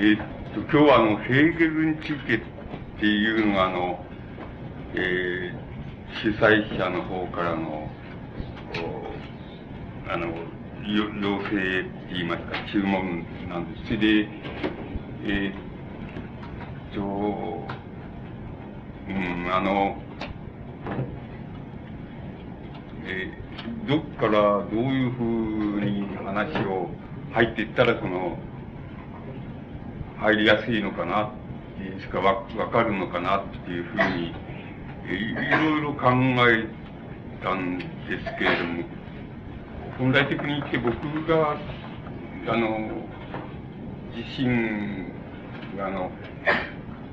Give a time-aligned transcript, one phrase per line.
[0.00, 0.18] ー、っ
[0.54, 2.40] と、今日はあの、ヘーゲルについてっ
[3.00, 4.04] ていうのが、あの、
[4.94, 7.90] えー、主催者の方からの、
[10.08, 10.28] あの、
[10.86, 13.86] 要請って言いますか、注文なんです。
[13.86, 14.28] それで、
[15.24, 17.00] えー、っと、
[19.08, 20.00] うん、あの、
[23.04, 26.88] えー、どっからどういうふうに話を
[27.32, 28.38] 入っていったら、その、
[30.20, 31.32] 入りやすいのかな、
[32.00, 34.34] しかわ、かるのかなっていうふうに、
[35.08, 36.10] いろいろ考
[36.50, 36.66] え
[37.42, 38.84] たんですけれども、
[39.96, 41.56] 本来的に言って僕が、
[42.48, 42.90] あの、
[44.14, 45.12] 自身、
[45.80, 46.10] あの、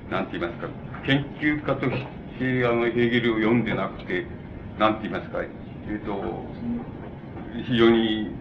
[0.09, 0.69] なんて言いますか、
[1.05, 2.05] 研究家とし
[2.39, 4.25] て、あの、ヘーゲルを読んでなくて、
[4.79, 5.47] なんて言いますか、え
[5.95, 6.43] っ、と、
[7.67, 8.35] 非常に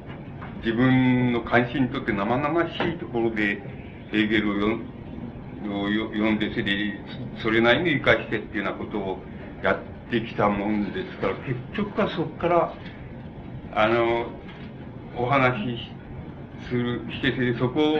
[0.64, 3.73] 自分の関心にとって生々しいところで、
[4.10, 7.00] ヘーゲルを読んで、それ、
[7.42, 9.18] それなりに理解してっていうようなことを
[9.62, 12.74] やってきたもんですから、結局はそこから、
[13.74, 14.26] あの、
[15.16, 15.92] お話し
[16.68, 17.98] する、して、そこを、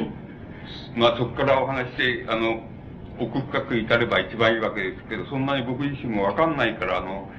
[0.96, 2.62] まあそこからお話して、あの、
[3.18, 7.30] 奥深く至れば一番いいわけですけど、そんなに僕自身もわかんないから、あの、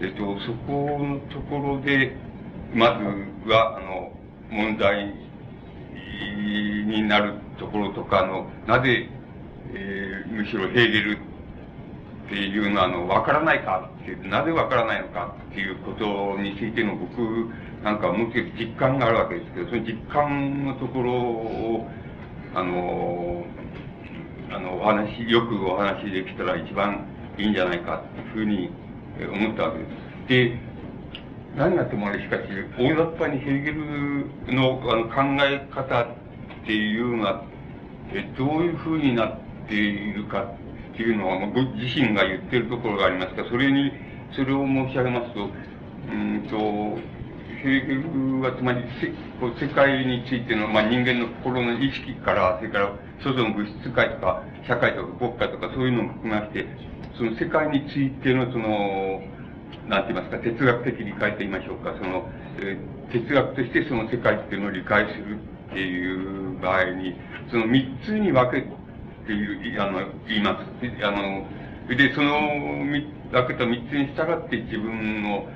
[0.00, 2.16] えっと、そこのところで、
[2.74, 4.12] まずは、あの、
[4.50, 5.14] 問題
[6.24, 9.08] になるところとか、あの、なぜ、
[9.74, 17.48] えー、むしろヘーゲルっていうのは、あの、わからないかって、なぜわからないのかっていうことについての僕
[17.82, 21.88] なんかもうちょっと実感があるわけですけど、その実感のところを、
[22.54, 23.44] あの、
[24.50, 27.06] あの、お話、よくお話できたら一番
[27.38, 28.70] いいんじゃないかっていうふうに
[29.32, 30.28] 思ったわけです。
[30.28, 30.67] で、
[31.58, 32.42] 何がってもあれしかし、
[32.78, 36.06] 大雑把にヘーゲルのあの考え方っ
[36.64, 37.44] ていうのは、
[38.12, 43.90] えどういうふうになっているかっていうのは、まあご自身が言ってるところがありますが、それに、
[44.36, 45.50] それを申し上げますと、
[46.10, 46.58] うんと、
[47.60, 49.08] ヘーゲルはつまりせ
[49.40, 56.66] こう世界についての、まあ、人間の心の意識から、それから外の物質界とか、社会とか国家とかそういうのも含めまして、
[57.16, 59.37] その世界についてのその、
[59.88, 62.28] なんて言いますか、哲学的理解と言いましょうか、その、
[62.60, 65.38] えー、哲学としてその世界っていうのを理解する
[65.70, 67.14] っていう場合に、
[67.50, 68.66] その三つに分け
[69.28, 71.04] ていう、あの、言います。
[71.04, 71.46] あの、
[71.94, 72.34] で、その
[73.30, 75.46] 分けた三つに従って自分の、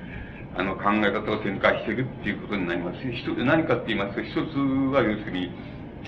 [0.55, 2.99] あの、考え方を展開してるっていうことになります。
[3.11, 4.57] 一つ、何かって言いますと、一つ
[4.93, 5.49] は要するに、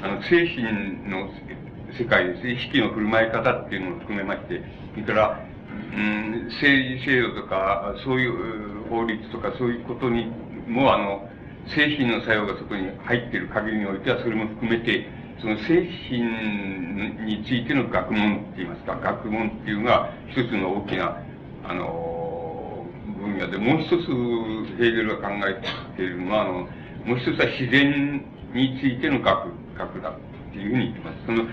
[0.02, 0.64] あの、精神
[1.10, 1.30] の
[1.98, 2.48] 世界です。
[2.48, 4.62] 意識の振る舞い方っていうのを含めまして、
[4.94, 5.46] それから、
[5.96, 10.26] うん、政治制度とか、そういう法律とかそういうことに
[10.68, 11.28] も、あの、
[11.68, 15.08] 精神の作用がそこに入っている限りにおいては、それも含めて、
[15.42, 16.22] その精神
[17.26, 21.18] についての学問って言いますか、学問っていうのが一つの大きな、
[21.68, 22.86] あの、
[23.20, 23.96] 分野で、もう一つ、
[24.78, 26.54] ヘーゲルが考えているのは、あの、
[27.06, 30.14] もう一つは自然についての学、学だっ
[30.52, 31.26] ていうふうに言ってます。
[31.26, 31.46] その、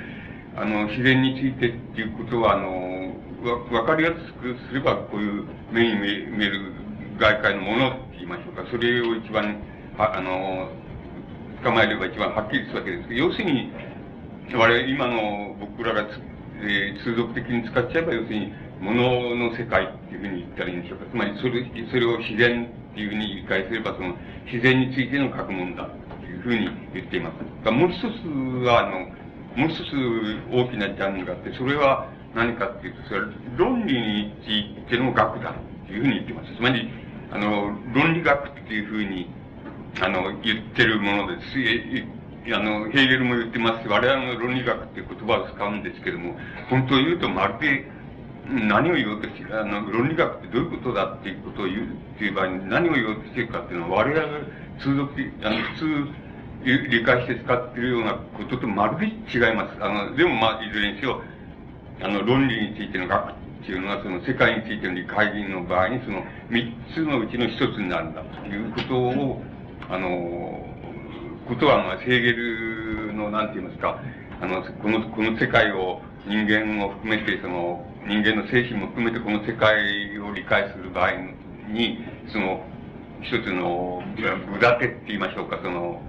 [0.57, 3.12] あの、自然についてっていうことは、あの、
[3.43, 5.99] わ、かりやすくすれば、こういう目に
[6.31, 6.73] 見える
[7.19, 8.65] 外界のものって言いましょうか。
[8.71, 9.59] それを一番、
[9.99, 10.71] は、あの、
[11.63, 13.73] 捕まえれば一番はっきりするわけですけど、要するに、
[14.55, 16.07] 我々今の僕らが、
[16.63, 21.07] えー、通俗的に使っちゃえば、要するに、ものの世界っていうふうに言ったらいいんでしょうか。
[21.11, 24.15] つまり、それ、それを自然っていうふうに理解すれば、その、
[24.47, 27.33] 自然についての学問だっていうふうに言っていま
[27.65, 27.71] す。
[27.71, 28.05] もう一つ
[28.67, 29.23] は、あの、
[29.57, 29.93] もう一つ
[30.51, 33.27] 大きなジャンルがあって、それは何かっていうと、それは
[33.57, 36.55] 論理についての学だっていうふうに言ってます。
[36.57, 36.89] つまり、
[37.31, 39.29] あの、論理学っていうふうに、
[40.01, 42.55] あの、言ってるものです。
[42.55, 46.35] あの、ヘーゲルも言ってます我々の論理学っていう言葉を使うんですけども、
[46.71, 47.87] 本当を言うとまるで、
[48.49, 54.39] 何を言おうとして、あの、論理学ってどういうことだっていうことを言うっていう場合に何を言おうとしてるかっていうのは、我々が
[54.81, 55.13] 通俗、
[55.45, 56.23] あの、普通、
[56.65, 59.77] 理解して使っているようなこととまるで違います。
[59.81, 61.21] あの、でもまあ、いずれにしろ、
[62.03, 63.35] あの、論理についての学っ
[63.65, 69.43] ていうのは、その世界についての理解人の場合に、その三つのうちの一つになるんだということを、
[69.89, 70.67] あの、
[71.47, 74.01] ことは、まあ、ヘーゲルの、なんて言いますか、
[74.41, 81.13] あの、この、この世界を、人間を含めて、その、人間の精神も含めてこの世界を理解する場合
[81.69, 81.99] に、
[82.33, 82.65] その、
[83.23, 84.03] 一つの、
[84.57, 86.03] 裏手って言いましょうか、その、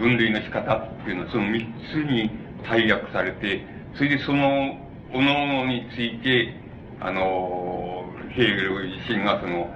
[0.00, 2.30] 分類の仕方っていうのは、その三つに
[2.68, 3.64] 大役されて、
[3.94, 6.54] それでその、おのおのについて、
[7.00, 9.74] あの、ヘーゲル自身がその、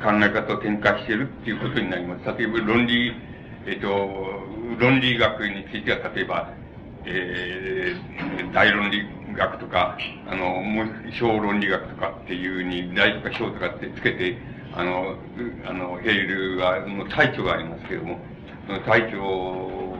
[0.00, 2.38] 考え方を展開しているっていうことになります。
[2.38, 3.12] 例えば論理、
[3.66, 3.88] えっと、
[4.78, 6.54] 論理学については、例えば、
[7.04, 9.06] えー、大論理
[9.36, 14.38] 学とか、あの、もう、小論理学とかっていうに、大とか小とかってつけて、
[14.72, 15.16] あの、
[15.66, 18.18] あの、ヘーゲルは、の体調がありますけれども、
[18.66, 19.90] その体調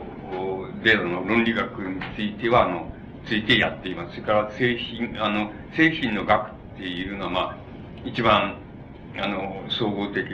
[0.83, 2.91] で、あの、論理学については、あの、
[3.25, 4.15] ついてやっています。
[4.15, 7.57] それから精神、あの、精神の学っていうのは、まあ、
[8.05, 8.57] 一番、
[9.17, 10.31] あの、総合的って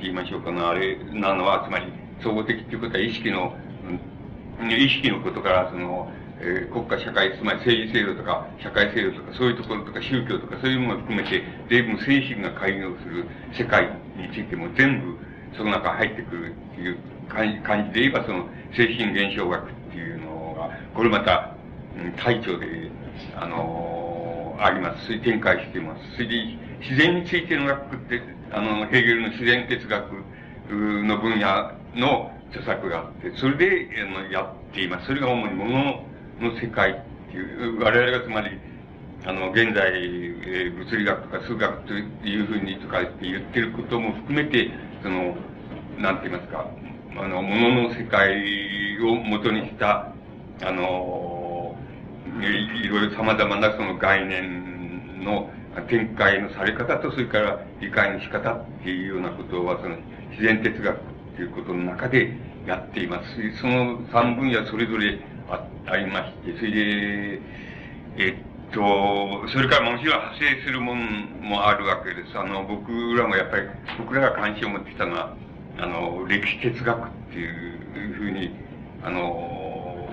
[0.00, 1.86] 言いましょうかな、あれなのは、つまり、
[2.22, 3.56] 総合的っていうことは意識の、
[4.60, 6.10] うん、意識のことから、その、
[6.40, 15.18] えー、国家社会、つまり政治制度とか、社会制度とか、そういうところとか、宗教とか、そういうものを含めて、全部精神が開業する世界についても全部、
[15.56, 16.98] その中入ってくるっていう
[17.28, 18.46] 感じで言えば、その、
[18.76, 21.57] 精神現象学っていうのが、これまた、
[22.16, 22.90] 体調で、
[23.36, 25.06] あのー、あります。
[25.06, 26.02] それ展開しています。
[26.14, 26.34] それで、
[26.80, 28.22] 自然についての学って、
[28.52, 30.12] あの、ヘーゲルの自然哲学
[30.70, 35.06] の分野の著作があって、それで、あの、やっています。
[35.06, 36.04] それが主に物
[36.40, 36.94] の世界っ
[37.30, 38.58] ていう、我々がつまり、
[39.24, 44.70] あの、現在、えー、物理学とか数学というふうにとか言ってることも含めて、
[45.02, 45.36] その、
[45.98, 46.66] なんて言いますか、
[47.16, 50.12] あの、物の世界を元にした、
[50.62, 51.37] あの、
[52.42, 55.50] いいろいろ様々なその概念の
[55.88, 59.96] 展開のされ方と、それから理解の仕方っていうようなことは、その、
[60.30, 61.00] 自然哲学っ
[61.36, 62.32] ていうことの中で
[62.66, 63.60] やっています。
[63.60, 65.18] その三分野それぞれ
[65.48, 67.40] あありまして、それで、
[68.16, 71.02] えっと、それからもちろん派生するもの
[71.40, 72.38] もあるわけです。
[72.38, 73.62] あの、僕らもやっぱり、
[73.98, 75.34] 僕らが関心を持ってきたのは、
[75.78, 78.50] あの、歴史哲学っていうふうに、
[79.02, 80.08] あの、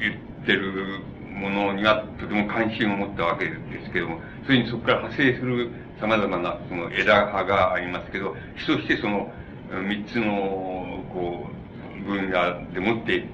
[0.00, 1.00] 言ってる
[1.40, 5.70] ものにはとても関心を持ったわけですけども、それにそこから派生する
[6.00, 9.32] 様々なその枝葉がありますけど、そしてその
[9.70, 13.24] 三つの、こう、分野でもって、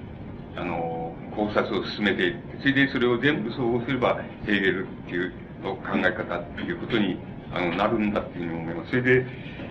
[0.57, 5.33] あの、考察を進めていって、それでそれを全部総合すれば、ヘーゲルっていう
[5.63, 7.19] 考え方っていうことに、
[7.53, 8.91] あの、なるんだっていうふうに思います。
[8.91, 9.27] それで、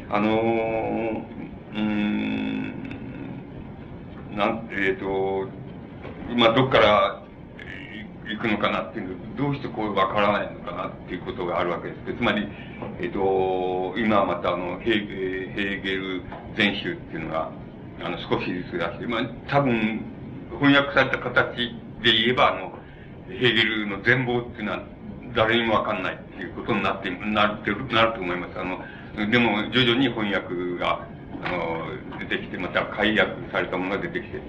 [0.09, 1.25] あの、
[1.75, 2.73] うん、
[4.35, 5.47] なん、えっ、ー、と、
[6.35, 7.24] まあ、どっから
[8.27, 12.47] 行くのかなっていうどうしてこうわからないのかなっていうことがあるわけですつまり、
[12.99, 16.21] えっ、ー、と、今はまたあの、ヘーヘーゲル
[16.57, 17.51] 全集っていうのが、
[18.03, 20.01] あの、少しずつ出して、まあ、多分、
[20.59, 21.55] 翻訳された形
[22.01, 22.79] で言えば、あの、
[23.29, 24.83] ヘーゲルの全貌っていうのは、
[25.35, 28.59] 誰にもわかんないっていうことになって、なってる、なると思います。
[28.59, 31.05] あの、でも、徐々に翻訳が、
[31.43, 34.41] あの、出てきて、また解約されたものが出てきてっ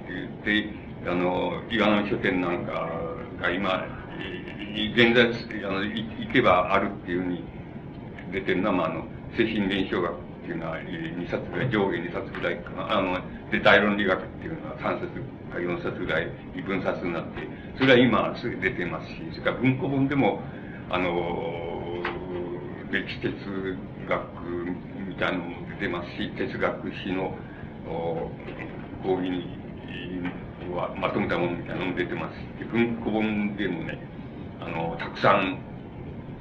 [0.44, 0.72] ていう、
[1.04, 2.88] で、あの、岩波書店なんか
[3.40, 3.84] が今、
[4.94, 7.44] 現在、あの、行けばあるっていうふうに
[8.32, 9.04] 出てるのは、まあ、あの、
[9.36, 12.70] 精神現象学っていうのは、2冊ぐらい、上下2冊ぐらいか。
[12.90, 13.18] あの、
[13.50, 16.28] で、大論理学っていうのは3冊か4冊ぐらい
[16.66, 17.48] 分冊になって、
[17.78, 20.40] それは今すぐ出てますし、それから文庫本でも、
[20.90, 22.02] あの、
[22.90, 23.76] 歴史哲
[24.08, 24.20] 学
[25.08, 27.34] みたいなのも出てますし、哲学史の
[29.02, 29.56] 講義に
[30.76, 33.98] はまとめたものみたいなのも出てますし、文庫本でもね、
[34.60, 35.58] あの、たくさん、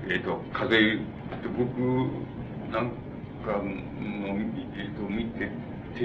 [0.08, 1.00] えっ、ー、と、数え、
[1.58, 1.80] 僕
[2.72, 2.90] なん
[3.46, 3.64] かの、
[4.76, 5.50] えっ、ー、と、見て、
[5.96, 6.02] 手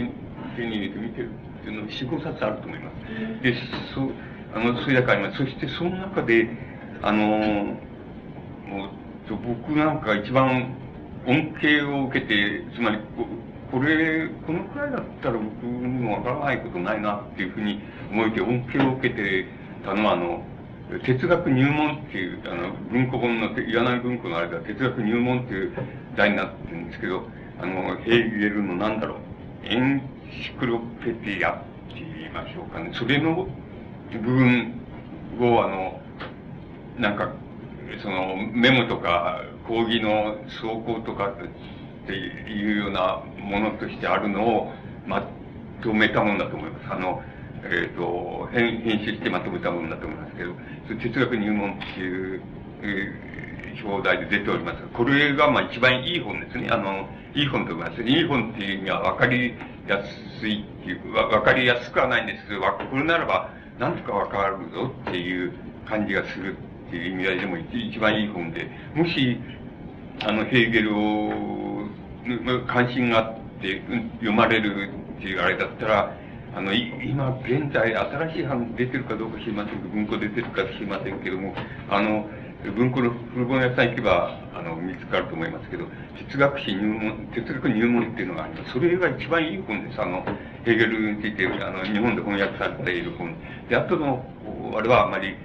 [0.56, 3.42] 手に入れて見てるっていうの4、5冊あると思います。
[3.42, 3.54] で、
[3.94, 4.10] そう、
[4.54, 5.38] あの、それだけあります。
[5.38, 6.48] そしてその中で、
[7.02, 7.26] あの、
[8.66, 8.90] もう
[9.30, 10.74] 僕なんか一番
[11.26, 12.98] 恩恵を受けて、つまり
[13.70, 19.46] こ、れ、このくらいだったら僕もわからないことないなっていうふうに思いて恩恵を受けて
[19.84, 20.42] たのは、あの、
[21.04, 25.72] 哲学入門っていう、あの、文庫本の、岩波文庫のあれでは哲学入門っていう
[26.16, 27.28] 題になってるんですけど、
[27.60, 29.18] あの、ヘーゲルのなんだろう、
[29.66, 30.02] エン
[30.42, 31.58] シクロペディアっ
[31.88, 32.90] て言いましょうかね。
[32.94, 33.46] それの
[34.12, 34.80] 部分
[35.40, 36.00] を、あの、
[36.98, 37.32] なんか、
[38.02, 41.32] その、メモとか、講義の走行とか
[42.10, 44.72] っていうようなものとしてあるのを
[45.06, 45.22] ま
[45.82, 46.92] とめたものだと思います。
[46.92, 47.22] あの、
[47.64, 50.54] えっ、ー、と編、編集してまとめたものだと思いますけど、
[51.00, 52.42] 哲学入門っていう、
[52.82, 56.68] えー、表題で出ておりますこれがまあ一番いい本ですね。
[56.70, 58.02] あの、いい本と思います。
[58.02, 59.54] いい本っていうには分かり
[59.86, 60.02] や
[60.40, 65.52] すいっていう、分かりやすくはないんですけど、これならば何とか分かるぞっていう
[65.86, 66.56] 感じがする
[66.88, 69.38] っていう意味合いでも一番いい本で、もし、
[70.22, 71.69] あの、ヘーゲルを、
[72.66, 73.82] 関心があって
[74.14, 76.16] 読まれるっていうあれだったら、
[76.54, 81.54] あの、今現在新しい版出てるかどうか知りませんけど、文庫出てるか知りませんけども、
[81.88, 82.28] あの、
[82.76, 85.86] 文庫の古本屋さん行けば、あの、見つかると思いますけど、
[86.28, 88.72] 哲学史入門、哲学入門っていうのがあります。
[88.72, 90.02] それが一番いい本です。
[90.02, 90.24] あの、
[90.64, 93.34] ヘーゲルについて、あの、日本で翻訳されている本。
[93.68, 94.22] で、後の
[94.76, 95.36] あれはあまり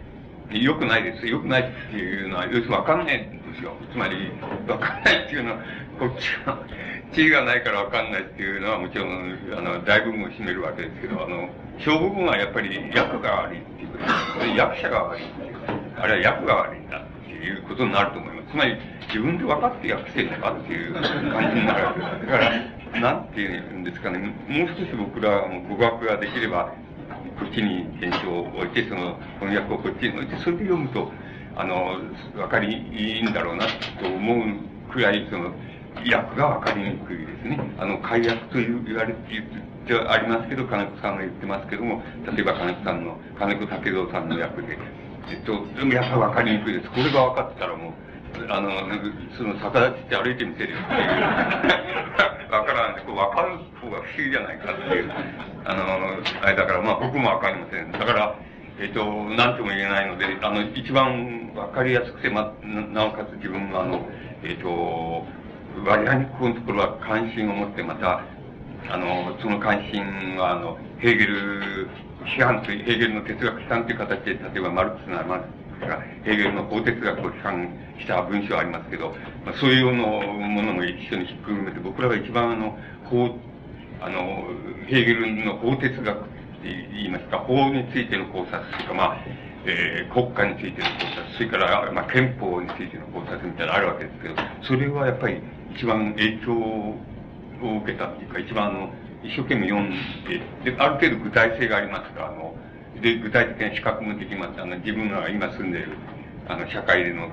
[0.51, 1.27] 良くないです。
[1.27, 3.73] 良くないっていうのは、要するにわかんないんですよ。
[3.91, 4.31] つまり、
[4.67, 5.57] わかんないっていうのは、
[5.99, 6.59] こっちが、
[7.13, 11.49] 地位がないからわかんないっていうのはもちろん、あの、大部分を占めるわけですけど、あの、
[11.79, 13.97] 小部分はやっぱり役が悪いっていうこ
[14.39, 15.55] とで、役者が悪いっていう、
[15.97, 18.51] あるいは役が悪いんだっていうことになると思います。
[18.51, 21.03] つまり、自分で分かって訳してるのかっていう感
[21.53, 22.31] じになるわけです。
[22.31, 26.73] だから、なんていうんですかね、もう少し僕らも語学ができれば、
[27.39, 31.11] こっちに現象を置いて、その翻訳をこっちに置いて、それで読むと、
[31.55, 31.97] あの、
[32.37, 33.65] わかりいいんだろうな
[33.99, 35.51] と思うくらい、その、
[36.11, 37.59] 訳がわかりにくいですね。
[37.79, 39.45] あの、解約という言われて言っ
[39.87, 44.77] てありますけど、金子さんが言ってますけども、例えば金子さんの、金子武道さんの訳で、
[45.31, 46.89] えっと、訳がわかりにくいです。
[46.89, 47.93] これが分かってたらもう、
[48.49, 48.69] あの、
[49.37, 52.35] その逆立ちって歩いてみせるっていう。
[52.51, 53.03] わからない。
[53.05, 55.11] こう分かる方が不思議じゃないかっていう。
[55.65, 55.83] あの、
[56.41, 57.91] あれだから、まあ僕もわかりません。
[57.91, 58.35] だから、
[58.79, 64.05] えっ、と、なんとも言えないので、あの、一番わかりやすくて、ま、なおかつ自分があの、
[64.43, 65.25] えっ、と、
[65.83, 68.23] 割合にここのところは関心を持って、また、
[68.89, 71.89] あの、その関心は、あの、ヘーゲル
[72.25, 75.49] 批判という、ヘーゲルの哲学批判という形で、例えばマルクスならマルク
[75.81, 79.09] スが、ヘーゲルの法哲学を批判した文章ありますけど、
[79.45, 83.37] まあ、そういうようなものも一緒にひっくるめて、僕らが一番あの、法、
[84.01, 84.47] あの、
[84.87, 86.23] ヘーゲルの法哲学っ
[86.61, 89.17] て言いますか、法についての考察というか、まあ、
[89.67, 95.41] えー、国家についての考察、それから、まあ、憲法についての考察みたいなのあるわけですけど、それはやっぱり
[95.75, 96.95] 一番影響を
[97.83, 98.89] 受けたっていうか、一番あの、
[99.23, 99.89] 一生懸命読ん
[100.63, 102.55] で、で、ある程度具体性がありますから、あの、
[103.01, 104.61] で、具体的な資格もできます。
[104.61, 105.97] あの、自分が今住んでる、
[106.47, 107.29] あの、社会での、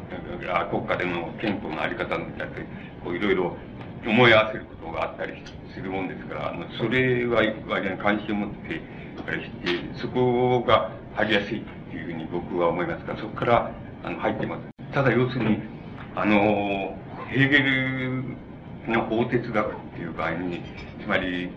[0.71, 2.57] 国家での憲法のあり方みたいな、
[3.05, 3.57] こう、いろいろ
[4.05, 5.35] 思い合わせることがあったり
[5.73, 8.81] するもんですから、あの、それは割に関心を持って
[9.25, 13.71] たりして、そこが入りやすいっていうふうに僕は思いますから、そこから、
[14.03, 14.63] あの、入ってます。
[14.93, 15.59] ただ、要するに、
[16.17, 16.99] あの、
[17.33, 18.23] ヘーゲル
[18.89, 20.63] の法哲学っていう場合に、
[21.03, 21.51] つまり、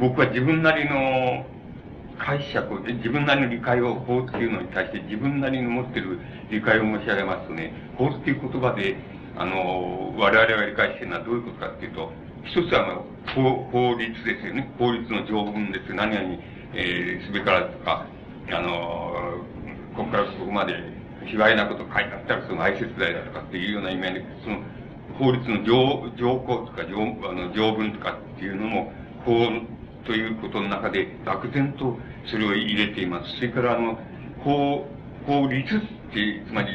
[0.00, 1.44] 僕は自分なりの
[2.18, 6.18] 解釈を、自分なりの理解を法っていうのに対して自分なりの持ってる
[6.50, 8.96] 理解を申し上げますとね、法っていう言葉で、
[9.36, 12.12] あの、我々が理解してるのはどういうことかっていうと、
[12.44, 14.72] 一つは、あの、法、法律ですよね。
[14.78, 15.92] 法律の条文です。
[15.92, 16.38] 何々、
[16.72, 18.06] えー、すべからとか、
[18.50, 19.44] あの、
[19.94, 24.60] ここからここまで、卑猥なこと書いてあったら、その愛説罪だとかっていうような意味で、その、
[25.18, 26.96] 法律の条、条項とか条、
[27.28, 28.92] あの、条文とかっていうのも、
[29.24, 29.48] 法
[30.06, 33.36] ということの中で、漠然とそれを入れています。
[33.36, 33.98] それから、あの、
[34.42, 34.86] 法、
[35.26, 35.80] 法律っ
[36.12, 36.68] て、つまり、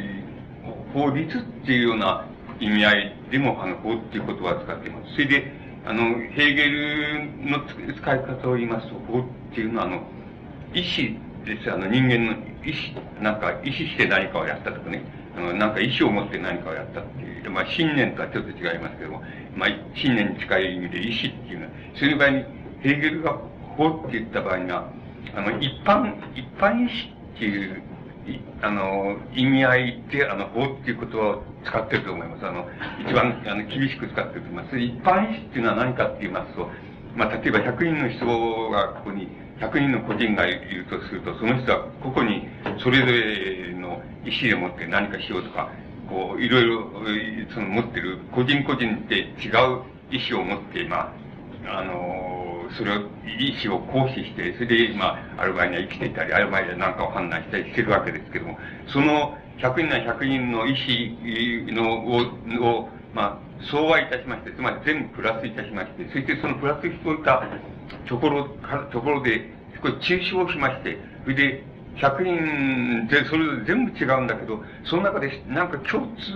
[0.93, 2.25] 法律っていうような
[2.59, 5.13] 意味合いでも、あの、法っていう言葉を使っています。
[5.13, 5.51] それで、
[5.85, 7.61] あの、ヘーゲルの
[7.95, 9.23] 使い方を言いますと、法っ
[9.53, 10.01] ていうのは、あの、
[10.73, 11.71] 意志です。
[11.71, 12.33] あの、人間の
[12.65, 15.01] 意志、なんか、意志して何かをやったとかね、
[15.37, 19.23] あの、なんか意志を持って何かをやったっていう、まあ、信念とはちょっと違いますけども、
[19.55, 22.45] まあ、信念に近い意味で意志っていうのは、そういう場合に、
[22.81, 23.37] ヘーゲルが
[23.77, 24.89] 法って言った場合には、
[25.35, 27.83] あの、一般、一般意志っていう、
[28.61, 32.45] あの、意味合いで、あの、法っていう言葉を使ってると思います。
[32.45, 32.67] あの、
[33.05, 34.79] 一番、あの、厳しく使ってると思います。
[34.79, 36.69] 一般意志っていうのは何かって言いますと、
[37.15, 39.27] まあ、例えば100人の人がここに、
[39.59, 42.47] 100人の個人がいるとすると、その人は個々に
[42.83, 45.69] それぞれの意思でもって何かしようとか、
[46.09, 46.91] こう、いろいろ、
[47.53, 51.13] その持ってる、個人個人って違う意思を持って、ま
[51.67, 53.01] あ、あのそれを、
[53.39, 58.57] 意志を行使して、それで、まあ、ある場合には生きていたり、ある場合には何かを判断したりしてるわけですけども、
[58.88, 62.17] その100人な100人の意志のを、
[62.62, 67.41] を、まあ、相和いたしまして、つまり全部プラスいたしまして、そしてそのプラスしておいた
[68.07, 68.50] ところ、
[68.91, 69.50] ところで、
[69.81, 71.63] これ抽象しまして、それで、
[71.95, 76.34] 100人で、それぞれ全部違うんだけど、その中で、なんか共通、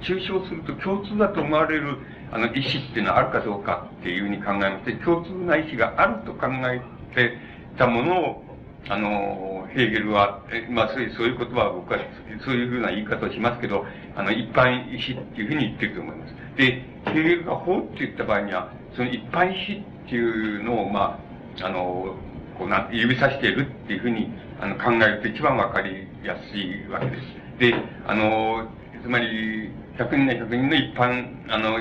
[0.00, 1.98] 抽象すると共通だと思われる、
[2.30, 6.80] あの、意思っていうのはあるかどうかっていうふうに考えまして、共通な意思があると考え
[7.12, 7.36] て
[7.76, 8.47] たものを、
[8.88, 11.98] あの、ヘーゲルは、まあそういう、そういう言葉は僕は、
[12.44, 13.84] そういうふうな言い方をしますけど、
[14.16, 16.34] あの、一般意思っていうふうに言ってると思います。
[16.56, 21.18] で、ヘーゲルが法って言った場合には、その一般意思っていうのを、ま
[21.60, 22.16] あ、あの、
[22.58, 24.30] こうな、指さしているっていうふうに、
[24.60, 27.22] あの、考えると一番わかりやすいわけです。
[27.58, 27.74] で、
[28.06, 28.68] あの、
[29.02, 31.80] つまり、100人の100人の一般、あの、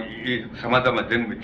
[0.59, 1.41] 様々全部違う、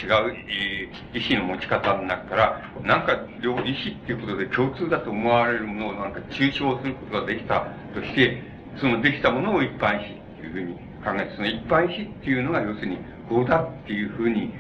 [0.50, 3.66] えー、意思の持ち方の中から、なんか、両意思っ
[4.06, 8.42] ていうことで共通だと思われるものをなんか抽象することができたとして、
[8.82, 10.74] そのできたものを一般意思っていうふうに
[11.06, 12.98] 考えて、その一般意思っていうのが要するに、
[13.30, 14.52] 法だっていうふうに、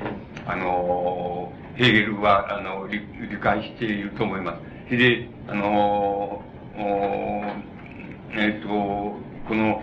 [0.45, 3.01] あの、ヘーゲルは、あの、理
[3.41, 4.55] 解していると思いま
[4.87, 4.95] す。
[4.95, 6.43] で、あの、
[8.35, 8.67] えっ、ー、と、
[9.47, 9.81] この、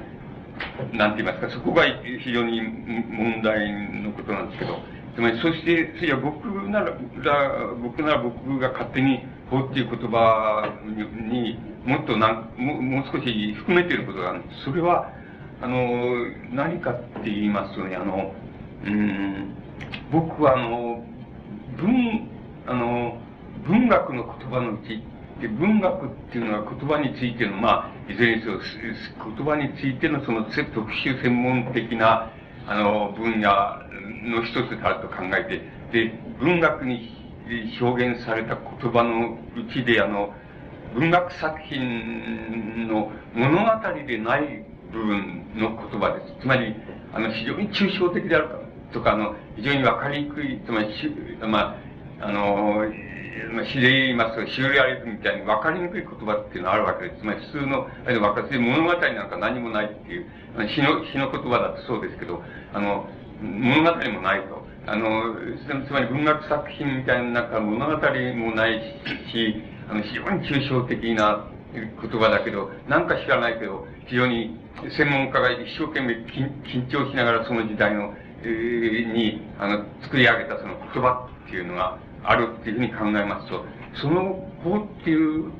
[0.92, 1.84] なんて言いますか、そこが
[2.22, 4.78] 非常に問題のことなんですけど、
[5.14, 6.92] つまり、そして、いや、僕なら、
[7.82, 10.72] 僕なら僕が勝手に法っていう言葉
[11.30, 14.64] にもっとなんももう少し含めていることがあるんです。
[14.64, 15.10] それは、
[15.62, 18.32] あの、何かって言いますとね、あの、
[18.84, 19.54] うん、
[20.12, 21.04] 僕はあの、
[21.76, 22.28] 文、
[22.66, 23.18] あの、
[23.66, 25.02] 文学の言葉のうち
[25.40, 30.58] で、文学っていうのは言葉についての、まあ、いずれにせよ、言葉についてのその特
[30.92, 32.30] 殊専門的な、
[32.66, 33.48] あの、分野
[34.22, 37.10] の一つであると考えて、で、文学に
[37.80, 40.34] 表現された言葉のうちで、あの、
[40.94, 46.42] 文学作品の物語でない部分の言葉です。
[46.42, 46.74] つまり、
[47.14, 48.48] あの、非常に抽象的である
[48.92, 50.88] とか、あの、非常にわかりにくい、つまり、
[51.40, 51.76] ま
[52.20, 52.84] あ、あの、
[53.52, 57.20] まあ、詩で言いますと、シューレアリズムみたいに分かりにくい言葉っていうのはあるわけです。
[57.20, 60.26] つまり普通の、あれ分かり物語なんか何もないっていう、
[60.68, 62.42] 詩の、詩の言葉だとそうですけど、
[62.72, 63.08] あの、
[63.42, 64.66] 物語もないと。
[64.86, 65.34] あの、
[65.86, 68.80] つまり文学作品みたいな中物語もない
[69.32, 74.58] し、あの、非常に抽象的な言葉だけど、なんか知らないけど、非常に
[74.96, 83.64] 専門家が一生懸命緊張しながらその時代の、えー、に、あの、作り上げたその言葉っていうのが、あるっていうふうに考えますと、
[84.00, 85.50] その法っていう、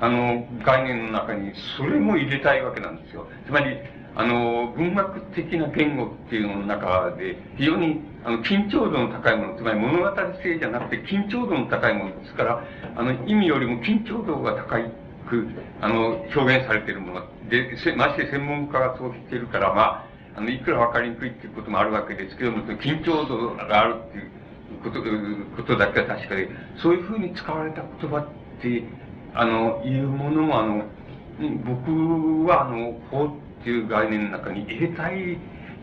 [0.00, 3.26] あの、概念の中に、それも入れたいわけなんですよ。
[3.46, 3.76] つまり、
[4.16, 10.06] あの、文学的な言語っていうのの中で、非常に、あの、緊張度の高いもの、つまり物語
[10.42, 12.64] 性じゃなくて、緊張度の高いものですから、
[12.96, 14.78] あの、意味よりも緊張度が高
[15.28, 15.48] く、
[15.80, 20.04] あの、表現されているもので、まして専門家がそうしているから、まあ、
[20.36, 24.30] あの、いくらわかりにくいっていうこともあるわけですけども、緊張度があるっていう
[24.82, 25.02] こと、
[25.56, 26.48] ことだけは確かで、
[26.82, 28.26] そういうふうに使われた言葉っ
[28.62, 28.82] て、
[29.34, 30.84] あの、いうものも、あの、
[31.64, 35.38] 僕は、あの、法っていう概念の中に入れたい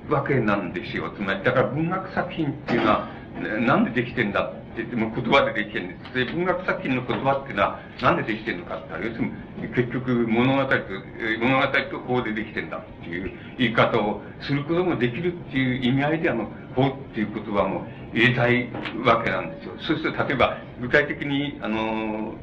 [0.10, 1.12] わけなんですよ。
[1.16, 3.10] つまり、だから文学作品っていうのは、
[3.66, 6.14] なんでできてんだって言っても言葉でできてるんです。
[6.14, 10.76] で、文学作品の言葉っていうのは、なんでできてるのかって、要するに、結局物語と、
[11.42, 18.70] 物語と法でできてんだっていう言い方をすることもできるっていう意味合いで、あの、法っていう言葉も入れたい
[19.04, 19.74] わけなんですよ。
[19.80, 22.36] そうすると、例えば、具体的に、あの、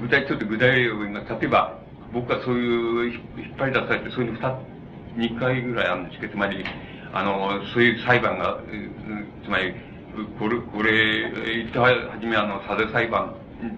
[0.00, 1.30] 具体、ちょっと具体例を言います。
[1.40, 1.78] 例えば、
[2.12, 4.38] 僕はそういう、引っ張り出されて、そういうの
[5.16, 6.64] 二、二回ぐらいあるんですけど、つまり、
[7.12, 8.58] あの、そういう裁判が、
[9.44, 9.74] つまり、
[10.38, 13.34] これ、これ、言ったはじめあの、佐渡裁判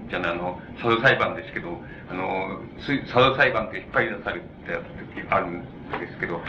[0.08, 5.60] じゃない、あの、佐渡裁判ですけど、あの、佐渡裁判って引っ張り出された時あるん
[5.98, 6.40] ですけど、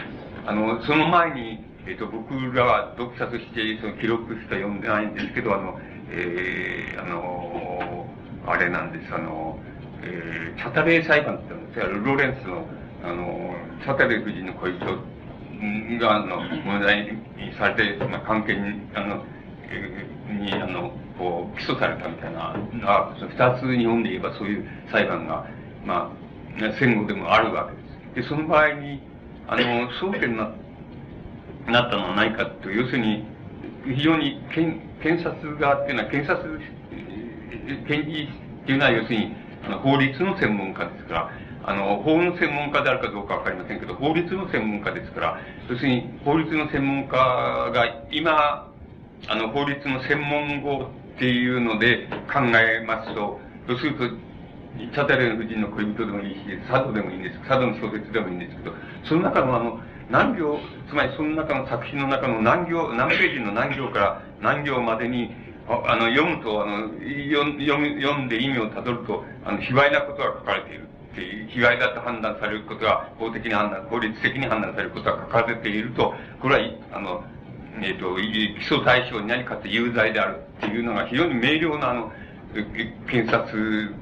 [0.45, 5.79] あの、その前に、えっ、ー、と、僕らは読者としてその記録しか読んでないんですけど、あの、
[6.11, 8.07] えー、あの、
[8.45, 9.59] あれなんです、あの、
[10.03, 11.87] えー、チャタレー裁判って言うんですよ。
[11.87, 12.65] ローレンスの、
[13.03, 14.85] あの、チャタレー夫人の恋人
[15.99, 19.23] が、あの、問題にされて、まあ、関係に、あの、
[20.29, 25.45] に、あの、こう、起訴されたみたいな、あ二つ日本で言えばそういう裁判が、
[25.85, 26.11] ま
[26.59, 28.27] あ、戦後でもあるわけです。
[28.27, 29.01] で、その場合に、
[29.47, 30.67] あの、争点になって、
[31.71, 33.25] なったのはないかという、要するに、
[33.85, 36.59] 非常に検検察側っていうのは、検察、
[37.87, 38.23] 検事
[38.63, 41.31] っていうのは要するに、あの法律の専門家ですから、
[41.65, 47.17] あの、法の専門家であるかどうかわかりませんけど、法律の専門家ですから、要するに法律の専門家
[47.73, 48.71] が今、
[49.27, 54.07] あの、法律の専門語っていうので考えますと、そうすると、
[54.77, 57.39] チャタレン夫人の恋人でもいいし、佐渡でもいいんです。
[57.39, 65.35] 佐渡の小説でもいいんですけど、その中のあの、何行、つまりその中の作品の中の何行、何ページの何行から何行までに、
[65.67, 76.61] あの、読むと、あの、読、読んで意味をたどると、あの、卑猥なことが書かれているっていう、卑猥だと判断されることが、法的に判断、法律的に判断されることが書かれていると、これは、
[76.93, 77.23] あの、
[77.83, 82.11] えっ、ー、と、起訴対象に何かと有罪であるっていうのが非常に明瞭な、あの、
[83.09, 83.93] 検察、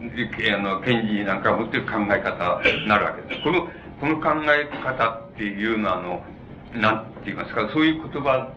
[0.00, 3.42] あの、検事なんかを持っている考え方になるわけです。
[3.42, 3.68] この、
[4.00, 6.22] この考え方っていうのは、あの、
[6.74, 8.52] なんて言いますか、そういう言葉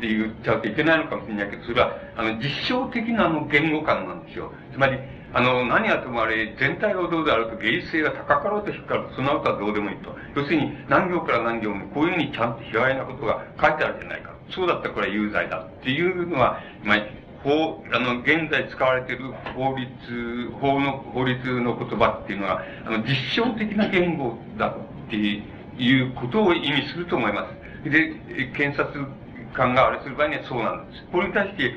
[0.00, 4.52] で言っちゃうといけないのかもしれないけど、それは、あの、実証的なあの言語感なんですよ。
[4.72, 4.98] つまり、
[5.32, 10.16] あの、何はともあれ、全体がどうであると芸術性が高かろうと低かろうと、そのことはどうでもいいと。
[10.34, 14.34] 要するに、何行から何行もこういうふうにちゃんと卑猥なことが書いてあるじゃないか。
[14.50, 16.98] そうだったらこれは有罪だっていうのは、まあ、
[17.44, 23.14] 法、あの、現在使われている法律、法の、法律の言葉っていうのは、あの、実
[23.44, 27.46] 証的な言語だっていうことを意味すると思いま
[27.84, 27.88] す。
[27.88, 28.14] で、
[28.56, 29.06] 検察
[29.54, 31.04] 官があれする場合にはそうなんです。
[31.10, 31.74] これに対して、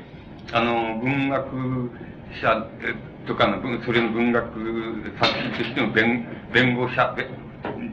[0.52, 1.90] あの、文学
[2.42, 2.68] 者
[3.26, 4.46] とかの、それの文学
[5.20, 7.16] 作品としての弁、弁護者、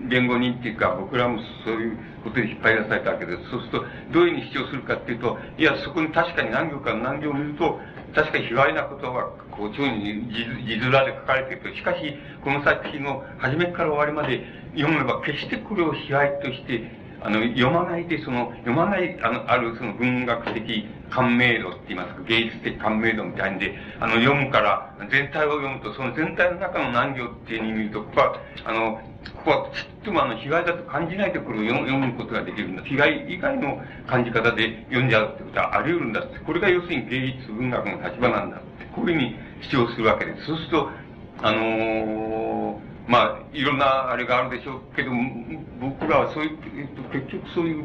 [0.09, 3.51] 弁護人っていうか、僕らもそういうことで引っ張り出されたわけです。
[3.51, 7.81] そうすると、どういうふうに主張するかっていうと、いや、そこに確かに何行か何行を見ると、
[8.14, 16.83] 確かに卑猥なことは、こう、長に字面で書かれていると、しかし、この作品の初めから終わりまで読めば、決してこれを卑猥として、
[17.23, 29.01] あの、読まないで、その、読まない、あの、あるその文学的感銘度って言いますか、芸術的感銘度みたいんで、あの、読むから、全体を読むと、その全体の中の何行っていう意味見ると、ここは、あの、
[29.37, 32.83] ここはちっともあの、被害だと感じないところを読むことができるんだ。
[32.83, 36.38] 被害以外の感じ方で読んじゃうってことはあり得るんだって。
[36.38, 38.87] これが要するに芸術文学の立場なんだって。
[38.94, 40.46] こういうふうに主張するわけです。
[40.46, 40.90] そうすると、
[41.42, 45.11] あのーまあ、いろんなあれがあるでしょうけど、
[45.81, 47.85] 僕らはそういう、えっと、結局そういう、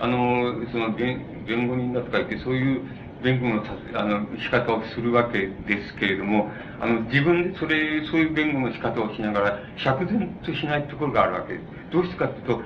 [0.00, 2.82] あの、その弁、弁護人だとか言って、そういう
[3.22, 11.64] 弁護のさあの仕方をするわけですけれども、あの、自分でそれ、そういう弁護の仕方をしながら、釈然としないところがあるわけです。
[11.90, 12.62] どうしてかというと、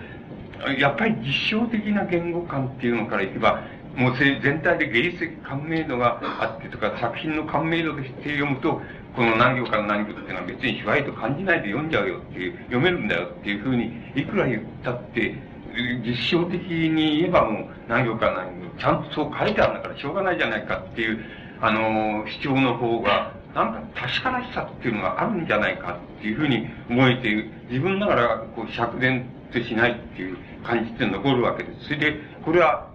[0.78, 3.62] やっぱり実証的な言語感っていうのからいけば、
[3.96, 8.80] もう全体で芸術的感銘度があってとか、作品の感銘度として読むと、
[9.14, 15.34] この何行から何行っていうのは別に卑猥と感じないで読んじゃうよっていう、読めるんだよっていうふうに、いくら言ったって、
[16.04, 21.24] 実証的に言えばもう何行から何行、ちゃんとそう書いてあるんだからしょうがないじゃないかっていう、
[21.60, 31.84] あの、主張の方が、なんか確からしさっていうのがあるんじゃないかっていうふうに思えて、自分ながらこう釈然としないっていう感じって残るわけです。
[31.84, 32.88] それで、これは、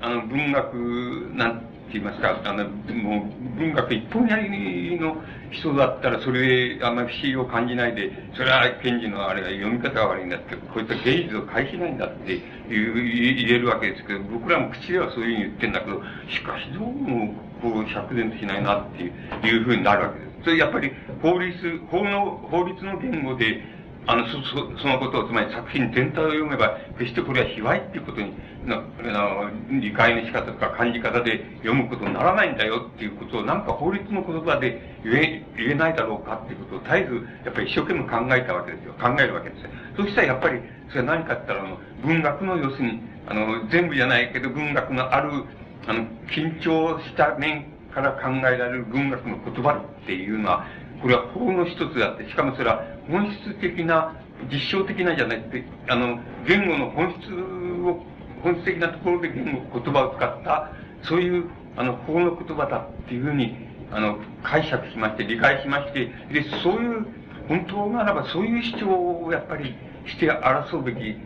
[0.00, 5.16] あの、文学なんて言いますか、あの、もう、文学一本やりの
[5.50, 16.00] 人だったら、それであんまり不思議を感じないで、それは検事のあれが読み方が悪いんだって、こういつは芸術を返しないんだって言言えるわけですけど、僕らも口ではそういうふうに言ってんだけど、
[16.30, 19.02] しかしどうも、こう、釈然としないなって
[19.46, 20.30] いうふうになるわけです。
[20.44, 23.62] それやっぱり、法律、法の、法律の言語で、
[24.06, 28.32] あの、そ、そ、そのことを、つまり作品全体を読めば、決してこれは卑猥っていうことに、
[28.64, 38.94] な、あの、理解の仕方とか感じ方で読むことにならないんだよっていうことを、なんか法律の言葉で言え、言えないだろうかっていうことを絶えず、やっぱり一生懸命考えたわけですよ。
[38.94, 39.70] 考えるわけですよ。
[39.96, 45.44] そしたらやっぱり、それは何かって言ったら、あの、文学の要するに、あの、全部じゃないけど、文学のある、
[45.86, 50.66] あの、緊張した面から考えられる文学の言葉っていうのは、
[51.00, 54.14] これは法の一つであって、しかもそれは本質的な、
[54.50, 58.04] 実証的なじゃなくて、あの、言語の本質を、
[58.42, 60.70] 本質的なところで言語、言葉を使った、
[61.02, 61.44] そういう、
[61.76, 63.56] あの、法の言葉だっていうふうに、
[63.90, 67.06] あの、解釈しまして、理解しまして、で、そういう、
[67.48, 69.74] 本当ならばそういう主張をやっぱり
[70.06, 71.16] して争うべき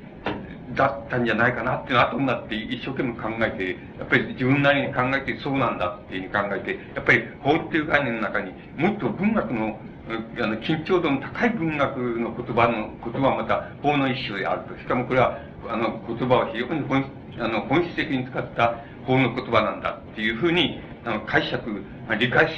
[0.75, 14.79] だったんじゃないかなっていうの後になって一生懸命考えて、やっぱり自分なりに考えてそうなんだっていうふうに考えて、やっぱり法っていう概念の中にもっと文学のあの、緊張度の高い文学の言葉の、言葉はまた法の一種であると。
[14.79, 17.07] しかもこれは、あの、言葉を非常に本
[17.39, 21.83] あの本質的に使った法の言葉なんだっていうふうに、あの、解釈、
[22.19, 22.55] 理解し、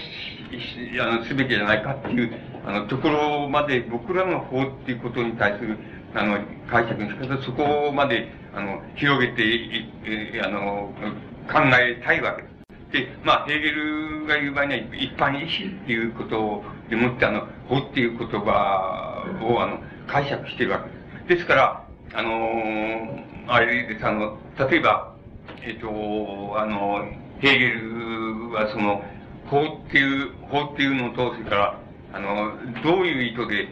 [1.00, 2.30] あの、すべきじゃないかっていう、
[2.66, 5.78] あの、ところまで僕らの法っていうことに対する
[6.16, 6.38] あの、
[6.70, 10.94] 解釈の仕方、そこまで、あの、広げて、あの、
[11.46, 13.06] 考えたいわけです。
[13.06, 21.36] で、まあ、ヘーゲルが言う場合には、一般意思っていうことでもって、あの、法っていう言葉を、あの、解釈してるわけです。
[21.36, 21.82] ですから、
[22.14, 24.38] あのあれです、あの、
[24.70, 25.14] 例えば、
[25.62, 25.88] えっ、と、
[26.56, 27.04] あの、
[27.40, 29.02] ヘーゲルはその、
[29.50, 31.78] 法っていう、法っていうのと、それから、
[32.14, 32.52] あの、
[32.82, 33.68] どういう意図で、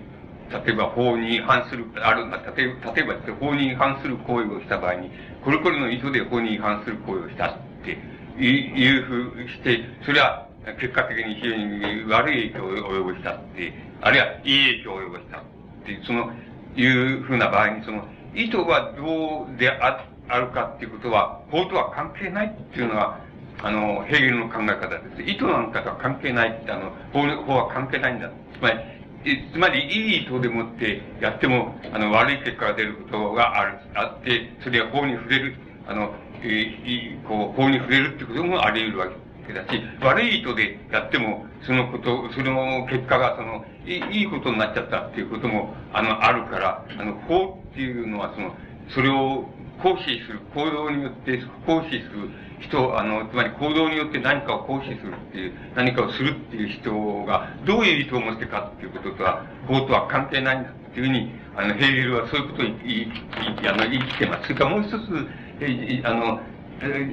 [0.50, 5.10] 例えば法に違反する、ある、例えば、例えば法に違反する行為をした場合に、
[5.42, 7.98] これこれの意図で法に違反する行為をしたって
[8.42, 10.48] いうふうして、それは
[10.80, 15.42] 結果的に非常に悪い影響を及ぼしたって、あるいはいい影響を及ぼしたっ
[15.84, 16.32] ていう、その、
[16.76, 18.04] いうふうな場合に、その、
[18.34, 23.20] 意図はどうでああるかっていうことは、法とは関係ないっていうのは、
[23.62, 25.22] あの、ヘーゲルの考え方です。
[25.22, 28.30] 意図なんかとは関係ないって、あの、法法は関係ないんだ。
[28.58, 28.78] つまり、
[29.52, 35.56] つまり、いい意図でもってやっても、あの、悪い結果が出ることがある、あって、それは法に触れる、
[35.88, 39.08] あの、えー、こう、法に触れるってこともあり得るわ
[39.46, 39.68] けだし、
[40.02, 48.54] 悪い意図でやっても、そのこと、その結果が、その、いいいことになっちゃったっていうことも、あの、あるから、あの、法っていうのは、その、
[48.90, 49.48] それを
[49.82, 52.28] 行使する、行動によって行使する
[52.68, 63.12] 人、あの、つまり行動によって何かを行使するっていう、何かをするっていう人が、どういう意図を持ってかっていうこととは、法とは関係ないんだっていうふうに、あの、ヘーゲルはそういうことを言い、
[63.68, 64.44] あの、言い切ってます。
[64.44, 65.28] それからもう一つ、
[65.60, 66.40] えあの、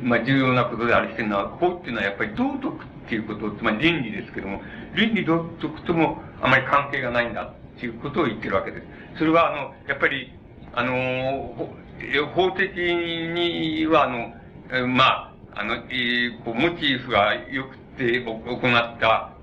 [0.03, 4.61] まあ、重要なことであるしてるのは、法っていうのはやっぱり道徳っていうこと、つまり倫理ですけども、
[4.95, 8.85] 倫理道徳ともあまり関係がないんだっていうことを言ってるわけです。
[9.19, 10.33] それは、あの、やっぱり、
[10.73, 11.55] あの、
[12.33, 19.33] 法的には、あの、まあ、あの、えー、こう、モチーフが良くて行った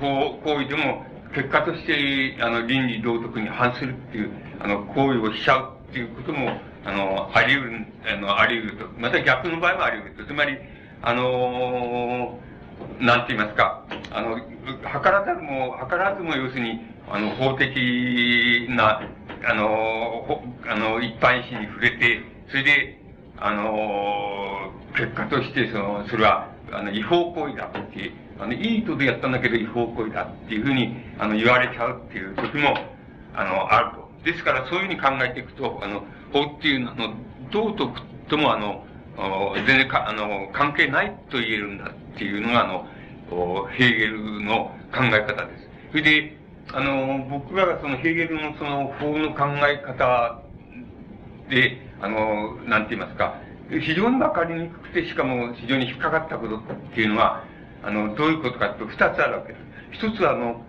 [0.00, 8.88] 行為でも、結果として、あの、倫理道徳に反するっていう、あの、行為をしちゃうっていうことも、あの、あり得る、あの、あり得ると。
[8.98, 10.26] また逆の場合もあり得ると。
[10.26, 10.56] つまり、
[11.02, 14.42] あのー、なんて言いますか、あの、図
[15.04, 19.02] らざるも、図らずも要するに、あの、法的な、
[19.44, 22.95] あの、あの、一般意思に触れて、それで、
[23.38, 32.76] あの、結果として、その、それは、あの、違法行為だって、あの、いい意図でやったんだけど違法行為だっていうふうに、あの、言われちゃうっていう時も、
[33.34, 34.06] あの、あると。
[34.24, 37.14] ですから、そういうふうに考えていくと、あの、法っていうのは、
[37.50, 38.84] 道徳とも、あの、
[39.66, 42.86] 全然か、あの、関係ないと言えるんだっていうのが、あの、
[43.70, 45.68] ヘーゲルの考え方です。
[45.90, 46.36] それで、
[46.72, 50.40] あの、僕らがそのヘーゲルのその法の考え方
[51.48, 56.60] で、あの、なんて言いますか、非常にわかりにくくて、しかも非常に引っかかったことっ
[56.94, 57.44] ていうのは、
[57.82, 60.06] あの、どういうことかというと、二つあるわけです。
[60.06, 60.62] 一つは、あの、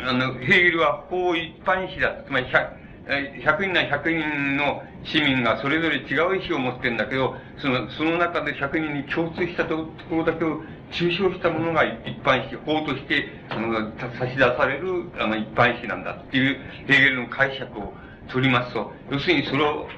[0.00, 2.22] あの、ヘーゲルは法一般意思だ。
[2.26, 17.92] つまり、100人な100人の市民がそれぞれ違う意思を持ってるんだけど、その、その中で100人に共通したところだけを抽象したものが一般意思、法として、あの、差し出される、あの、一般意思なんだっていう、ヘーゲルの解釈を
[18.30, 19.88] 取りますと、要するにそれを、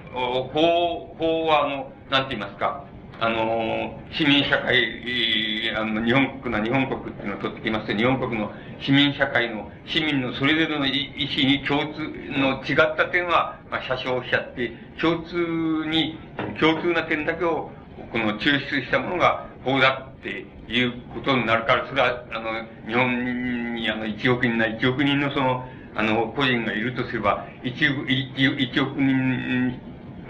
[0.52, 2.84] 法、法は、あの、なんて言いますか、
[3.18, 12.00] あの、市民社会、あの、日本国の日本国っていうのを取ってきますと、日本国の市民社会の、市民のそれぞれの意思に共通
[12.38, 16.18] の違った点は、まあ、写真しちゃって、共通に、
[16.60, 17.70] 共通な点だけを、
[18.12, 25.64] この抽出したものが法だっていうことになるから、それは、あの、日本にあの、1億人な1億人のその、
[25.96, 29.80] あの、個人がいるとすれば、1億 ,1 億人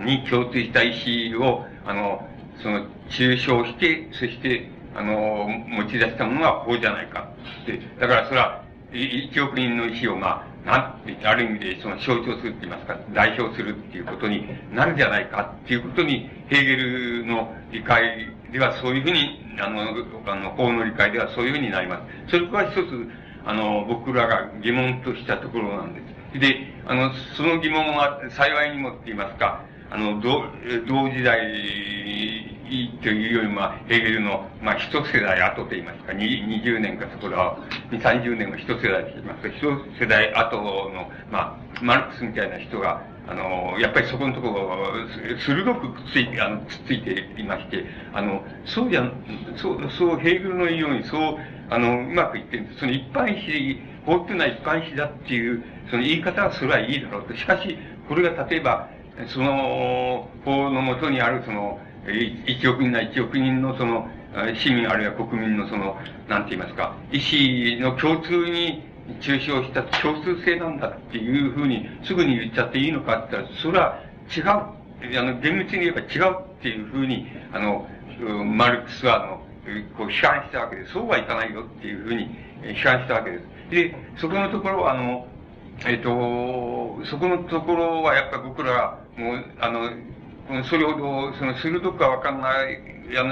[0.05, 0.93] に共通した意
[1.35, 2.27] 思を、あの、
[2.63, 7.29] その、抽象して、そして、あの、持ち出したものが法じゃないか。
[7.67, 19.83] で、だからそれは、一億人の意思を、まあ、なんて言って、ある意味でその象徴するって言いますか、代表するっていうことになるじゃないかっていうことに、ヘーゲルの理解ではそういうふうに、あの、
[20.27, 22.31] あの、法の理解ではそういうふうになります。
[22.31, 23.09] それは一つ、
[23.47, 26.01] あの、僕らが疑問としたところなんで
[26.35, 26.41] す。
[26.41, 30.45] で、あの、その疑問は幸いにもって言いますか、あの、同、
[30.89, 31.39] 同時代
[33.03, 37.57] というよりも、ヘーゲルの、まあ、一世代後と言いますか、20年かそこら、
[37.93, 39.63] 30年を一世代と言いますか、一
[40.01, 44.93] 世代後の、まあ、マルクスみたいな人が、あの、やっぱりそこのところ、
[45.39, 49.11] 鋭くくっついて、あの、くっついていまして、あの、そうじゃ、
[49.57, 51.39] そう、そう、ヘーゲルの言うように、そう、
[51.71, 52.81] あの、うまくいってるんです。
[52.81, 57.37] その一般意思、法っていうのは一般意思だっていう、その言い方はそれはいいだろうと。
[57.37, 57.77] しかし、
[58.09, 58.89] これが例えば、
[59.29, 61.81] その法のもとにあるその、
[62.47, 64.09] 一億人な一億人のその、
[64.55, 65.97] 市民あるいは国民のその、
[66.29, 67.19] なんて言いますか、意
[67.81, 68.85] 思の共通に
[69.21, 74.03] 抽象した共通性なんだっていうふうにすぐに言っちゃっていいのかって言ったら、それは
[74.37, 74.77] 違う。
[75.19, 77.87] あの、厳密に言えば違うっていうふうに、あの、
[78.45, 79.46] マルクスは、あの、
[79.97, 80.93] こう批判したわけです。
[80.93, 82.31] そうはいかないよっていうふうに
[82.63, 83.45] 批判したわけです。
[83.71, 85.27] で、そこのところは、あの、
[85.85, 89.91] えっ、ー、と、そこのところはやっぱ僕ら、もう、あの、
[90.65, 92.81] それほど、その、鋭くはわかんない、
[93.13, 93.23] や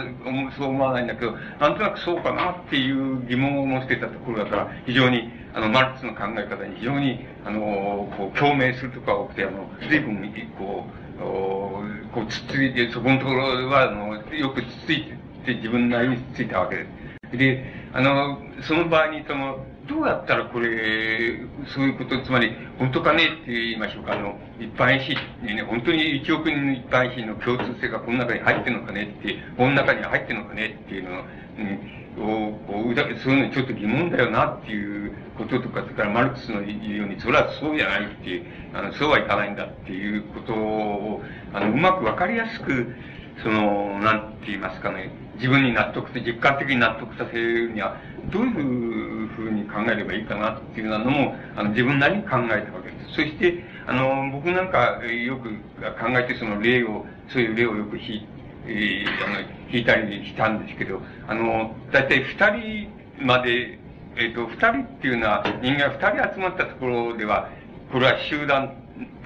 [0.56, 10.86] そう思わないんだけど、なんとなくそうかなっていう疑問を持ってたところだから、非常に、あの、マルクスの考え方に非常に、あの、こう、共鳴するとか多くて、あの、随分、こ
[11.20, 16.86] う、おこう、つっついて、そこのところは、あの、よくつっついて、自分なりについたわけで
[17.32, 17.36] す。
[17.36, 21.40] で、あの、その場合に、その、どうやったらこれ、
[21.74, 31.22] そういうこと、つまり、本当かねって言いましょうか、あの、一般意思にね、本当に1億人の一般意思の共通性がこの中に入ってるのかねって、この中に入ってるのかねっていうのを、
[31.58, 42.94] うん、うそういうのちょっと疑問だよなっていうこととか、それからマルクスの言うように、それはそうじゃないっていう、あの、そうはいかないんだっていうことを、あの、うまくわかりやすく、
[43.42, 47.96] その、なんて言いますかね、自分に納得して、実感的に納得させるには、
[48.30, 53.14] どういうふうに考えればいいかなっていうのも、あの、自分なりに考えたわけです。
[53.16, 58.26] そして、あの、僕なんかよく考えて、その例を、そういう例をよく引い
[58.66, 63.78] えー、あの、引いたりしたんですけど、あの、だいたい二人まで、
[64.16, 67.50] えっ、ー、と、二人っていうのは、人間二人集まったところでは、
[67.92, 68.72] これは集団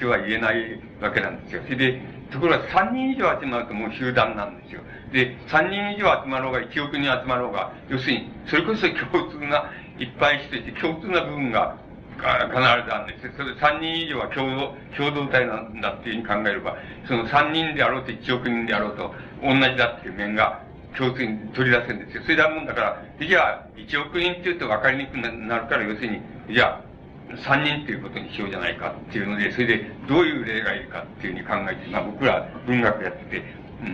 [0.01, 1.63] とは言えないわけなんですよ。
[1.65, 4.81] それで、ところが3人以上集まるともう集団なんですよ。
[5.13, 11.77] で、3人以上集まろうが、1億人集まろうが、要するに、それこそ共通な、一般人として共通な部分が
[12.19, 13.37] 必ずあるんです。
[13.37, 20.63] それ3人以上は共同、共同体なんだっていうふうに考えれば、その3人であろうと1億人であろうと同じだっていう面が
[20.97, 22.23] 共通に取り出せるんですよ。
[22.25, 26.21] それだもんだから、じゃあ1億人って言うと分かりにくくなるから、要するに、
[26.53, 26.89] じゃあ
[27.37, 33.43] 3人っていうことにしようじゃないかっていうので、それでどういう例がいるかっていうふうに考えて、まあ僕ら文学やってて、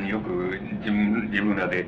[0.09, 1.87] よく自分、自分らで、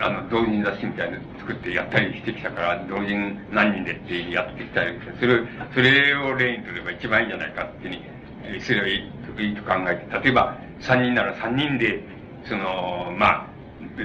[0.00, 5.42] あの、同人雑誌みたいなの作ってやったりしてきたから、同人何人でってやってきたり、それ、
[5.74, 8.00] それを例にすれば一番いいんじゃないかっていう
[8.42, 12.02] ふうに、すればいいと考えて、例えば3人なら3人で、
[12.46, 13.46] その、まあ、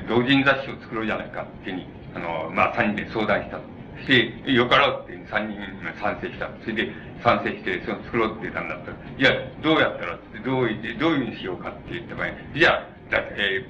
[0.07, 3.59] 同人雑誌を作ろうじゃないかってに、あの、まあ3人で相談した。
[4.01, 5.59] して、よかろうって3人
[5.99, 6.49] 賛成した。
[6.61, 6.91] それで
[7.23, 13.65] 賛成して、その作ろうって言ったんだったら、いや、どうやったらって、どういう、どういうふうにしようかって言った場合、じゃあ、だえ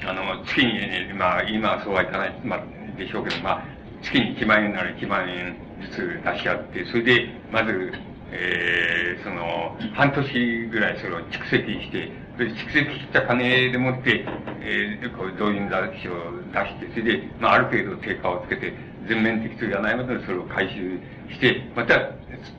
[0.00, 2.60] ー、あの、月に、まあ、今はそうはいかない、まあ、
[2.98, 3.64] でしょうけど、まあ、
[4.02, 7.92] 月に1万円なら1万円ずつ出し合って、それで、まず、
[8.32, 14.24] えー、その、半年ぐらいそれを蓄積して、で蓄積した金でもって、
[14.60, 18.72] えー、こう、同人雑誌を出して、それで、まあ、ある程度成果をつけて、
[19.10, 21.00] 全面的じゃないので、それを回収
[21.34, 21.98] して、また、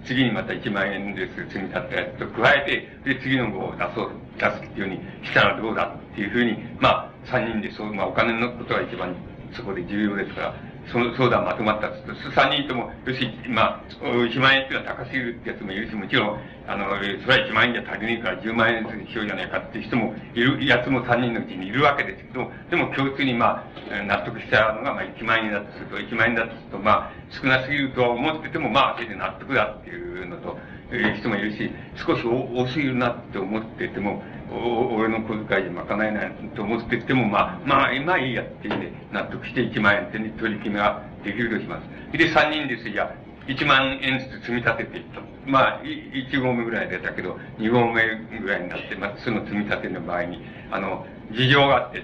[0.05, 1.47] 次にまた1万円です。
[1.47, 9.15] 積み立てやつと加えて、で、次の号を出そう、出すっていうふうにしたらどうだっていうふうに、まあ、3人でそう、まあ、お金のことが一番
[9.55, 10.55] そこで重要ですから、
[10.91, 16.85] その相談まとまったとすると、3人とも、要するに、まあ、1万円っていうのは高すぎるってやつもいるし、もちろん、あの、
[17.23, 30.57] それは1万円じゃ足りないから10万円ずつしようじゃないかっていう人もいる、やつも3人のうちにいるわけですけど、でも共通にまあ、納得したのが、まあ1万円だとすると、1万円だとすると、まあ、少なすぎるとは思ってても、まあ、それで納得だっていうのと、
[30.95, 42.17] いう人もいるし、少し多すぎるなって思ってても、俺の小遣いで賄えないと思ってても、まあ、まあ、今いいやって言って納得して1万円って取り決めができるとします。
[42.17, 43.15] で、3人ですじゃ
[43.47, 45.21] 1万円ずつ積み立てていった。
[45.45, 48.03] まあ、1号目ぐらい出たけど、2号目
[48.39, 52.03] ぐらいになって、まあ、その積み立ての場合に、あの、事情があって、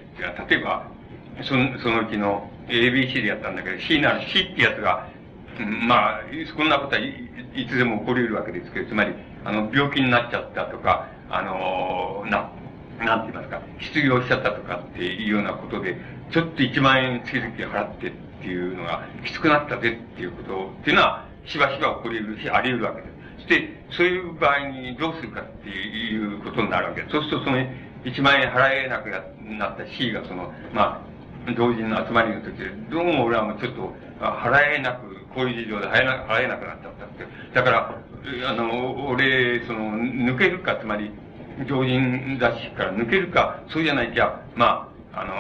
[0.50, 0.88] 例えば、
[1.44, 5.08] その、そのうちの ABC でやったんだけど、C なら C ってやつが、
[5.88, 6.22] まあ、
[6.56, 12.52] こんなことはいいつでも起こり得るわけですけど、つまり、あの、病気になっちゃったとか、あの、な、
[13.06, 15.98] なんて言いますか、失業しちゃったとかっていうようなことで、
[16.32, 18.12] ちょっと1万円月々払ってっ
[18.42, 23.14] ていうのがきつくなったぜっていうことっていうのは、しばしば起こり得るし、あり得るわけです。
[23.38, 27.14] そして、そういう場合にどうするかっていうことになるわけです。
[27.14, 27.58] そうすると、その
[28.04, 29.20] 1万円払えなくな
[29.70, 31.02] った C が、その、ま
[31.48, 37.26] あ、同人の集まりの時で、どうも俺はもうちょっと払えなく、こういう事情で払えな払えなくなっちゃったって。
[37.54, 37.96] だから、
[38.48, 41.12] あの、俺、その、抜けるか、つまり、
[41.68, 45.34] 常人雑誌から抜けるか、そうじゃないきゃ、まあ、あの、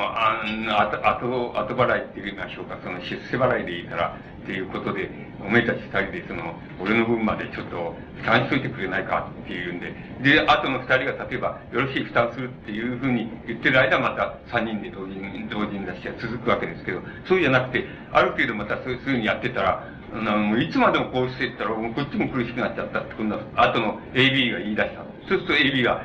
[0.80, 5.10] あ後、後払いって言いましょうか、その出世払いでいいから、っていうことで、
[5.46, 25.04] おめえたち二人で、その、俺の分までちょっと負担しといてくれないかっていうんで、で、後の二人が例えば、よろしい負担するっていうふうに言ってる間、また三人で同人、同人雑誌が続くわけですけど、そうじゃなくて、ある程度またそういうふうにやってたら、あの、いつまでもこうしていったら、もうこっちも苦しくなっちゃったって、今度は、後の AB が言い出した。
[25.28, 26.02] そうすると AB が、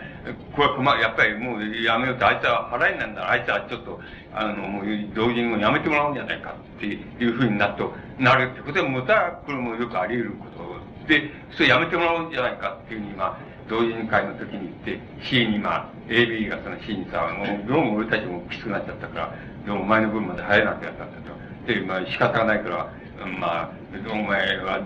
[0.54, 4.00] これは困やっぱりもうやめようと、あいつは払いなんだあいつはちょっと、
[4.34, 4.84] あの、もう
[5.14, 10.46] 同人をやめてもらうんじゃないかっていうふうになると、なるってことは、また、これもよくあり得るこ
[11.04, 13.38] とで、それやめてもらうんじゃないかっていうふうに、まあ、
[13.68, 19.34] 同人会の時に言って、C にまあ、AB がその C にさ、もう、どうも俺たちもきつくなっちゃったから、
[19.66, 21.72] どうもお前の分まで入らなくなったんだと。
[21.72, 22.92] で、まあ、仕方がないから、
[23.26, 23.70] まあ、
[24.10, 24.80] お前は、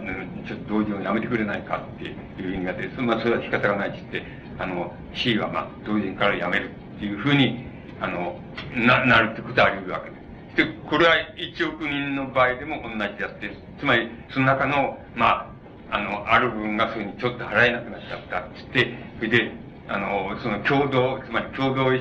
[0.46, 2.04] ちょっと同時をやめてくれないかって
[2.42, 7.66] いう意味が出て、まあ、それは仕方がないって言って、あの、C はまあ、同人からやめるっていうふうに、
[8.00, 8.40] あの、
[8.74, 10.56] な、なるってことはあり得るわけです。
[10.56, 15.52] で、これは1億人の場合でも同じであって、つまり、その中の、ま
[15.90, 19.52] あ、あの、ある部分がそういうふうにちょっと払えなくなっちゃったって言って、それで、
[19.88, 21.92] あの、その共同、つまり共同、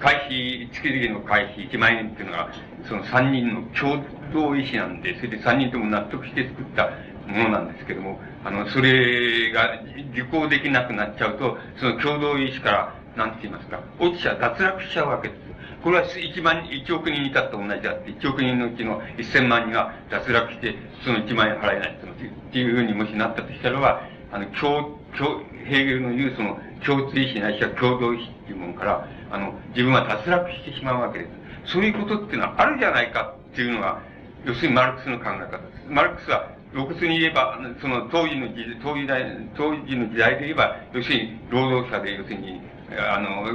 [0.00, 2.48] 会費、月々の会費1万円っていうのが、
[2.88, 6.90] その3人の共同意思なんで、それで3人とも納得して作った
[7.26, 9.80] ものなんですけども、あの、それが
[10.12, 15.40] 受講できなくなっちゃうと、その共同意思から、なんて言いますか、落ちちゃう、脱落しちゃうわけです。
[15.82, 24.02] これは1万、1億人に至った同じであって、1億人のうちの1000万人が脱落して、その1万円払えないっていうふうにもしなったとしたらば、
[24.32, 31.72] あの、共、共、ヘーゲルの言うその共通意思ないしは共同意思っていうものから、あの、自分は脱落してしまうわけです。
[31.72, 34.02] そういうことっていうのはあるじゃないかっていうのが、
[34.44, 35.88] 要するにマルクスの考え方です。
[35.88, 39.24] マルクスは、露骨に言えば、その当時の時当時代、
[39.56, 42.60] 当時の時代で言えば、要するに労働者で、要するに、
[42.98, 43.46] あの、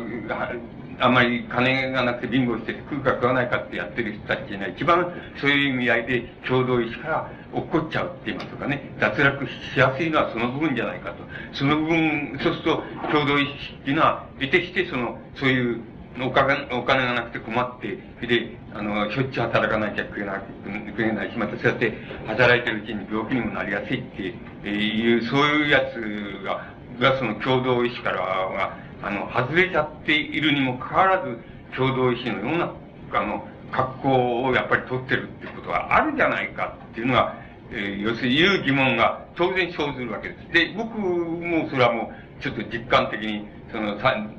[1.00, 11.16] あんまり金がなくて貧乏してて食うか食わないかってやってる人たちが一番そういう意味合いで共同意志から落っこっちゃうって言いますかね、脱落しやすいのはその部分じゃないかと。
[11.54, 15.82] その部分、そうすると共同意志っていうのは、得てしてその、そういう
[16.22, 17.98] お金お金がなくて困って、
[18.28, 20.42] で、あの、しょっちゅう働かなきゃ食えな
[20.90, 21.94] 食えないし、またそうやって
[22.28, 26.68] 働いてるうちに病気にもなりやすいっていう、そういうやつが、
[27.00, 31.38] がその共同意志からは、あの、外れちゃっているにもかかわらず、
[31.76, 32.74] 共同意志のような、
[33.14, 37.36] あの、格好をやっぱり取ってるってことはあるじゃないかっていうのが、
[37.72, 40.54] えー、要するに言う疑問が当然生ずるわけです。
[40.54, 44.36] で、僕もそれはもう、ちょっと実感的に、その、三、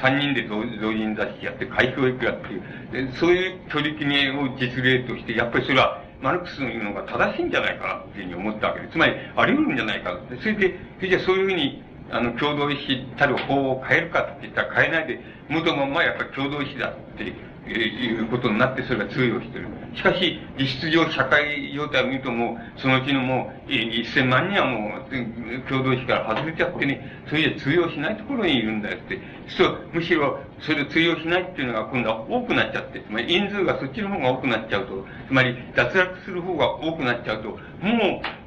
[0.00, 2.52] 三人で同人雑誌やって、会教育やって
[2.96, 8.92] いう、そういう取り決めを実例として、やっぱりそれは、マルクスの言うのが正しいんじゃないかなっていうふうに思ったわけです。
[8.92, 10.18] つまり、あり得るんじゃないか。
[10.40, 11.82] それで、それじゃそういうふうに、
[12.12, 17.24] あの、共同意志たる法を変えるかって言ったら変えないで、元のままやっぱり共同意志だって
[17.70, 19.68] いうことになって、それが通用してる。
[19.94, 29.20] しかし、実質上、社会状態を見るともう、そのうちのもう、1000万人はもう、共同意志から外れちゃってね、それじゃ通用しないところにいるんだよって。
[29.48, 37.60] そう、むしろ、それで通用しないっていうのが今度は多くなっちゃって、つまり人数がそっちの方が多くなっちゃうと、つまり脱落する方が多くなっちゃうと、もう、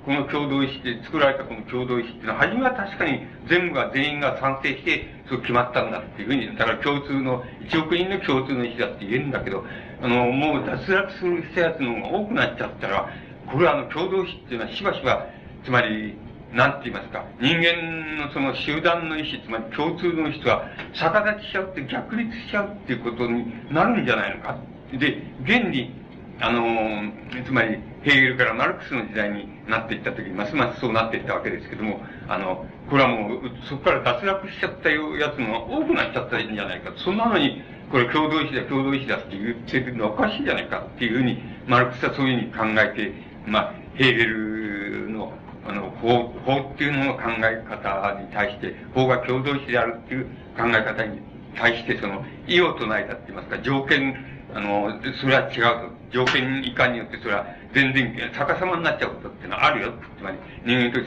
[0.05, 9.65] この共同意志で作られたこの共同意志っていうのは、初めは確かに全部が全員が賛成して、そう決まったんだっていうふうに、だから共通の、1億人の共通の意思だって言えるんだけど、
[10.01, 13.09] あの、もう脱落する人やつの方が多くなっちゃったら、
[13.51, 15.25] これはあの、共同意志っていうのはしばしば、
[15.63, 16.15] つまり、
[16.53, 24.57] なんて言いますか、人間のその集団の意思、つまり共通の意思とは逆立ちしちゃうって逆立しちゃうっていうことになるんじゃないのか。
[24.91, 25.95] で、現に、
[26.39, 27.11] あの
[27.45, 34.97] つまり、ヘーゲルからマルクスの時代になっていった時に、ますますそうなっていったわけですけども、あの、これはもう、そこから脱落しちゃったや
[35.31, 36.91] つが多くなっちゃったんじゃないか。
[36.97, 43.13] そんなのに、これ共同意志だ、共同意志だって言ってるのはおかしいじゃないかっていうふうに、マルクスはそういうふうに考えて、
[43.45, 45.02] まあ、ヘーゲル、
[46.03, 50.25] 法、法っていうのの考え方に対して、法が共同意志であるっていう
[50.55, 51.19] 考え方に
[51.55, 54.13] 対して、その、異を唱えたって言いますか、条件、
[54.53, 56.03] あの、それは違うと。
[56.13, 57.43] 条件以下によってそれは
[57.73, 59.93] 全然逆さまになっちゃうことっていうのはあるよ。
[60.15, 61.01] つまり人間と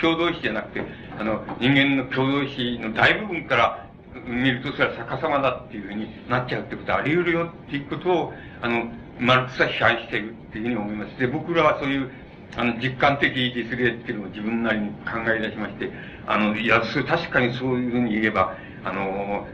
[0.00, 0.82] 共同意志じゃなくて、
[1.18, 3.86] あの、人間の共同意志の大部分から
[4.24, 8.32] 見るとそれは逆さまだっていうふうになっちゃうってことはあり得るよっていうことを、
[8.62, 8.84] あの、
[9.18, 11.18] マルクスは批判しているっていうふうに思います。
[11.18, 12.10] で、僕らはそういう、
[12.56, 15.90] あの、実感的実例っていうのを自分なりに考え出しまして、
[16.26, 19.46] あの、いや、そ確かにそういうふうに言えば、あの、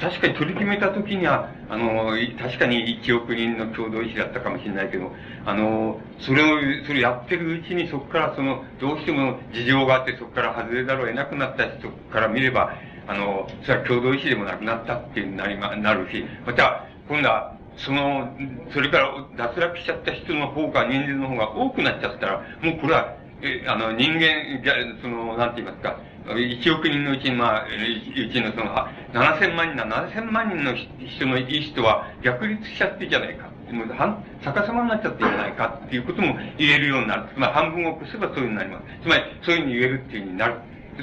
[0.00, 5.12] 確かに取り決めた時には、あの、確かに1億人の共同意思だったかもしれないけど、
[5.44, 12.72] あの、それを、それやってるうちにそこからその、どうしても事情があってそこから外れざるを得なくなった人から見れば、
[13.06, 18.28] あの、それは共同意思でもなくなったっていうなりま、なるし、また、今度は、その、
[18.72, 24.60] それから脱落しちゃった人の方が、人数の方が多くなっちゃったら、もうこれは、え、あの、人間、
[25.00, 28.74] その、なんて言いますか、1億人のうちに、まあ、うちのその、
[29.12, 33.48] 7000万人な、7000万人の人のいい人は逆立しちゃってじゃないか。
[33.72, 37.28] もう半逆さまになっちゃってじゃないかっていうことも言えるようになる。
[37.36, 38.84] まあ、半分を越せばそういうふうになります。
[39.02, 40.54] つまり、そういうふうに言えるっていうふうになる。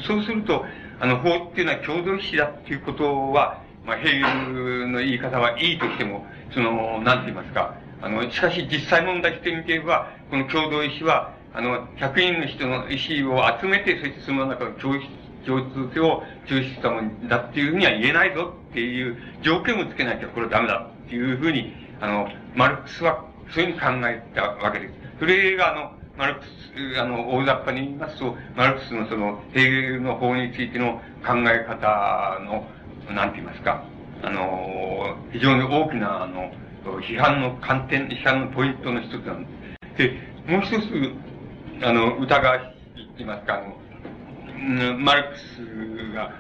[0.05, 0.65] そうすると、
[0.99, 23.23] あの、法っていうのは共同意志だっていうことは、まあ、ヘーゲルの言い方はいいとしても、その、なんて言いますか、あの、しかし実際問題してみていれば、この共同意志は、あの、100人の人の意思を集めて、そしてその中の共通性を抽出したものだっていうふうには言えないぞっていう条件をつけなきゃこれはダメだっていうふうに、あの、マルクスは
[23.53, 24.93] そういうふうに考えたわけです。
[25.19, 32.67] それが、あの、マルクス、あの、大雑把に言いますと、マルクスのその、ヘーゲルの法についての考え方の、
[33.13, 33.83] なんて言いますか、
[34.23, 36.51] あの、非常に大きな、あの、
[37.01, 39.49] 批判の観点、批判のポイントの一つなんで
[39.95, 39.97] す。
[39.97, 42.57] で、もう一つ、あの、疑わ
[42.95, 46.31] しいって言いますか、あの、マルクスが、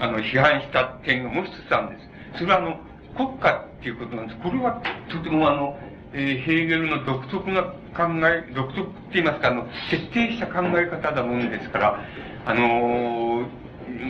[0.00, 2.00] あの、批判した点がもう一つあるんで
[2.32, 2.38] す。
[2.38, 2.80] それはあの、
[3.16, 4.40] 国家っていうことなんです。
[4.40, 5.78] これはとてもあの、
[6.12, 12.00] えー、ヘーゲルの独特な考え、独特って言いますか、あの、徹底した考え方だもんですから、
[12.46, 13.63] あのー、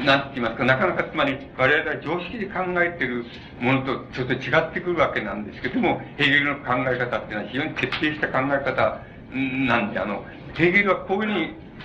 [0.04, 3.24] なんて言いますか、なかなかつまり我々が常識で考えている
[3.60, 9.00] ものとちょっと違ってくるわけなんですけども、ヘーゲルの考え方っていうのは非常に徹底した考え方
[9.32, 11.32] なんで、あの、ヘーゲルはこういう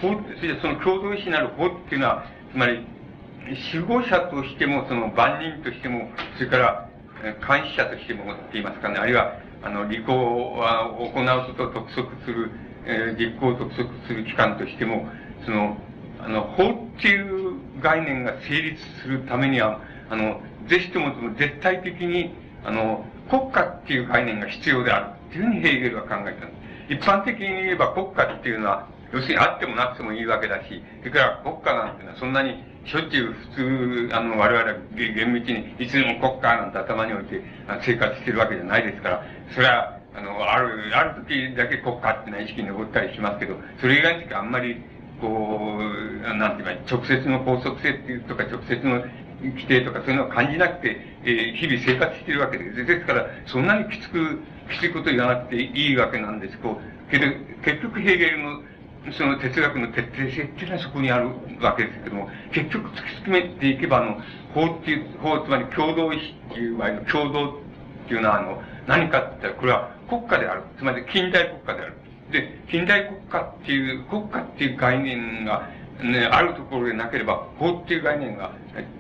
[0.01, 2.85] ふうに、法、その共同意志なる法っていうのは、つまり、
[3.73, 6.89] 守護者としても、その万人としても、それから、
[7.45, 9.33] 監視者としてもって言いますかね、あるいは、
[9.63, 12.51] あの、履行は行うことを督促する、
[12.85, 15.07] えー、実行督促する機関としても、
[15.45, 15.77] その、
[16.23, 26.35] あの、法っていう概念が成立するためには、あの、ぜひともその絶対的に、あの、国家っていう概念が必要であるっていうふうにヘーゲルは考えたんで
[26.89, 26.93] す。
[26.93, 37.43] 一般的に言えば国家っていうのは、要するにあってもなくてもいいわけだし、それから国家なんていうのはそんなにしょっちゅう普通、あの、我々は厳密にいつでも国家なんて頭に置いて
[37.81, 44.81] 生活してるわけじゃないですから、それは、あの、ある、ある時だけ国家っていうのは意識に残ったりしますけど、それ以外についてあんまり、
[45.19, 49.03] こう、なんていうか、直接の法則性っていうとか、直接の
[49.41, 52.85] 規定とかそういうのを感じなくて、えー、日々生活しているわけです。
[52.85, 54.39] ですから、そんなにきつく、
[54.71, 57.25] きついこと言わなくていいわけなんです、けど、
[57.63, 58.61] 結局ヘーゲルの
[59.17, 61.29] その哲学の徹底性っていうのはそこにある
[61.61, 64.21] わけですけども、結局突き詰めていけば、あの、
[64.53, 67.53] 法っていう、法、つまり共同意志っていう場合の共同っ
[68.07, 70.63] ていうのは、あの、何かって言ったら、これは国家である。
[70.77, 71.93] つまり近代国家である。
[72.31, 75.69] で、近代国家っていう、国家っていう概念が、
[76.01, 78.53] ね、あるところでなければ、法っていう概念が、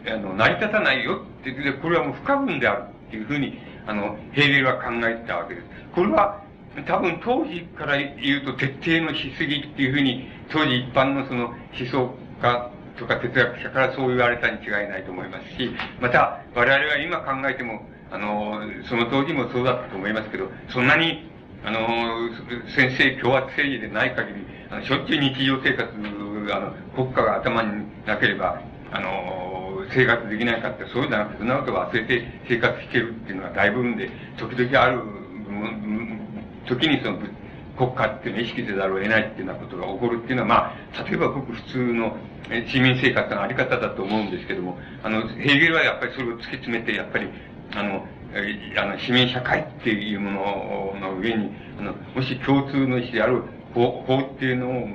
[0.07, 5.67] あの、成り立たないよってで、これはもう不可分であるっていうふうに、あの、ヘーゲルは考えてたわけです。
[5.93, 6.43] これは、
[6.85, 11.55] 多分当時から言うと徹底のしすぎっていうふうに、当時一般のその思
[11.89, 15.71] 想家とか哲学者からそう言われたに違いないと思いますし、
[16.01, 21.29] また我々は今考えても、あの、その当時もそうだったと思いますけど、そんなに、
[21.63, 22.29] あの、
[22.75, 25.89] 先生共和政治でない限り、あのしょっちゅう日常生活、
[26.53, 35.01] あの、国家が頭になければ、あの、生活できないかって、そういうのはなくて、そんなこと忘れて生活してるっていうのが大部分で、時々ある
[36.67, 37.17] 時にその
[37.75, 42.17] 国家っていうのを意識せざるを得ないっていうようなことが起こるっていうのは、まあ、例えばごく普通の
[42.67, 47.29] 市民生活のあり方だと思うんですけども、あの、ヘーゲルはやっぱりそれを突き詰めて、やっぱり、
[47.75, 48.05] あの、
[48.77, 54.87] あの、市民社会っていうものの上に、あの、もし共通の意思である法、法っていうのを、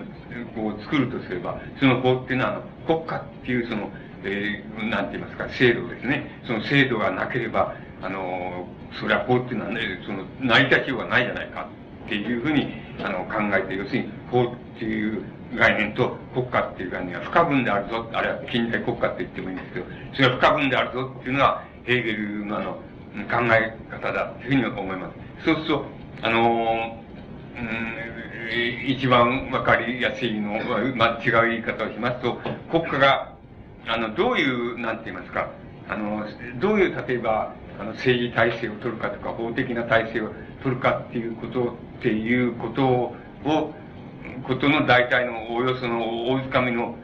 [0.55, 2.63] こう作るとすれば、その法っていうのは、あの、
[2.99, 3.91] 国家っていうその、
[4.25, 6.41] えー、なんて言いますか、制度ですね。
[6.47, 8.67] その制度がなければ、あの、
[9.01, 11.69] それは法っていうのはね、その、成り立ちようがないじゃないか
[12.07, 12.69] っていうふうに、
[13.03, 15.23] あの、考えて、要するに、法っていう
[15.57, 22.79] 概念と国家っていう概念は不可分であるぞ、あるいは近代国家って言ってもいいんですけど、それは不可分であるぞっていうのが、ヘーゲルのあの、
[23.31, 25.45] 考え方だというふうに思います。
[25.45, 25.87] そうすると、
[26.23, 26.99] あの、
[27.57, 32.39] うん、一番わかりやすいのは、まあ、違う言い方をしますと、
[32.71, 33.33] 国家が、
[33.87, 35.51] あの、どういう、なんて言いますか、
[35.89, 36.27] あの、
[36.61, 40.31] どういう、例えば、あの、政治体制を取るかとか、法的な体制を
[40.63, 43.15] 取るかっていうことっていうことを、
[44.47, 46.97] ことの大体のおおよその大掴みの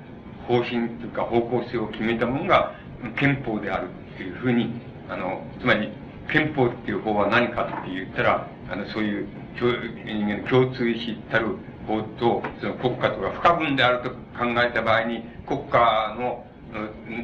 [0.49, 2.75] 方針というか方向性を決めたものが
[3.19, 5.93] 憲法であるっていうふうに、あの、つまり
[6.31, 11.57] 憲法っていう法は何かって言ったら、あの、そういう人間の共通意志たる
[11.87, 14.17] 法と、その国家とか不可分であると考
[14.65, 16.45] えた場合に、国家の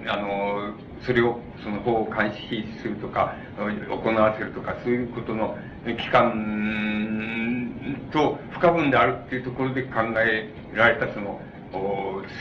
[0.09, 11.40] あの、それを、その法を監視するとか、行わせるとか、そういうことの機関と不可分であるっていうところで考えられたその、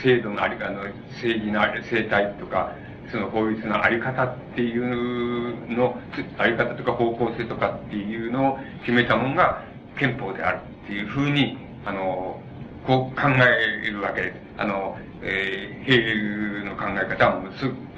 [0.02, 2.72] 制度のあり、あの、政治のあり生態とか、
[3.10, 5.98] その法律のあり方っていうの、
[6.38, 9.62] あり方とか方向性とかっていうのを決めたものが
[9.98, 12.40] 憲法であるっていうふうに、あの、
[12.86, 14.36] こう考えるわけです。
[14.58, 17.50] あの、えー、ヘーゲルの考え方はもう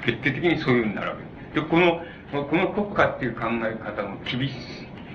[0.03, 1.55] 決定的にそういうふうになるわけです。
[1.55, 2.01] で、この、
[2.31, 4.55] この国家っていう考え方の厳しい、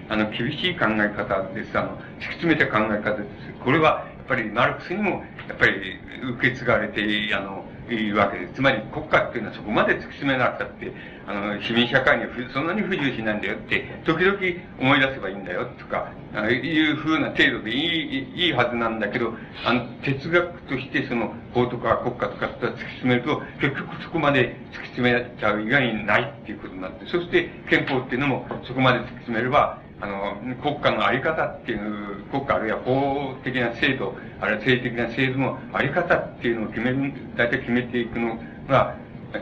[0.08, 1.78] あの、厳しい考え方です。
[1.78, 3.64] あの、突き詰めた考え方です。
[3.64, 5.98] これは、やっぱりマルクスにも、やっぱり
[6.36, 7.02] 受け継がれて、
[7.34, 8.54] あの、いるわけです。
[8.54, 10.92] つまり国家っていうのはそこまで突き詰めなくたって、
[11.26, 14.38] あの、市民社会にはそんなに不自由しないんだよって、時々
[14.80, 16.08] 思い出せばいいんだよとか、
[16.50, 38.38] いうふうな程度でいい、いいはずなんだけど、あの、哲学としてその法とか国家とかって突き詰めると、結局そこまで突き詰めちゃう以外にないっていうことになって、そして憲法っていうのもそこまで突き詰めれば、あの、国家のあり方っていう、国家あるいは法的な制度、あるいは政治的な制度のあり方っていうのを決める、大体決めていくの
[38.68, 38.96] が、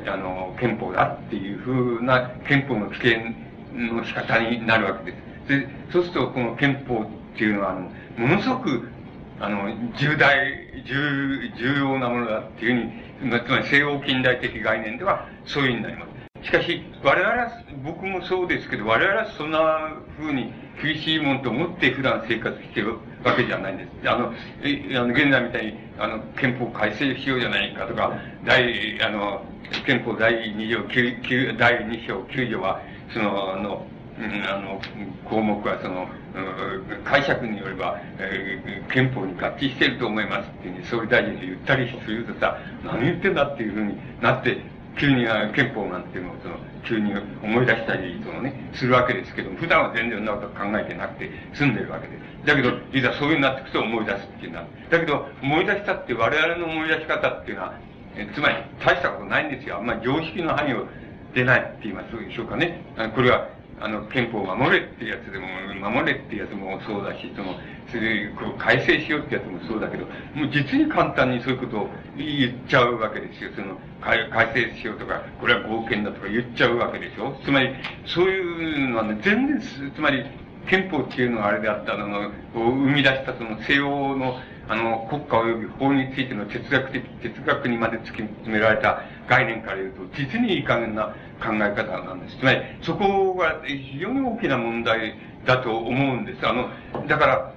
[0.07, 3.35] あの、憲法だっていうふうな憲法の規定
[3.75, 5.49] の仕方になるわけです。
[5.49, 8.89] で、そうするとこの憲法っていうのは、あの、ものすごく、
[9.41, 10.37] あの、重大、
[10.87, 12.91] 重、重要なものだっていう
[13.21, 16.22] ふうに、つまり西欧近代的概念ではそういうふうになります。
[16.43, 17.51] しかし、我々は、
[17.85, 24.09] 僕もそうですけど、我々はそんな風に厳しいもんと思って普段生活してるわけじゃないんです。
[24.09, 24.33] あの、
[24.63, 28.13] えあの現在みたいに、あの、憲法改正しようじゃないかとか、
[28.45, 29.43] 第、あの、
[29.87, 32.81] 憲法第2条9、9第2章9条は、
[33.13, 33.87] その、あの、
[34.19, 34.81] あの、
[35.25, 36.09] 項目はその、
[37.05, 44.59] 解釈によれば、えー、憲法に合致していると思いますっていうふうに総理大臣が言ったりするとさ、何言ってんだっていうふうになって、
[44.99, 47.13] 急に憲法なんていうのをその、急に
[47.43, 52.47] 思い出したり、そのね、するわけですけど、普段は全然そんなこと考えてなくて済んでるわけです。
[52.47, 54.67] だけど、いざそういうになっていくと思い出すっていうのは。
[54.91, 57.75] だけど、思い出したって我々の思い出し方っていうのは、
[58.17, 59.77] えつまり大したことないんですよ。
[59.79, 60.87] あんまり常識の範囲を
[61.35, 62.85] 出ないって言いますでしょうかね。
[62.97, 63.49] あこれは、
[63.83, 65.49] あの、憲法を守れってやつでも、
[65.91, 67.57] 守れってやつもそうだし、その、
[67.91, 73.51] それ、こう、改正しようってやつもそうだけど、もう実に簡単にそういうことを言っちゃうわけですよ。
[73.57, 77.35] その、改正しようとか、これは合憲だとか言っちゃうわけでしょ。
[77.45, 77.75] つまり、
[78.07, 80.25] そういうのはね、全然、つまり、
[80.69, 84.37] 憲法っていうのはあれであったのを生み出したその西欧の
[84.73, 91.15] あの国家及び法についての哲学的、哲学にまで突き詰められた概念から言うと、実にいい加減な
[91.45, 92.39] 考え方なんです。
[92.39, 95.15] つまり、そこが非常に大きな問題
[95.45, 96.49] だと思うんです。
[96.49, 96.71] あの、
[97.07, 97.53] だから、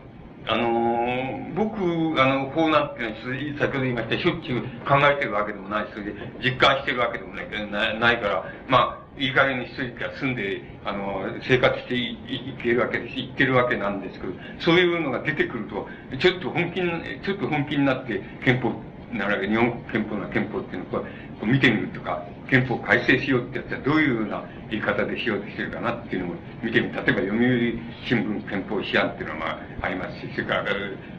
[0.47, 1.81] あの、僕、
[2.21, 13.17] あの、こうなっていうのは、先ほど言いました、しょっちゅう考えてるわけでもないし、それで実感してるわけでもないないから、まあ、いい加減に一人が住んで、あの、生活していけるわけです。
[13.17, 15.87] 行ってるわけなんですけど、そういうのが出てくると、
[16.19, 16.91] ちょっと本気に、
[17.23, 18.73] ちょっと本気になって憲法
[19.17, 21.07] なら日本憲法な憲法っていうのをこ
[21.43, 26.93] う見てみるとか、憲法改正しようってやつはどういうような言い方でしようとしてるかなっていうのも見てみる。
[26.93, 29.45] 例えば読売新聞憲法試案っていうのはま
[29.81, 30.63] あありますし、それから、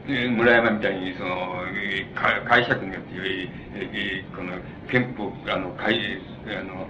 [0.07, 1.63] 村山みたいにその、
[2.47, 3.11] 解釈によって、
[4.35, 4.53] この
[4.89, 5.97] 憲法、あの、改、
[6.47, 6.87] あの、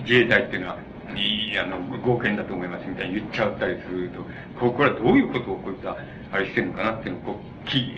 [0.00, 0.78] 自衛隊っていうのは、
[1.16, 4.22] いい、あの、合憲だと思いますみたいに言っちゃったりすると、
[4.60, 5.96] ここれはどういうことをこいつは、
[6.32, 7.94] あれしてるのかなっていうの、こう、き、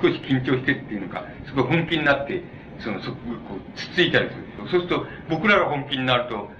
[0.00, 2.42] 少し緊張してっていうのか、すごい本気になって、
[2.80, 3.16] その、そこ、
[3.48, 4.44] こう、つついたりする。
[4.70, 6.50] そうすると、僕らが本気になると、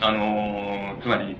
[0.00, 1.36] あのー、つまり、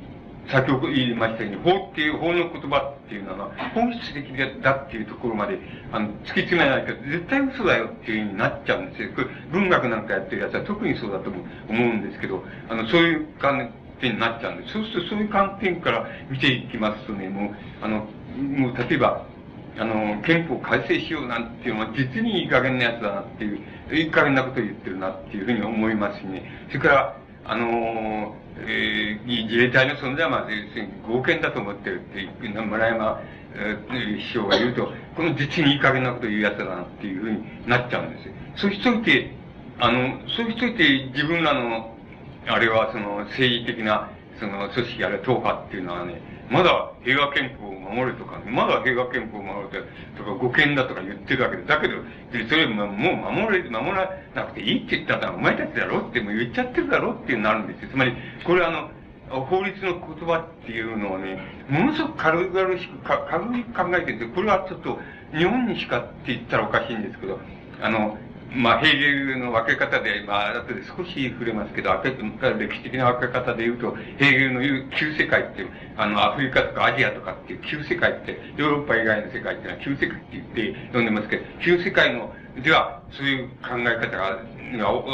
[0.48, 4.26] 先ほど言いましたように、法っていう、法の言葉っていうのは、本質的
[4.62, 5.58] だっていうところまで、
[5.92, 9.10] あの、突き詰めないと、絶対嘘だよっていうふうになっちゃうんですよ。
[9.14, 14.72] これ、文学なんかやってるやつは特にそうだと思うんですけど、あの、そういう観点になっちゃうんです。
[14.72, 18.06] そうすると、そういう観点から見ていきますとね、もう、あの、
[18.36, 19.26] もう、例えば、
[19.78, 23.60] あの、憲法改正しようなんていうのは実にいい加減なやつだなっていう、
[23.94, 26.66] いい加減なことを言ってるなっていうふうに思いますしね。
[26.68, 30.46] それから、あのえー、自衛隊の存在はまあ、
[31.08, 33.20] 合憲だと思ってるっていう、村山、
[33.54, 38.34] えー、首相が言うと、この実にいい加減なことを言うやつだなっていうふうになっちゃうんですよ。
[38.56, 39.34] そうしといて、
[39.78, 41.96] あの、そうしといて自分らの、
[42.46, 46.20] あれはその政治的な、その組織あるいは党派っていうのはね、
[46.52, 49.86] まだ平和憲法を守るとか、まだ平和憲法を守る
[50.18, 51.94] とか、護憲だとか言ってるわけで、だけど、
[52.48, 57.88] それももう守れ、守らなくていいって言ったら、お前たちだろってもう言っちゃってるだろってなるんですよ。
[57.90, 58.12] つまり、
[58.44, 58.90] これあの、
[59.40, 61.40] 法律の言葉っていうのはね、
[61.70, 64.26] ものすごく軽々しく、軽く考えてるんで。
[64.26, 64.98] これはちょっと、
[65.34, 67.38] 日本にしかって言ったらおかしいんですけど、
[67.80, 68.18] あの、
[68.54, 84.38] まあ、ヘーゲルの分け方で、まあ、後で少し触れますけど、歴史的な分け方で言うと、ヘーゲルの言う旧世界っていう、あの、アフリカとかアジアとかっていう旧世界って、ヨーロッパ以外の世界っていうのは旧世界って言って呼んでますけど、旧世界の、では、そういう考え方が、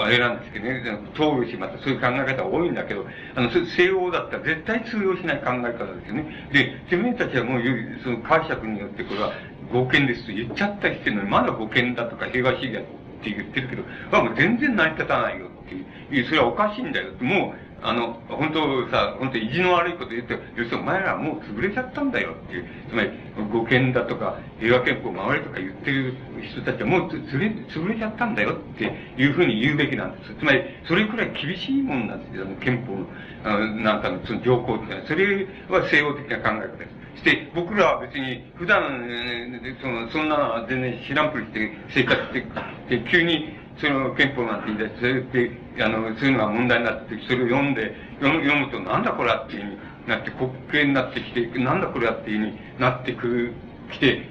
[0.05, 0.83] あれなんですけどね、
[1.15, 6.49] 通るし、またそういう考え方が多いんだけど、あの、西洋だったら絶対通用しない考え方ですよね。
[6.53, 7.63] で、自分たちはもう、
[8.03, 9.33] その解釈によってこれは
[9.73, 16.25] 合憲ですと言っちゃったりしてるのに、まだ合憲だとか平和主義だとって言ってるけど、あ、もう全然成り立たないよっていう。
[16.27, 17.13] それはおかしいんだよ。
[17.21, 22.65] もう、あの、本当さ、本当意地の悪いこと言って、要するにお前らもう潰れちゃったんだよっていう。
[22.91, 23.11] つまり、
[23.53, 28.85] 護憲だとか、平和憲法守れとか言ってる人たちはもうつれ、潰れちゃったんだよって
[29.17, 30.35] いうふうに言うべきなんです。
[30.35, 32.47] つまり、それくらい厳しいもんなんですよ。
[32.61, 32.97] 憲法
[33.49, 35.07] の、なんかの、その条項っていうのは。
[35.07, 36.98] それは西洋的な考え方です。
[37.19, 38.81] して、僕らは別に普段、
[39.81, 42.33] その、そんな全然知らんぷりして生活し
[42.89, 53.53] て、急にその憲法なんて言い出して、それで、あの、そういうのが問題になって、それを読んで、読む読むとなんだこれはっていうふうになって、国慶になってきて、なんだこれはっていうふうになってくる、
[53.91, 54.23] 来て、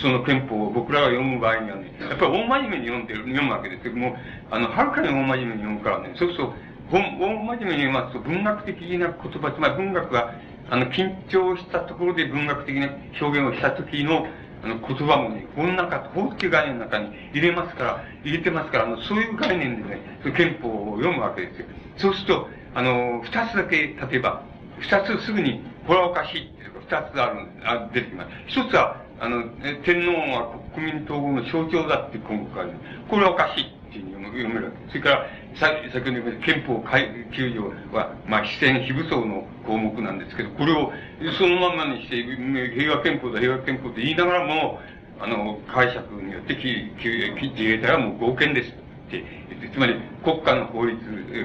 [0.00, 4.16] その憲法を僕らが読む場合にはね、やっぱり大真面目に読んでる、読むわけですけども、
[4.50, 6.54] あの、はるかに大真面目に読むからね、そうすると、
[6.90, 10.34] 大真面目に読ますと、文学的な言葉、つまり文学が
[10.70, 12.88] あの、緊張したところで文学的な
[13.20, 14.26] 表現をした時の、
[14.62, 21.66] あの、言葉もね、この中、法っていう概念の中に入れますから、入れてますから、あの、そういう概念でね、その憲法を読むわけですよ。
[21.96, 24.42] そうすると、あの、二つだけ、例えば、
[24.78, 28.30] 二つすぐに、これはおかしいっていうか、二つある、あ出てきます。
[28.46, 29.44] 一つは、あの、
[29.84, 32.72] 天皇は国民統合の象徴だっていう項目がある。
[33.08, 33.78] これはおかしい。
[33.88, 34.88] っていうふうに読めるわけ。
[34.88, 35.26] それから、
[35.56, 40.92] さ先ほど言った憲法9条は、まあ、非戦非武装の項目なんですけど、これを
[41.38, 44.78] そのまんまにして、平和憲法だ、平和憲法と言いながらも、
[45.20, 49.24] あの、解釈によって、自衛隊はもう合憲ですって、
[49.72, 50.98] つまり国家の法律、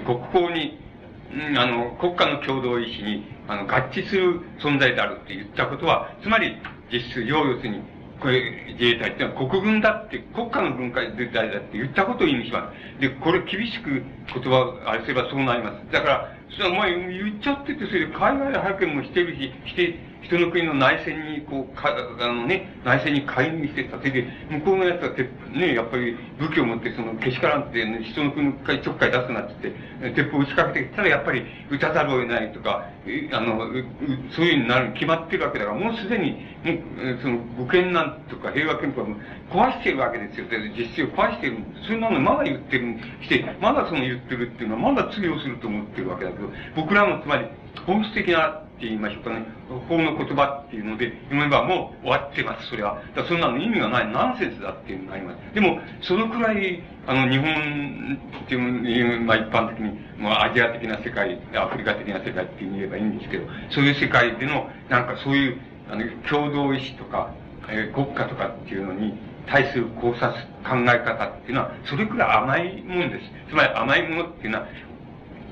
[0.06, 0.80] 国法に、
[1.58, 6.56] あの、国家の共同意志に、あの、合致する存在であるって言ったことは、つまり、
[6.92, 7.82] 実質上、要するに、
[8.24, 8.40] これ、
[8.80, 13.02] 自衛隊ってのは国軍だって、国家の軍隊だって言ったことを意味します。
[13.02, 14.00] で、これ厳しく
[14.32, 15.92] 言葉をあれすればそうなります。
[15.92, 23.98] だから、その前言っちゃってて、それで海外派遣もしてるし、して、人の国の内戦に、こう、か、あのね、内戦に介入してた。
[23.98, 29.56] それで、向こうのやつはて、ね、やっぱり武器を持って、その、けしからんって、ね、人の国のちょっかい出すなって
[30.02, 32.90] 言って、鉄砲を仕掛けてきたら、やっぱり、撃たざるを得ないとか、
[33.32, 33.58] あの、
[34.32, 36.32] そういうふうになる、決まってるわけだから、もうすでに、
[36.64, 39.08] もう、その、武権なんとか平和憲法は
[39.50, 40.46] 壊してるわけですよ。
[40.78, 41.58] 実質を壊してる。
[41.88, 47.46] そんなのまだ言ってる、して、まだその言ってるっていうのは、まだ通用すると思ってるわけだけど、僕らもつまり、
[47.86, 49.46] 本質的なって言いましょうかね、
[49.88, 53.02] 法の言葉っていうので読めばもう終わってます、それは。
[53.16, 55.56] だそんなの意味がない、ナンセンスだっていうのがあります。
[55.56, 67.34] でも、そのくらい、あの、日本っていう、まあ一般的に、まあアジア的な世界、アフリカ的な世界って言えばいいんですけど、そういう世界での、なんかそういう、あの、共同意志とか、
[67.70, 69.14] えー、国家とかっていうのに、
[69.48, 70.32] 対する考察、
[70.64, 73.50] 考え方っていうのは、それくらい甘いもんです。
[73.50, 74.68] つまり甘いものっていうのは、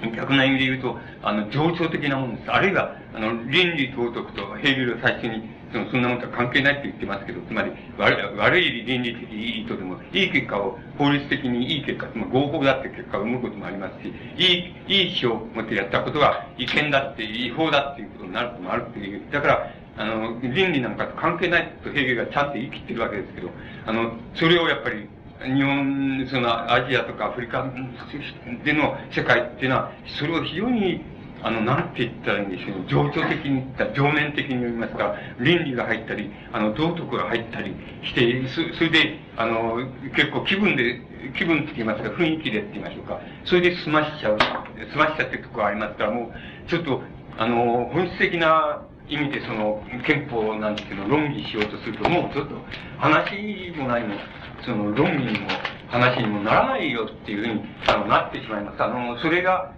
[0.09, 2.51] 逆な意味で言うと、あの、情緒的なもんです。
[2.51, 19.21] あるいは、あの、倫理道徳とヘーゲルは最初に、その、そんなものとは関係ないって言ってますけど、つまり、悪悪い倫理的意図でも、いい結果を、法律的にいい結果、つまり合法だって結果を生むこともありますし、いい、いい意思を持ってやったことが、違憲だって、違法だっていうことになることもあるっていう。
[19.31, 23.49] だから、あの、倫理なんかと関係ないとヘーゲルがちゃんと言い切ってるわけですけど、
[23.85, 25.07] あの、それをやっぱり、
[25.43, 27.67] 日本、そのアジアとかアフリカ
[28.63, 31.01] での世界っていうのは、それを非常に、
[31.43, 39.79] あの、なんて言ったらいいんでしょう、情緒的に言った、情念的に言いますか、倫理が入ったり、あの、道徳が入ったりして、そそれで、あの、
[40.15, 41.01] 結構気分で、
[41.35, 44.37] 気分って言いますか、雰囲気でって言いましょうか、それで済ましちゃう、
[44.91, 46.31] 済ましちゃってるところがありますから、も
[46.65, 47.01] う、ちょっと、
[47.37, 52.55] あの、本質的な意味でその憲法なんていうのを論議しようとすると、もうちょっと
[52.97, 54.15] 話もないの、
[54.65, 55.47] その論議にも
[55.89, 58.83] 話にもならないよっていうふうにあのなってしまいます。
[58.83, 59.73] あの、それが、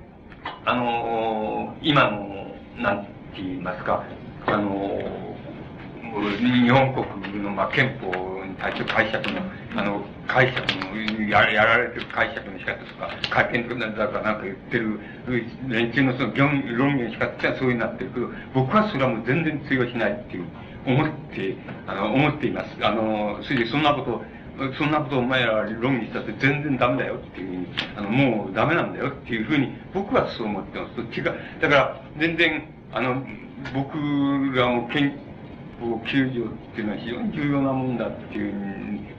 [0.65, 4.03] あの、今の、なんて言いますか、
[4.45, 5.33] あの、
[6.39, 9.41] 日本国の、まあ、憲法に対する解釈の、
[9.75, 14.99] あの、解釈の、ややられてる解釈の仕方とか、会見とかなんかなんか言ってる
[15.67, 20.45] 連中のその論議の仕方ってそういうになってるけど、僕はそれはもう全然通用しないっていう、
[20.85, 21.55] 思って、
[21.87, 22.67] あの、思っています。
[22.81, 24.21] あの、それでそんなこと
[24.77, 31.01] そんなことお前ら論議したって全然ダメだよっていうふうに、あの、もうダメなんだよっていうふうに、僕はそう思ってます。
[31.01, 31.25] 違う。
[31.59, 33.25] だから、全然、あの、
[33.73, 34.87] 僕がも
[35.83, 38.53] 憲法9条っていうのは非常に重要なもんだっていう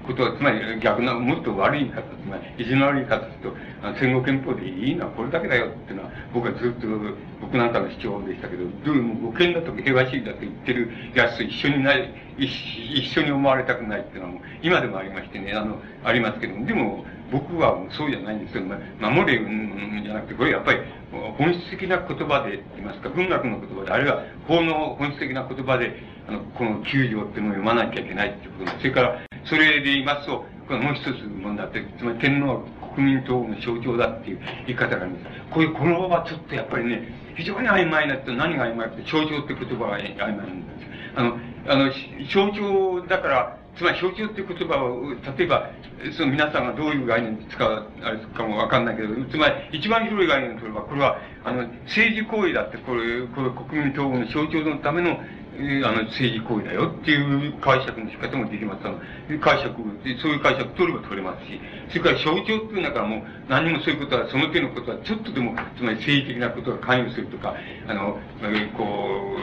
[0.06, 3.54] ことは、つまり逆な、もっと悪い言い方、つまり、意地の悪い言い方と、
[3.98, 6.86] 戦後憲法でいいのはこれだけだよっていうのは、僕はずっと、
[7.40, 17.04] 僕なんかの主張でしたけど、どうも護憲だとか平和主義だと言ってるやつと一緒にない、一一緒に思われたくないっていうのはもう、今でもありましてね、あの、ありますけども、でも、
[17.34, 18.62] 僕はそうじゃないんですよ。
[18.62, 20.78] 守れ、ん、じゃなくて、これやっぱり
[21.36, 25.96] 本質的な言葉で言いますか、文学の言葉で、あるいは法の本質的な言葉で、
[26.28, 28.78] あの、この九条っていうのを読まなきゃいけないっていうこと。
[28.78, 32.62] それから、それで言いますと、このもう一つ問題って、つまり天皇
[32.94, 35.50] 国民党の象徴だっていう言い方があります。
[35.50, 37.02] こういう、このままちょっとやっぱりね、
[37.34, 40.86] 非常に曖昧なって、何が曖昧って、象徴って言葉が曖昧なんです。
[41.16, 41.90] あの、あの、
[42.32, 45.70] 象徴だから、つまり象徴っていう言葉を、例えば、
[46.16, 55.18] その皆さんがどういう概念で使う、あれかもわかんないけど、つまり一番広い概念とれば、これは、あの、政治行為だって、これ、これ国民統合の象徴のための
[55.84, 58.86] あの、政治行為だよっていう解釈の仕方もできます。
[58.86, 58.98] あの、
[59.40, 59.74] 解釈、
[60.20, 67.54] そういう解釈取れば取れますし、それから象徴っていうんだからもう何もそういうことは、その手のことはちょっとでも、つまり政治的なことが関与するとか、
[67.86, 68.18] あの、
[68.76, 69.36] こ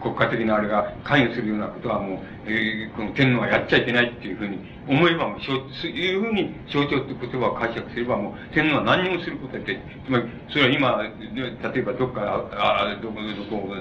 [0.00, 13.74] う、国家的なあれが関与するようなことはもう、えー、この天皇はやっちゃいけないっていうふうに思えばもう、そういうふうに象徴って言葉を解釈すればもう、天皇は何にもすることはできつまり、それは今、例えばどっか、あどこ、どこ、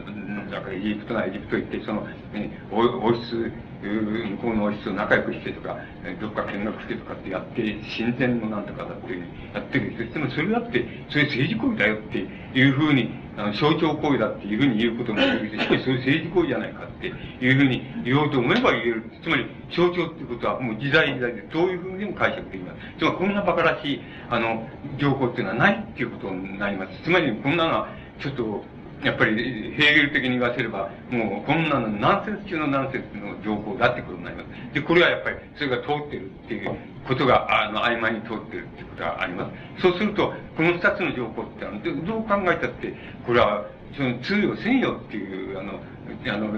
[0.51, 2.01] だからエジプトなエジプト行って、その、
[2.33, 3.51] ね、王室、
[3.81, 5.77] 向こうの王室と仲良くしてとか、
[6.19, 7.61] どっか見学してとかってやって、
[7.97, 19.03] 親善のなんとかだっていうやってる人しても、それだって、それ政治行為だよっていうふうにあの、象徴行為だっていうふうに言うこともできるし それ政治行為じゃないかっていうふうに言おうと思えば言える。
[19.21, 22.77] つまり、象徴っていうことはもう時代時代でどういうふうにも解釈できます。
[22.97, 24.01] つまり、こんな馬鹿らしい、
[24.31, 27.03] あの、情報っていうのはないっていうことになります。
[27.03, 27.89] つまり、こんなのは、
[28.19, 28.65] ちょっと、
[29.07, 34.73] やっぱり、ヘーゲル的に言わせれば、もう、こんなのナンセンス中のナンセンスの情報だってことになります。
[34.73, 36.75] で、これはやっぱり、それが通ってるっていう
[37.07, 39.81] ことが、あの、曖昧に通ってるってことがあります。
[39.81, 42.93] そうすると、この二つの情報っての、どう考えたって、
[43.25, 45.79] これは、その通用せんよっていう、あの、
[46.27, 46.51] あの、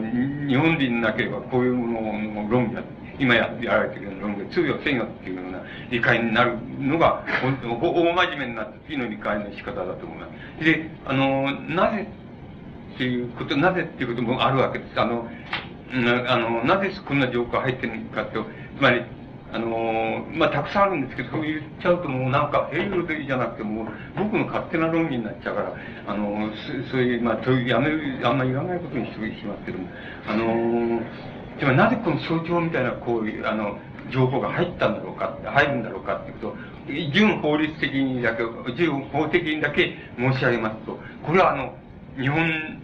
[0.47, 2.81] 日本人なければこういうものの論議だ
[3.19, 10.27] 今ややられてるような論議通用せんよっていうような理解になるのが、大真面目になった次の理解の仕方だと思いま
[10.57, 10.63] す。
[10.63, 12.07] で、あの、なぜ
[12.99, 14.99] っていうこと、なぜっていうこともあるわけです。
[14.99, 15.23] あの、
[15.93, 18.43] なあのなぜこんな情報が入ってるのかと、
[18.77, 19.01] つまり、
[19.51, 23.87] あのまあ、たくさんあるんですけど、そう言っちゃうともうなんか、ヘイルでじゃなくてもう、
[24.17, 25.73] 僕の勝手な論議になっちゃうから、
[26.07, 26.51] あの
[26.85, 29.87] そそういう、まあ、とやめる、あんまり言わないことにしてしますけども、
[30.27, 31.01] あの
[31.57, 33.79] つまりなぜこの象徴みたいな、こういう、あの、
[34.11, 36.55] 情報が入ったんだろうか、入るんだろうかっていうことを、
[37.13, 38.43] 純法律的にだけ、
[38.75, 41.73] 純法的にだけ申し上げますと、これはあの、
[42.19, 42.79] 日本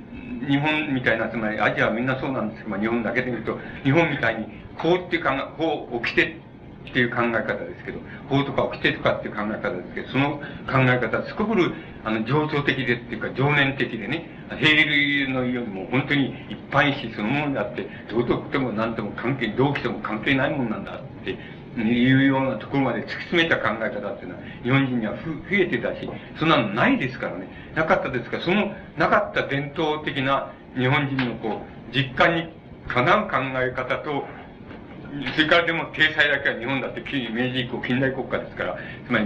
[0.48, 6.38] 日本みたいな、つまりアジアはみんなそうなんですけど、ま、日本だけで見ると、日本みたいに法っていう考え、法、起きて
[6.90, 11.74] っていう考え方ですけど、法とか起きてとかっていう考え方ですけど、その考え方はすこぶる、
[12.04, 21.38] あの、情緒的でっていうか、情念的でね、ヘールのようにも本当に一般意そのものであって、道徳でも何とも関係、同期とも関係ないもんなんだって
[21.82, 25.19] いうようなところまで突き詰めた考え方っていうのは、日本人には増
[25.51, 26.09] えてたし、
[26.39, 27.47] そんなのないですからね。
[27.76, 31.61] なかったですから、その、なかった伝統的な日本人のこ
[31.91, 32.49] う、実感に
[32.88, 34.26] かなう考え方と、
[35.34, 39.26] それからでも、体裁だけは日本だって明治以降近代国家ですから、つまり、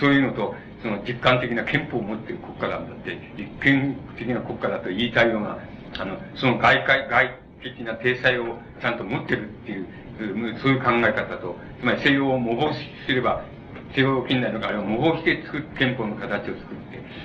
[0.00, 5.58] そういうのと、その実感的な憲法を持っている国家なんだって、立憲的な国家だと言いたいような、
[5.98, 7.30] あの、その外界、外
[7.62, 9.86] 的な体裁をちゃんと持ってるっていう、
[10.18, 12.74] そういう考え方と、つまり西洋を模倣
[13.06, 13.44] すれば、
[13.94, 16.76] 西洋近代のあれを模倣して作っ憲法の形を作っ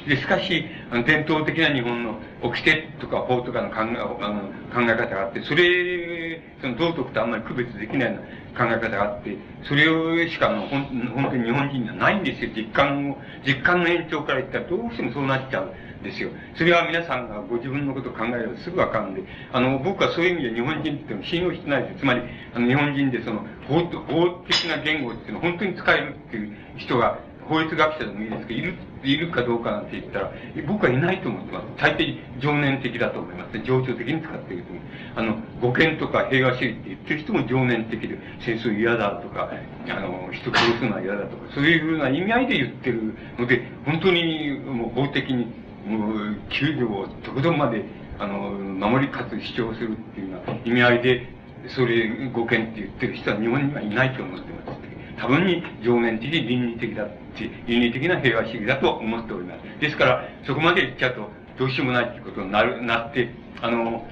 [0.06, 10.86] て、で、しかし、あの伝統的な日本の掟とか法とかの考え、あの考え方があって、それ、その道徳とあんまり区別できないような考え方があって、それしかのほん
[11.16, 12.52] 本当に日本人にはないんですよ。
[12.56, 15.74] 実感を、実感の延長から言ったらどうしてもそうなっちゃう。
[16.04, 16.30] ですよ。
[16.56, 22.00] それは皆さんがご自分のことを考えればすぐわかるんで、あの、僕はそういう意味で日本人って信用してないです。
[22.00, 22.22] つまり、
[22.54, 28.74] あの、日本人でその、法、法的な言語っていうのを本当に使えるっていう人が、法律学者でもいいですけど、いる、
[29.04, 30.32] いるかどうかなんて言ったら、
[30.68, 31.66] 僕はいないと思ってます。
[31.78, 33.58] 大抵情念的だと思います。
[33.58, 34.84] ね情緒的に使っていると思う。
[35.16, 39.52] あの、護憲とか平和主義って言ってる人も情念的で、戦争嫌だとか、
[39.90, 45.52] あの、人殺すのは嫌だとか、そういうふうな意味合いで言ってるので、本当にもう法的に
[45.86, 47.84] もう、救助をとこまで、
[48.20, 51.28] あの、守りかつ主張するっていうような意味合いで、
[51.70, 54.82] それ、語権って言ってる人は日本にはいないと思ってます。
[55.22, 59.80] 多分に上面的、倫理的だって、倫理的な平和主義だと思っております。
[59.80, 61.30] ですから、そこまで言っちゃうと、
[61.60, 63.30] どうしようもないっていうことになる、なって、
[63.62, 64.08] あの、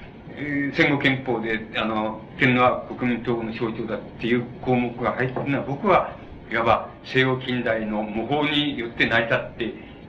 [0.73, 6.15] 戦後憲法で、あの、天皇は国民党の象徴だっていう項目が入ってるのは、僕は
[6.51, 9.51] いわば西洋近代の模倣によって成り立っ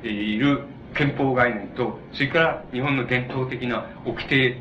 [0.02, 0.64] ている
[0.94, 4.56] 憲法概念と、それから日本の伝統的な掟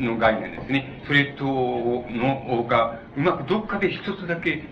[0.00, 1.02] の概念ですね。
[1.06, 4.64] それとのが、うまくどっかで一つだけ、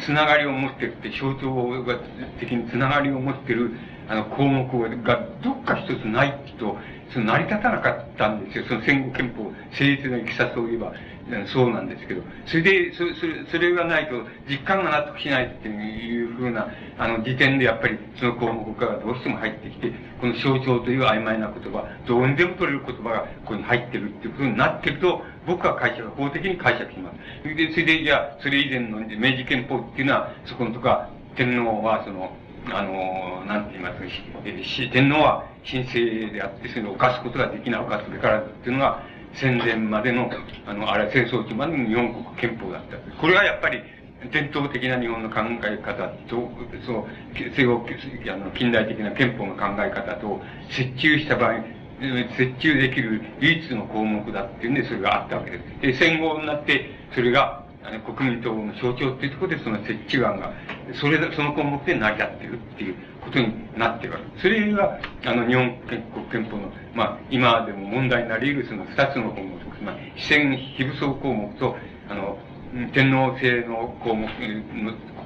[0.00, 1.84] つながりを持ってるって、象徴
[2.38, 3.72] 的につながりを持ってる、
[4.08, 4.66] あの、項目
[5.02, 6.76] がどっか一つないと、
[7.12, 8.64] その成り立たなかったんですよ。
[8.68, 10.92] その戦後憲法、成立のいきさつを言えば。
[11.46, 13.14] そうなんですけど、それで、それ、
[13.50, 16.68] それ、がないと、実感が納得しないっていうふうな、
[16.98, 27.12] あの、時点でやっぱり、その項目がどうしても入ってきて、この象徴という曖昧な言葉、どうにでも取れる言葉がここに入ってるっていうことになってると、僕は解釈、法的に解釈しま
[27.42, 27.54] す。
[27.54, 32.36] で、それで、じゃあ、それ以前の明治憲法っていうのは、そこのとか、天皇は、その、
[32.72, 34.06] あの、なんて言いますか、
[34.92, 39.02] 天皇は神聖であって、それを犯すことができない、犯すべからずっていうのが、
[39.34, 40.30] 戦前までの、
[40.66, 42.96] あの、あれ、戦争中までの日本国憲法だった。
[43.20, 43.82] これはやっぱり、
[44.32, 46.50] 伝統的な日本の考え方と、
[46.84, 47.06] そう、
[47.54, 47.86] 西洋、
[48.34, 50.42] あの、近代的な憲法の考え方と、
[50.76, 51.64] 折衷した場合、
[52.00, 55.80] 折衷できる唯一の項目だっていうんで、それがあったわけです。
[55.80, 60.52] で、戦後になって、それが、あの国民党の象徴っていうところで、その折衷案が、
[61.00, 64.40] それ、その項目で成り立ってるっていうことになってるわけ。
[64.40, 65.78] それが、あの、日本
[66.12, 71.76] 国憲法の、まあ、今でも問題になり得るその二つの項目、まり、非戦非武装項目と、
[72.08, 72.38] あの、
[72.92, 74.28] 天皇制の項目、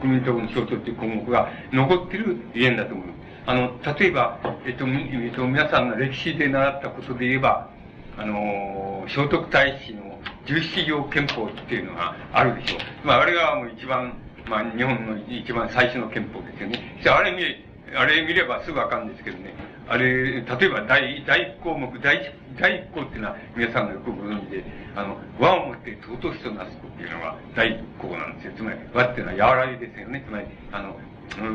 [0.01, 3.07] 国民党の象徴っていう項目が残ってるゆえんだと思う。
[3.47, 7.69] あの、例えば、えっと、えっと、皆さんの歴史で習ったことで言えば、
[8.17, 10.04] あの、聖徳太子の
[10.47, 13.07] 十七条憲法っていうのがあるでしょう。
[13.07, 14.15] まあ、あれがもう一番、
[14.49, 16.99] まあ、日本の一番最初の憲法ですよね。
[17.03, 19.55] じゃあ、あれ見、あれ見ればすぐわかるんですけどね。
[19.89, 24.65] あれ、例えば第、第一項目、第一、第一項っていうのは皆さんがよくご存知で、
[24.97, 28.53] あの、和をもって尊しとなすっていうのが第一項なんですよ。
[28.57, 30.25] つまり、和っていうのは和らいですよね。
[30.27, 30.97] つまり、あの、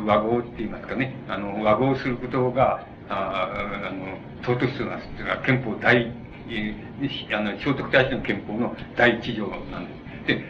[0.05, 1.13] 和合って言いますかね。
[1.27, 3.49] あの、和合することが、あ
[3.87, 6.11] あの、尊しとなすっていうのは憲法第
[7.31, 9.93] あの、聖徳太子の憲法の第一条なんで
[10.25, 10.27] す。
[10.27, 10.43] で、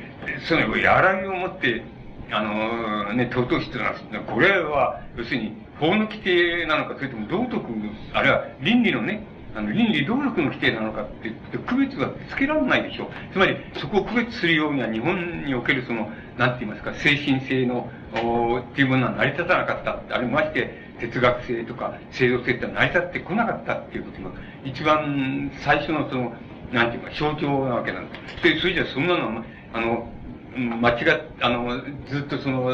[0.48, 1.84] その、やらぎをもって、
[2.32, 4.04] あの、ね、尊しとなす。
[4.28, 7.66] これは、要するに、法の規定なのか、それとも道徳、
[8.14, 9.24] あるいは倫理のね、
[9.56, 13.08] あの、倫理道徳の規定なのかって区別はつけられないでしょう。
[13.34, 17.90] つまり、そこを区別するようには日本におけるその、なんて言いますか、精神性の、
[18.24, 20.16] おっていうものは成り立たなかった。
[20.16, 24.32] あるまして、哲学性とか制度性って成り立ってこなかったっていうことが、
[24.64, 26.34] 一番最初のその、
[26.72, 28.44] なんていうか、象徴なわけなんです。
[28.44, 29.44] で、それじゃそんなのは、
[29.74, 30.08] あの、
[30.56, 32.70] 間違っ、あの、ずっとその、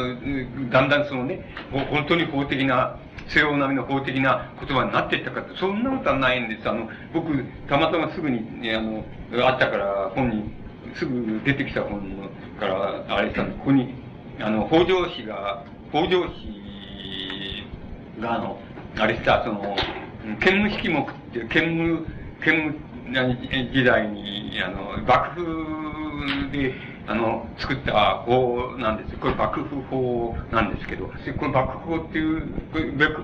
[0.70, 2.98] だんだんそのね、本当に法的な、
[3.28, 6.70] 西欧並みの法的な言葉になっていったかって、そんなことはないんです。
[6.70, 9.04] あの、僕、たまたますぐに、ね、あの、
[9.48, 10.54] あったから本に、
[10.96, 13.96] すぐ出てきた本から、あれしたんで、ここに、
[14.40, 16.65] あの、北条氏が、北条氏
[18.20, 18.60] が、あの、
[18.98, 19.76] あれした、その、
[20.40, 22.06] 兼務式目って、兼務、
[22.44, 26.74] 兼務時代に、あの、幕府で、
[27.08, 31.08] あの、作った法なんですこれ幕府法なんですけど、
[31.38, 32.48] この幕府法っていう、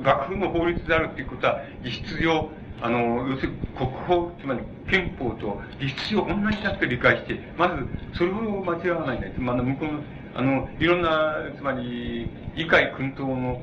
[0.03, 9.41] 幕府の法律であるっていうことは、実質上、あの、要するに国法、つまり憲法と実質上同じだって理解して、まず、それほど間違わないんです。
[9.41, 10.03] まあ、向こうの、
[10.35, 13.61] あの、いろんな、つまり、議会君党の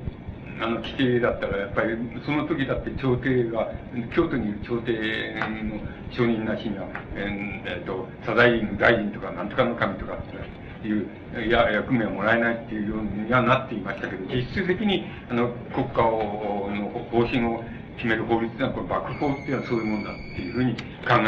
[0.61, 3.70] あの、規定だったら、やっぱり、その時だって朝廷が、
[4.14, 5.80] 京都にいる朝廷の
[6.11, 11.09] 承認なしには、えー、えー、と、左大臣、大臣とか、なんとかの神とかっていう、
[11.50, 17.62] や、役目はもらえないっていうようにはなっていましたけど、実質的に、あの、国家を、の方針を
[17.96, 20.78] 決める法律は、これ、幕法っていうのはそういうもんだっていうふうに考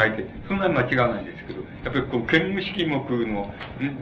[0.03, 2.95] えて、そんなに間違わないんですけど、やっぱりこの兼務式目
[3.27, 3.53] の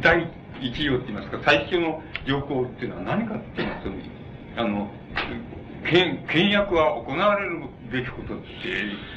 [0.02, 0.28] 第
[0.62, 4.19] 一条って言いますか、最初の条項っていうのは何かって言いますと、
[4.60, 4.92] あの、
[5.86, 8.44] 倹倹約は行われるべきことって、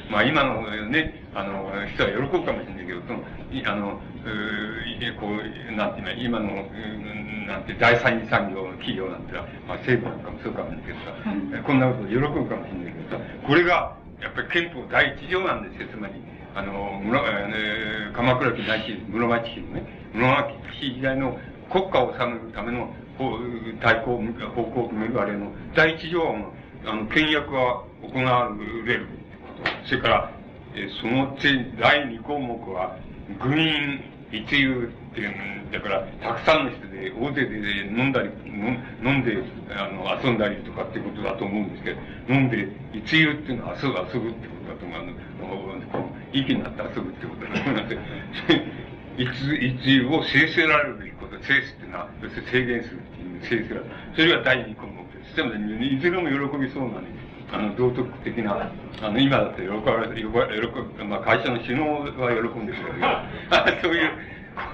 [0.09, 3.19] まあ今のね、あの、人は喜ぶかもしれないけど、その、
[3.67, 6.47] あの、うこう、なんていうの、今の、
[7.45, 10.93] なんて、第三次産業の企業なんてのは、まあ政府なんかもそうかもしれないけ
[11.51, 16.13] どさ、こんなこと喜ぶかもしれないけどさ、これが、やっぱり憲法第一条なんですよ、つまり。
[16.55, 19.83] あの、村、えー、鎌倉期ないし、室町期のね、
[20.13, 21.37] 室町期時代の
[21.69, 22.93] 国家を治めるための
[23.81, 24.17] 対抗、
[24.55, 26.51] 方向を決めるあれの、第一条は
[26.85, 28.51] あの、倹約は行わ
[28.85, 29.07] れる。
[29.85, 30.31] それから、
[30.75, 31.37] えその
[31.79, 32.97] 第二項目は、
[33.41, 35.33] 軍員一遊っていう
[35.71, 37.57] だから、たくさんの人で、大勢で
[37.87, 39.37] 飲んだり、飲んで、
[39.75, 41.99] あの、遊んだりとかっていうことだと思うんですけど、
[42.29, 44.99] 飲んで、一遊っていうのは遊ぶ、遊ぶってことだと思う。
[44.99, 47.97] あの、この、息になって遊ぶってことだと思います。
[49.17, 53.01] 一、一を制せられるべきこと、制すっていうのは、要するに制限するっ
[53.41, 53.91] ていう制せられる。
[54.15, 55.35] それが第二項目です。
[55.35, 57.07] でもね、いずれも喜びそうなね、
[57.51, 62.95] あの、道徳的な、あの、今だって喜ばれ、喜ば喜まあ、会社の首脳は喜んでくれる
[63.81, 64.11] けど、そういう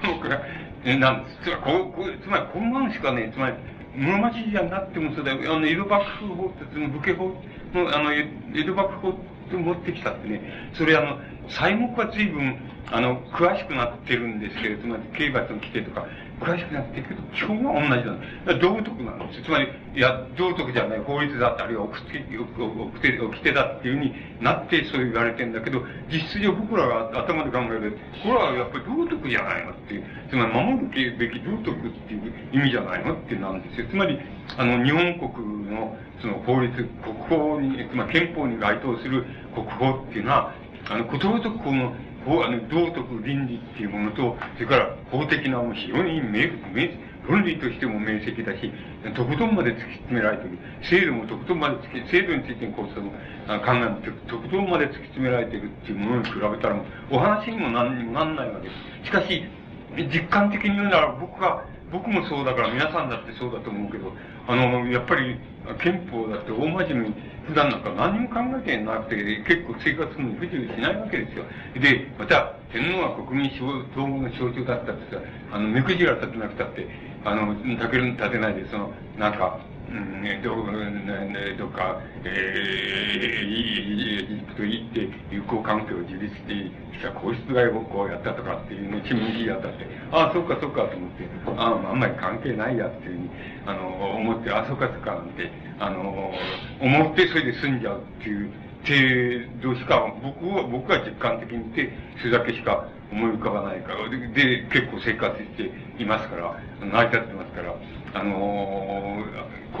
[0.02, 0.40] 項目が、
[0.98, 1.38] なんです。
[1.44, 3.56] つまり、こう、こ、つまり、こんなのしかね、つまり、
[3.96, 5.32] 室町時代になってもそうだ。
[5.32, 7.28] あの、江戸幕府法って、その武家法
[7.74, 8.24] の、あの、江
[8.64, 9.14] 戸幕府法っ
[9.50, 10.40] て持ってきたってね、
[10.74, 11.18] それあの、
[11.50, 12.56] 細目は随分、
[12.92, 16.06] あの、詳しくなってるんですけれども、刑罰の規定とか、
[16.40, 18.58] 詳しくなってるけど、基本は同じなの。
[18.58, 33.86] 道徳なんですつまり、いや、道徳じゃない、法律だった、あるいは掟、掟、だっていうふうになって、そう言われてんだけど、実質上僕らが頭で考えるこれはやっぱり道徳じゃないのっていう、つまり守るべき道徳っていう意味じゃないのってなんですよ。
[33.90, 34.18] つまり、
[34.56, 36.72] あの、日本国の、その法律、
[37.02, 39.24] 国法に、つまり憲法に該当する
[39.54, 40.54] 国法っていうのは、
[40.90, 41.94] あの、ことごとくこの、
[42.26, 46.90] 法、あの、道徳、倫理っていうものと、それから法的なも非常に明、明、
[47.28, 48.72] 論理としても明晰だし、
[49.14, 50.58] とことんまで突き詰められている。
[50.82, 53.10] 制度もとことんまで突き、制度についてのこうその
[53.60, 56.76] 考えもとことんまで突き詰められているっていうものに比べたら、
[57.10, 59.06] お話にも何にもなんないわけです。
[59.06, 59.44] しかし、
[60.12, 64.12] 実感的に言うなら僕が、僕もそうだから皆さんだってそうだと思うけど、
[64.48, 65.38] あの、やっぱり
[65.82, 67.14] 憲法だって大真面目に
[67.50, 71.44] 普段なんか何も考えてなくて、結構生活に不自由しないわけですよ。
[71.74, 75.20] で、また、天皇は国民統合の象徴だったんですが、
[75.50, 76.86] あの、目くじら立てなくたって、
[77.24, 91.24] あの、立てる、立てないで、その、なんか、うん、ど、ね、どっか、えー、エジプト行って友好関係を樹立してした皇室外国をやったとかっていうの、チムギやったって、ああ、そっかそっかと思って、
[91.56, 93.30] ああ、あんまり関係ないやっていうふうに、
[93.66, 95.50] あの、思って、ああ、そっかそっかなんて、
[95.80, 96.30] あの、
[96.80, 98.52] 思ってそれで済んじゃうっていう
[98.84, 107.74] 程度しか、僕は、僕は実感的に言って、それだけしか思い浮かばないから、で、で結構生活していますから、成り立ってますから、
[108.12, 109.24] あの、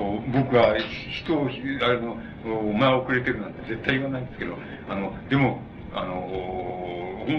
[0.00, 2.16] こう、僕は人を、あの、
[2.58, 4.56] お前遅れてるなんて絶対言わないんですけど、
[4.88, 5.60] あの、でも、
[5.94, 6.24] あの、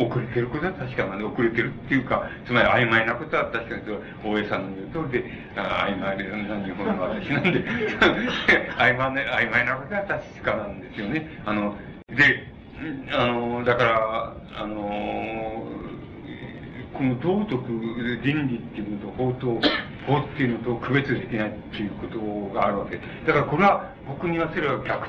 [0.07, 3.81] 遅れてることは確かなんで、遅れてるっていうか、つまり曖昧なことは確かに、
[4.23, 7.65] 大江さんの言う通りで、あ曖昧な日本の私なんで、
[8.77, 11.27] 曖昧な、曖昧なことは確かなんですよね。
[11.45, 11.75] あの、
[12.15, 12.47] で、
[13.11, 15.65] あの、だから、あの、
[16.93, 17.67] この道徳、
[18.23, 19.61] 倫理っていうのと法と、
[20.07, 25.07] 法っていうのと区別できないっていうことがあるわけだからこれは僕に言わせれば逆、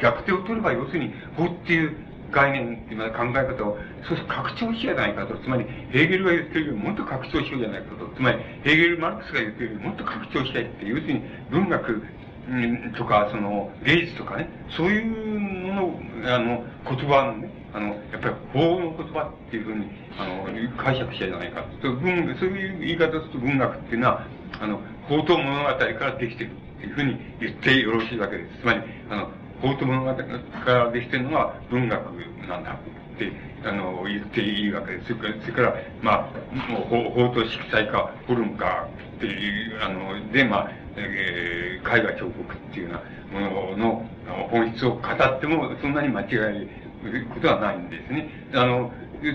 [0.00, 1.96] 逆手を取れば要するに法っていう
[2.34, 5.36] 概念っていう考え方を、そうすると拡張しじゃないかと。
[5.38, 8.08] つまり、ヘーゲルが言ってるよりもっと拡張しようじゃないかと。
[8.14, 12.02] つまり、ヘーゲル・マルクスが言ってるよりもっと拡張したいって、要するに文学、
[12.50, 20.46] うん、とか、その、芸術とかね、そういうのの、あの、言葉のね、あの、やっぱり法の言葉っていうふうに、あの、
[20.76, 21.64] 解釈したじゃないか。
[21.82, 24.26] 文、そういう言い方をすると文学っていうのは、
[24.60, 28.60] あの、法と物語からできてるっていうふうに言ってよろしいわけです。
[28.60, 29.28] つまり、あの、
[29.60, 30.24] 法と物語か
[30.72, 32.00] らできてるのは文学
[32.46, 33.32] なんだって、
[33.64, 35.06] あの、言っていいわけです。
[35.08, 43.00] それから、それから、まあ、もう法と色彩か、ホルンかっていう、あの、で、まあ、えー、絵画彫刻っていうよ
[43.32, 46.83] うなものの本質を語っても、そんなに間違え
[47.32, 48.28] ことはないんですね。
[48.54, 48.92] あの、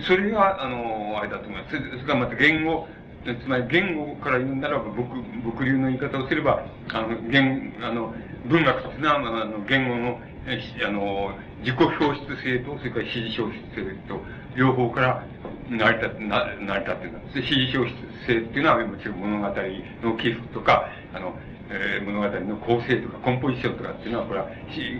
[0.07, 1.77] それが、あの、あれだと思います。
[1.77, 2.87] それからまた言語、
[3.25, 6.63] つまり言語から言うならば、僕、僕流の言い方をすれば、
[6.93, 8.13] あの、言、あの、
[8.45, 14.21] 文学っていうの、あの、言語の、あの、自己表出性と、それから指示表出性と、
[14.55, 15.25] 両方から
[15.69, 17.37] 成り立って、成り立ってるんです。
[17.39, 21.37] 指示表出性っていうのは、もちろん物語の起伏とか、あの、
[21.71, 24.47] えー、物語の構成とか、コンポジションとかっていうのは、これは、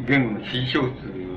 [0.08, 1.29] 言語の指示表出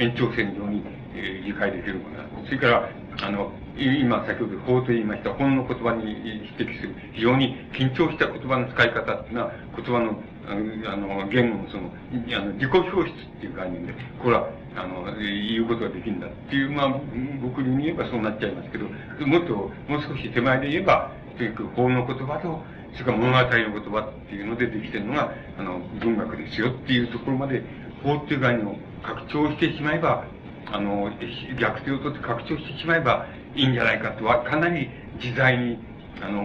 [0.00, 0.82] 延長線上に、
[1.14, 2.46] えー、理解できるものなんです。
[2.46, 2.88] それから、
[3.22, 10.16] あの、今先ほど法と言いました、本の言葉に匹敵する、非常に緊張した言葉の使い方っていうのは、言葉の、
[10.48, 11.92] あの、言語のその、
[12.34, 16.94] あの、自己表出っていう概念で、これは、あの、言うことができるんだっていう、まあ、
[17.42, 18.86] 僕に言えばそうなっちゃいますけど、
[19.26, 27.62] もっと、もう少し手前で言えば、とにか法の言葉と、それから物語の言葉っていうのでできてるのが、あの、文学ですよっていうところまで、
[28.02, 30.24] 法っていう概念を拡張してしまえば、
[30.72, 31.10] あの、
[31.58, 34.88] 逆手を取って拡張してしまえばいいんじゃないかとは、かなり
[35.22, 35.78] 自在に、
[36.22, 36.42] あの、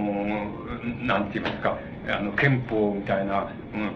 [1.05, 1.77] なんて言いますか、
[2.07, 3.47] あの、憲法みたいな、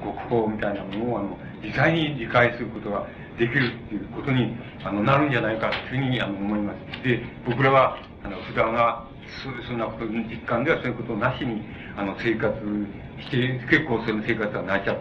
[0.02, 3.06] 国法みたいなものを、あの、自在に理解することが
[3.38, 7.04] できるっていうことに、あの、なるんじゃないかというふうに、あの、思います。
[7.04, 9.08] で、僕らは、あの、普段は、
[9.44, 11.62] そそんなこと実感ではそういうことなしに、
[11.96, 12.56] あの、生活、
[13.32, 14.98] 結構その生活はなっちゃっ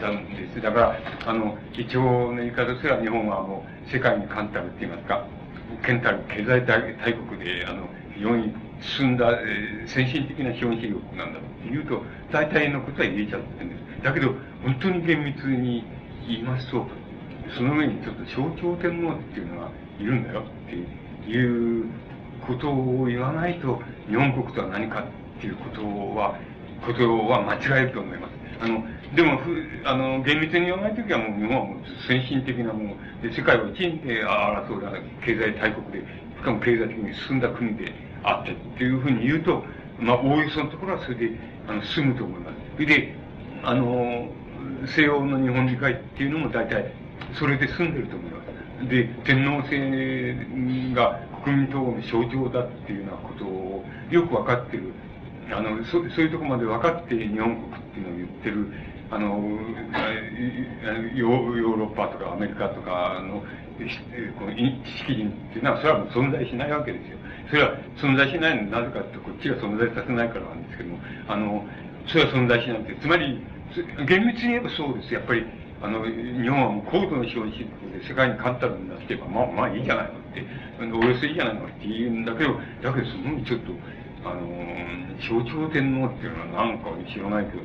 [0.00, 0.60] たんです。
[0.60, 5.26] だから、あの、一応の言い方すら日本はもう世界に冠たるって言いますか、
[5.84, 14.04] 健たる経済大国で、あの、非常に進んだ、えー、先進的な資本主義国なんだっていうと、大体のことは言えちゃってるんです。
[14.04, 15.84] だけど、本当に厳密に
[16.26, 16.86] 言いますと、
[17.56, 21.86] その上にちょっと象徴天皇っていうのがいるんだよっていう
[22.46, 25.04] ことを言わないと、日本国とは何か
[25.38, 25.82] っていうこと
[26.16, 26.36] は、
[26.84, 28.32] ことは間違えると思います。
[28.60, 29.40] あの、でも、
[29.84, 36.06] あの、厳密に言わないときはもう日本はもう先進的なもので、世界を一位で争う経済大国で、
[36.38, 39.64] しかも経済的に進んだ国であってっていうふうに言うと、
[39.98, 41.30] まあ、おおよそのところはそれで、
[41.68, 42.56] あの、進むと思います。
[42.74, 43.14] それで、
[43.62, 44.28] あの、
[44.86, 46.92] 西欧の日本理解っていうのも大体、
[47.34, 48.88] それで済んでると思います。
[48.88, 50.36] で、天皇制
[50.94, 54.92] が国民統合の象徴だっていうようなことをよく分かってる。
[55.52, 58.72] あの、そそういうとこまで分かって日本国っていうのを言ってる、
[59.10, 59.26] あの、
[61.14, 63.42] ヨーロッパとかアメリカとかの、
[64.38, 64.54] この
[64.84, 67.18] 知識人っていうのは、それはもう存在しないわけですよ。
[67.50, 70.98] それは存在しないのなぜかってこっちが存在させないからなんですけども、
[71.28, 71.64] あの、
[72.06, 73.44] それは存在しないって、つまり、
[74.06, 75.14] 厳密に言えばそうです。
[75.14, 75.44] やっぱり、
[75.82, 80.46] あの、日本はもう高度の資本主義で世界に勝ったんだってば、まあ、まあいいじゃないのって、
[80.80, 83.72] およそいいじゃないのって言うんだけど、だけどそのちょっと、
[84.24, 84.42] あの、
[85.20, 87.62] 象徴天皇っていうのはなんか知らないけど、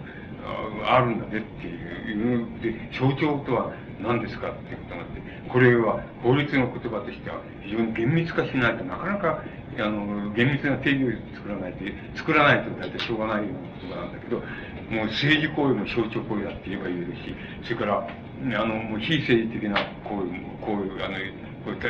[0.86, 9.44] あるんだねっていう、で、象徴とは何ですかっていうことがあって、これは法律の言葉としては非常に厳密化しないとなかなか、
[9.78, 11.86] あの、厳密な定義を作らないと、
[12.16, 14.38] 作らないと大体しょうがないような言葉なんだけど、
[14.90, 19.76] もう政治行為の象徴行為だって言えばいいですし、それから、あの、もう非政治的な
[20.08, 21.18] 行為も、行為、あの、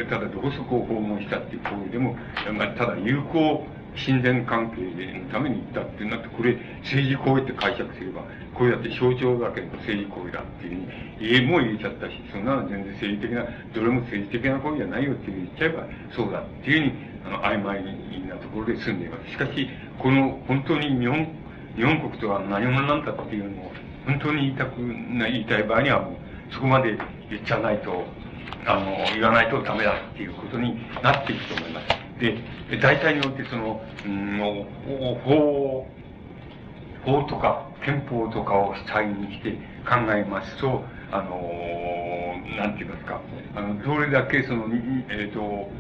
[0.09, 2.17] ただどこそこを訪問したっていう行為でも、
[2.57, 4.81] まあ、ただ友好親善関係
[5.19, 8.21] のために行ったってなって、これ政治行為って解釈すれば、
[8.53, 10.87] これだって象徴だけど政治行為だっていうふうに
[11.19, 16.93] 言えも言えちゃったし、そんなの全然政治的な、どれも政治的な行為じゃないよっていう言っちゃえばそうだっていうふうに、
[17.25, 17.83] あの、曖昧
[18.27, 19.31] なところで済んでいます。
[19.31, 19.69] しかし、
[19.99, 21.27] この本当に日本、
[21.75, 23.71] 日本国とは何者なんだっていうのを、
[24.05, 26.97] 本当に言いたくな、言いたい場合にはもう、そこまで
[27.29, 28.05] 言っちゃないと、
[28.65, 32.06] あの、言わないとダメだっていうことになっていくと思います。
[32.19, 32.37] で、
[32.81, 34.65] 大体においてその、うん、
[35.23, 35.87] 法、
[37.05, 39.51] 法とか憲法とかを主体にして
[39.87, 41.39] 考えますと、あの、
[42.57, 43.21] なんて言いますか、
[43.55, 44.65] あの、どれだけその、
[45.09, 45.71] えっ、ー、と、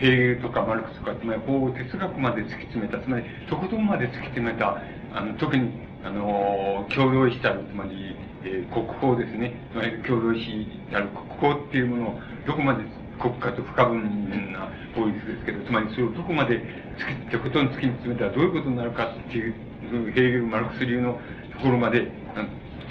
[0.00, 4.82] ヘーゲルとかマルクスとか、つまり法を哲学まで突き詰めた、つまり、とことんまで突き詰めた、
[5.14, 5.70] あの、特に、
[6.04, 9.54] あの、共同したる、つまり、えー、国法ですね。
[9.72, 11.08] つまり、共同したる
[11.38, 12.82] 国法っていうものを、どこまで
[13.20, 16.60] 国家と不可分な法律ですけど、つまりそれをどこまで
[16.98, 19.54] 突き、とことん突き詰めたらどういうことになるかっていう、
[19.90, 21.18] ヘーゲル・マルクス流の
[21.52, 22.10] ところまで、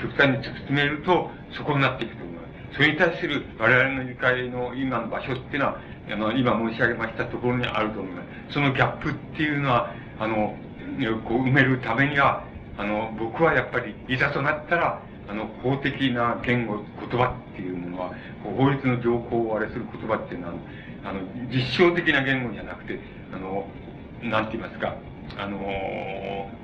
[0.02, 2.41] 極端に突き詰めると、そこになっていくと思いま
[2.72, 2.76] す。
[2.76, 5.80] それに対する我々の理解の今の場所っていうのは、
[6.11, 8.53] あの、今申し上げましたところにあると思います。
[8.53, 10.56] そのギャップっていうのは、あの、
[11.26, 12.43] こう埋めるためには、
[12.77, 20.53] あの、僕はやっぱり、いざとなったら、あの、法的な言語、言葉っていうものは、法律の条項をあれする言葉っていうのは、
[21.03, 21.22] あの、
[21.52, 22.99] 実証的な言語じゃなくて、
[23.34, 23.68] あの、
[24.22, 24.95] なんて言いますか、
[25.38, 25.60] あの、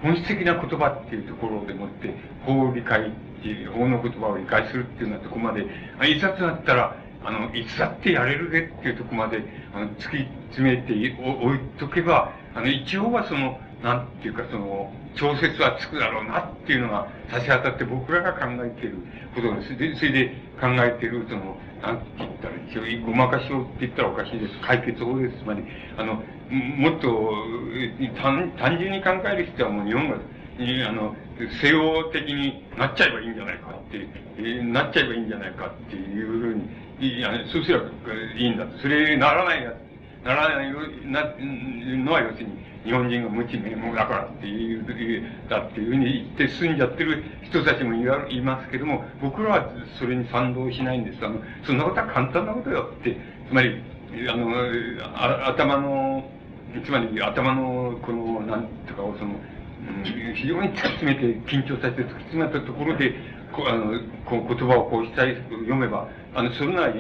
[0.02, 2.14] 本質的な言葉っていうところでもって、
[2.46, 3.12] 法理解っ
[3.42, 5.66] ていう、法の言葉を理解するっていうようなとこまで、
[6.08, 9.44] いざとなったら、あの、いつだってやれるぜっていうとこまで、
[9.74, 18.98] あの、突き詰めておいとけば、あの、一応はその、なんていうか、その、調節はつくだろうなっていうのが差し当たって僕らが考えている
[19.36, 19.78] ことです。
[19.78, 20.28] で、それで
[20.60, 24.54] 考えている、その、なんて言ったら一応、ごまかしをって言ったらおかしいです。
[24.62, 25.40] 解決法です。
[25.40, 25.64] つまり、
[25.98, 26.22] あの、
[26.52, 27.32] もっと
[28.22, 31.16] 単、単純に考える必要はもう日本が、あの、
[31.62, 36.54] 西洋的になっちゃえばいいんじゃないかって、なっちゃえばいいんじゃないかっていうふう
[37.00, 37.86] に、いや、そうすれば
[38.38, 38.78] いいんだと。
[38.78, 39.74] それならないや
[40.24, 40.72] ならない
[41.06, 41.24] な、
[42.04, 44.84] のは要するに、日本人が無知名門だからっていう、
[45.50, 51.24] だっていうふうに言って済んじゃってる人たちもいますけども、僕らはそれに賛同しないんです。
[51.24, 53.18] あの、そんなことは簡単なことよって、
[53.48, 53.84] つまり、
[54.30, 54.52] あの、
[55.04, 56.30] あ頭の、
[56.84, 59.36] つまり頭の、この、なんとかをその、
[60.36, 63.14] 非常に突き詰めて、緊張させて突き詰めたところで、
[63.52, 66.94] こあのこう言葉をこうしたい読めば、あの、それなら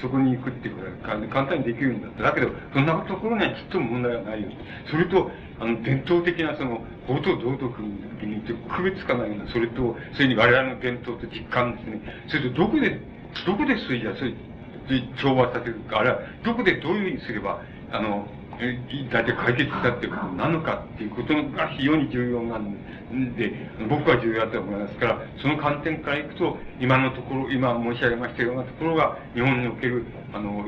[0.00, 2.22] そこに行くっていうことは簡単にできるんだって。
[2.22, 4.48] だけど、そんなところにはきっと問題はないよ。
[4.90, 5.30] それと、
[5.60, 8.42] あの、伝統的なその、法と道徳に
[8.74, 12.00] 区別かないような、それと、それに我々の伝統と実感ですね。
[12.28, 13.00] それと、どこで、
[13.46, 14.32] どこでそれじゃ、それ、
[15.20, 17.60] 調和させるか、あるいは、どこでどういうふうにすれば、
[17.92, 18.26] あの、
[19.12, 22.78] 大体解決したっていうことなのかっていうことが非常に重要なんで、
[23.36, 23.52] で
[23.88, 30.66] 僕は重要だと思いますから、その観点からいくと、今のところ、今申し上げましたようなところが、日本における、あの、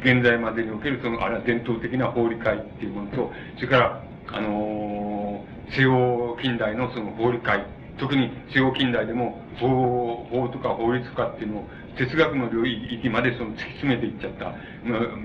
[0.00, 4.02] 現在までにおける、その、あれは伝統的な法理解っていうものと、それから、
[4.34, 7.66] あの西洋近代のその法理解、
[7.98, 14.54] 特に西洋近代でも法、法とか法律家っていうのを哲学の領域までその突き詰めていっちゃった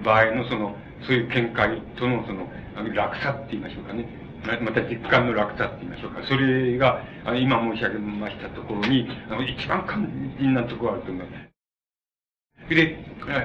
[0.03, 0.75] 場合のその
[1.05, 2.47] そういう見解とのその、
[2.93, 4.05] 落差って言いましょうかね。
[4.61, 6.23] また実感の落差って言いましょうか。
[6.27, 10.07] それが、あの今申し上げましたところに、あの一番肝
[10.39, 11.47] 心なところがあると思います。
[12.69, 12.97] で、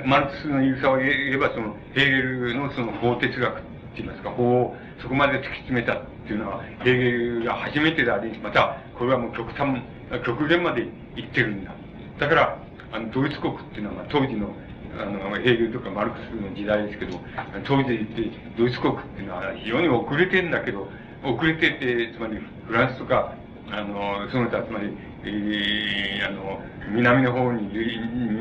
[0.06, 3.66] マルクスの言うさを言えば、その、ヘーゲルのその法哲学って
[3.96, 9.82] 言いますか、法をそこまで突き詰めたっていうのは、ヘーゲルが初めてであり、また、これはもう極端、
[10.24, 11.72] 極限まで行ってるんだ。
[12.18, 12.58] だから、
[12.92, 14.54] あの、ドイツ国っていうのは、当時の
[14.98, 17.18] あの、ヘーゲルとかマルクスの時代ですけど、
[17.64, 20.88] 当時で言ってドイツ国っていうのは非常に遅れてんだけど、
[21.24, 23.34] 遅れてて、つまりフランスとか、
[23.70, 24.92] あの、その他、つまり、
[25.24, 26.60] えー、あの、
[26.90, 27.70] 南の方に、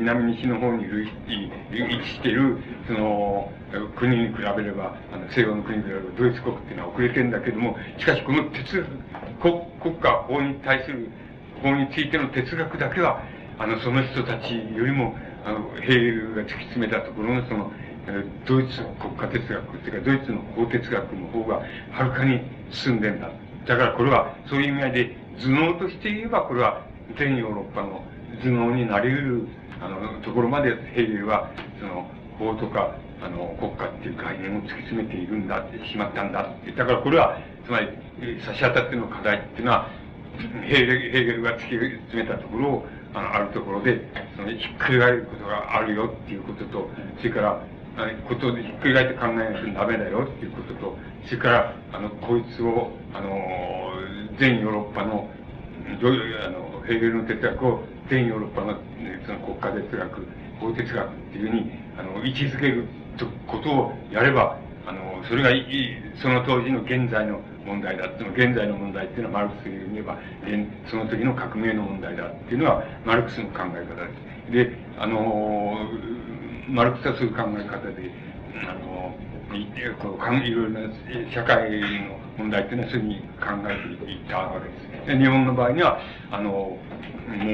[0.00, 3.50] 南西の方に類位置している、その、
[3.96, 8.84] 国に比べれば、あの、西洋の国に比べれば、ドイツ国っていうのは遅れてんだけども、しかしこの哲、
[9.40, 11.08] 国国家法に対する、
[11.62, 13.22] 法についての哲学だけは、
[13.58, 17.72] あの、その人たちよりも、あの、ヘーゲルが突き詰めたところのその、
[18.46, 21.62] ドイツ国家哲学、っていうか、ドイツの法哲学の方が
[21.92, 22.40] はるかに
[22.70, 23.30] 進んでんだ。
[23.66, 26.82] だからこれは、そういう意味合いで、頭脳として言えば、これは、
[27.16, 28.02] 全ヨーロッパの
[28.42, 29.48] 頭脳になり得る、
[29.80, 31.50] あの、ところまでヘーゲルは、
[31.80, 32.06] その、
[32.38, 36.72] 法とか、あの、国家っていう概念を突き詰めているんだって、しまったんだって。
[36.72, 37.88] だからこれは、つまり、
[38.44, 39.88] 差し当たっての課題っていうのは、
[40.64, 44.00] ヘーゲルヘーゲルが突き詰めたところを、あの、あるところで、
[44.36, 47.62] その、ひっくり返ることがあるよっていうことと、それから、
[47.94, 53.92] あことでひっくり返って考えないとダメだよっていうことと、それから、あの、こいつを、あの、
[54.38, 55.28] 全ヨーロッパの、
[56.00, 58.78] どういう、あの、ヘーゲルの哲学を全ヨーロッパの、
[59.26, 60.26] その国家哲学、
[60.58, 62.86] 法哲学っていうふうに、あの、位置づける
[63.46, 64.56] ことをやれば、
[64.86, 70.18] あの、それがいい、その当時の現在の問題だっていうの現在の問題っていうのはマルクスに言えば、
[70.90, 74.12] その時の革命の問題だっていうのはマルクスの考え方で
[74.48, 74.52] す。
[74.52, 75.88] で、あの、
[76.68, 78.10] マルクスはそういう考え方で、
[78.68, 79.14] あの、
[79.54, 80.80] いろいろな
[81.32, 84.74] 社会の問題っていうのはそういうふうに考えていったわけで
[85.04, 85.06] す。
[85.06, 86.78] で日本の場合には、あの、もう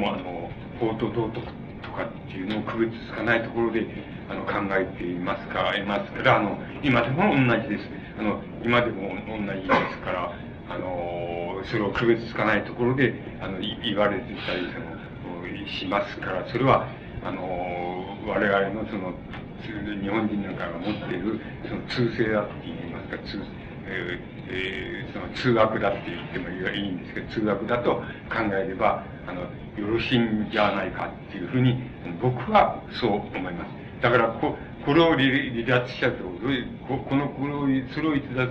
[0.07, 1.47] あの、法と道徳
[1.83, 3.87] とかっていうのを区別つかないところで、
[4.31, 7.98] あの、考えていますか、いますから、あの、今でも同じです。
[8.19, 10.33] あの、今でも同じですから、
[10.69, 14.99] あの、それを区別つかないところで、あの、言われてたり、その、
[15.69, 16.89] しますから、それは、
[17.23, 19.15] あの、我々のその、
[20.03, 23.41] 日本人なんかが持っている、その通性だって言いますか、通、
[23.87, 31.83] えーえー、その通学だって言ってもいいんですけど、通学だと考えれば、あの、よろしいんじゃないかっていうふうに、
[32.21, 33.69] 僕はそう思います。
[34.01, 34.57] だからこ、
[34.89, 36.25] これを離脱しちゃうと、
[36.89, 38.49] ここの、これを、それを逸脱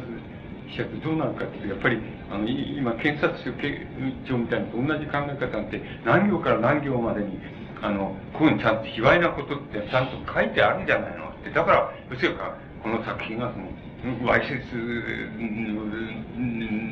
[0.70, 1.98] しちゃうとどうなるかっていうと、やっぱり、
[2.30, 7.40] あの、今、検察庁みたいなと同じ考え方なんて、何行から何行までに、
[7.82, 11.50] あの、こういうちゃんと卑猥なことってちゃんと書いてあるんじゃないのって。
[11.50, 14.74] だから、うせか、この作品がその、わいせつ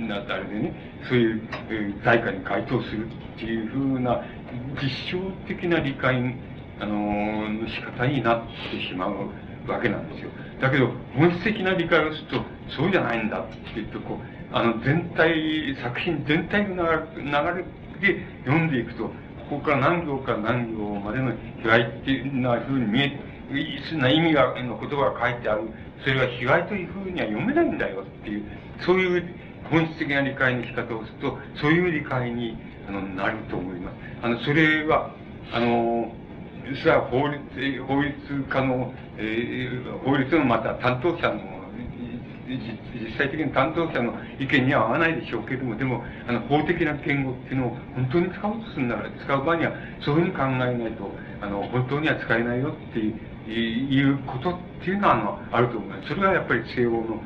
[0.10, 0.74] なあれでね、
[1.08, 4.24] そういう、えー、代価に該当するっていうふうな、
[4.82, 6.36] 実証的な理解
[6.80, 8.42] あの、の仕方になっ
[8.72, 10.30] てしまうわけなんですよ。
[10.62, 12.44] だけど、本質的な理解をすると、
[12.76, 16.86] そうじゃないんだって言って、こう、あの、全体、作品全体の
[17.16, 19.06] 流れで読んでいくと、
[19.50, 21.32] ここから何行から何行までの
[21.62, 23.20] 被害っていうなふうに見え、
[23.90, 25.70] そんな意味が、の言葉が書いてある。
[26.04, 28.44] それは被害というふうには読めないんだよっていう、
[28.86, 29.24] そういう
[29.70, 32.58] 本質的な理解の仕方をすると、そういう理解に
[32.88, 33.96] あのなると思います。
[34.22, 35.12] あの、それは、
[35.54, 36.12] あの、
[36.74, 38.16] それは法律、法律
[38.50, 41.56] 家の、えー、法律のまた担当者の、
[42.48, 51.12] 実際的に担当者の意見には合わないでしょうけれども、でも、あの、法的な言語っていうのを本当に使おうとするなら、使う場合には、そういうふうに考えないと、
[51.42, 56.10] あの、本当には使えないよっていう、ことっていうのは、あの、あると思います。
[56.10, 57.22] それはやっぱり西欧の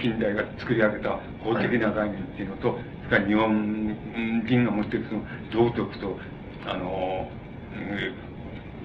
[0.00, 2.78] 近代が作り上げた法的な概念っていうのと、
[3.08, 6.18] それから日本人が持っているその道徳と、
[6.66, 7.30] あの、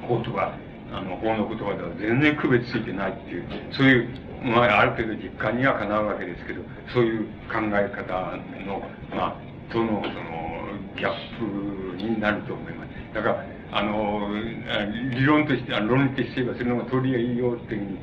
[0.06, 0.54] 法とか、
[0.92, 4.10] あの、法の言葉では全然区別ついてないっていう、そういう、
[4.44, 6.62] まあ、ある程度実感にはかなうわけですけど、
[6.94, 10.46] そういう考え方の、まあ、との、その、
[10.96, 12.90] ギャップになると思います。
[13.14, 14.30] だから、あの、
[15.12, 17.98] 理論として、論理として言えばそれの方が通りがいいよっていうふうに、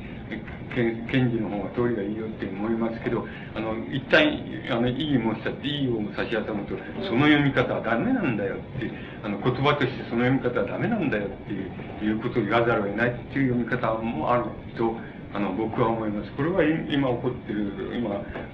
[0.73, 3.25] 検事の方が通りがいいよって思いますけど、
[3.55, 6.75] あの、一体、あの、いい申したって、いいを差し当たると、
[7.05, 8.91] その読み方はダメなんだよって、
[9.23, 14.45] あの、言葉としてその読み方はダメなんだよっていう、いうことを言わざるを得ないっていう読み方もある
[14.77, 14.95] と、
[15.33, 16.31] あの、僕は思います。
[16.33, 18.09] これは今起こってる、今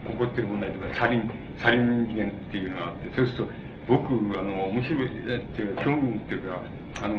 [0.08, 3.52] 起こってる問題とか、サリン、サリン事件っていうのがあって、そうすると、
[3.88, 6.62] 僕、あの、面白いっていうか、興味っていうか、
[7.02, 7.16] あの、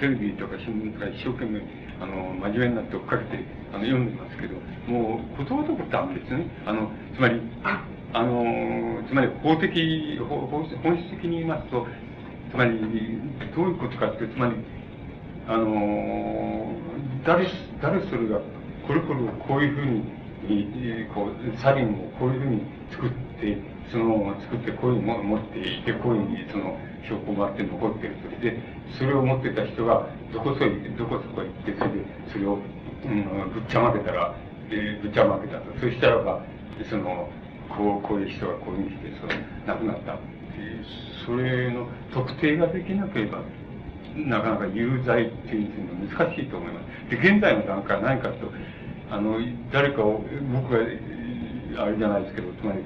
[0.00, 1.60] テレビとか新聞とか一生懸命、
[2.02, 4.54] あの、真面目になって追っかけて、あの、読んでますけど、
[4.88, 6.46] もう、言葉とかダメですね。
[6.66, 7.40] あの、つまり、
[8.12, 10.66] あの、つまり法的、本
[10.98, 11.86] 質的に言いますと、
[12.50, 12.80] つまり、
[13.54, 14.56] どういうことかって、つまり、
[15.46, 16.74] あの、
[17.24, 17.46] 誰、
[17.80, 18.40] 誰それが、
[18.86, 23.10] これこれこういうふうに、こう、サリンをこういうふうに作っ
[23.40, 23.56] て、
[23.92, 26.76] その作ってこういうものを持っていて、こういうふうにその
[27.08, 28.40] 証拠があって残っていると。
[28.40, 28.58] で、
[28.98, 30.60] それを持ってた人が、どこそ、
[30.96, 32.58] どこそこ行って、それで、それを、
[33.04, 34.34] うん、ぶっちゃまけたら、
[34.70, 35.78] で、ぶっちゃまけたと。
[35.80, 36.42] そしたらば、
[36.88, 37.28] その、
[37.68, 39.32] こう、こういう人がこういうふうにして、その、
[39.66, 40.18] 亡くなったっ
[40.54, 40.84] ていう、
[41.26, 43.38] それの特定ができなければ、
[44.16, 47.10] なかなか有罪っていうのは難しいと思います。
[47.10, 48.52] で、現在の段階は何かと、
[49.10, 49.38] あの、
[49.72, 50.80] 誰かを、僕は、
[51.78, 52.78] あれじゃないですけど、つまり、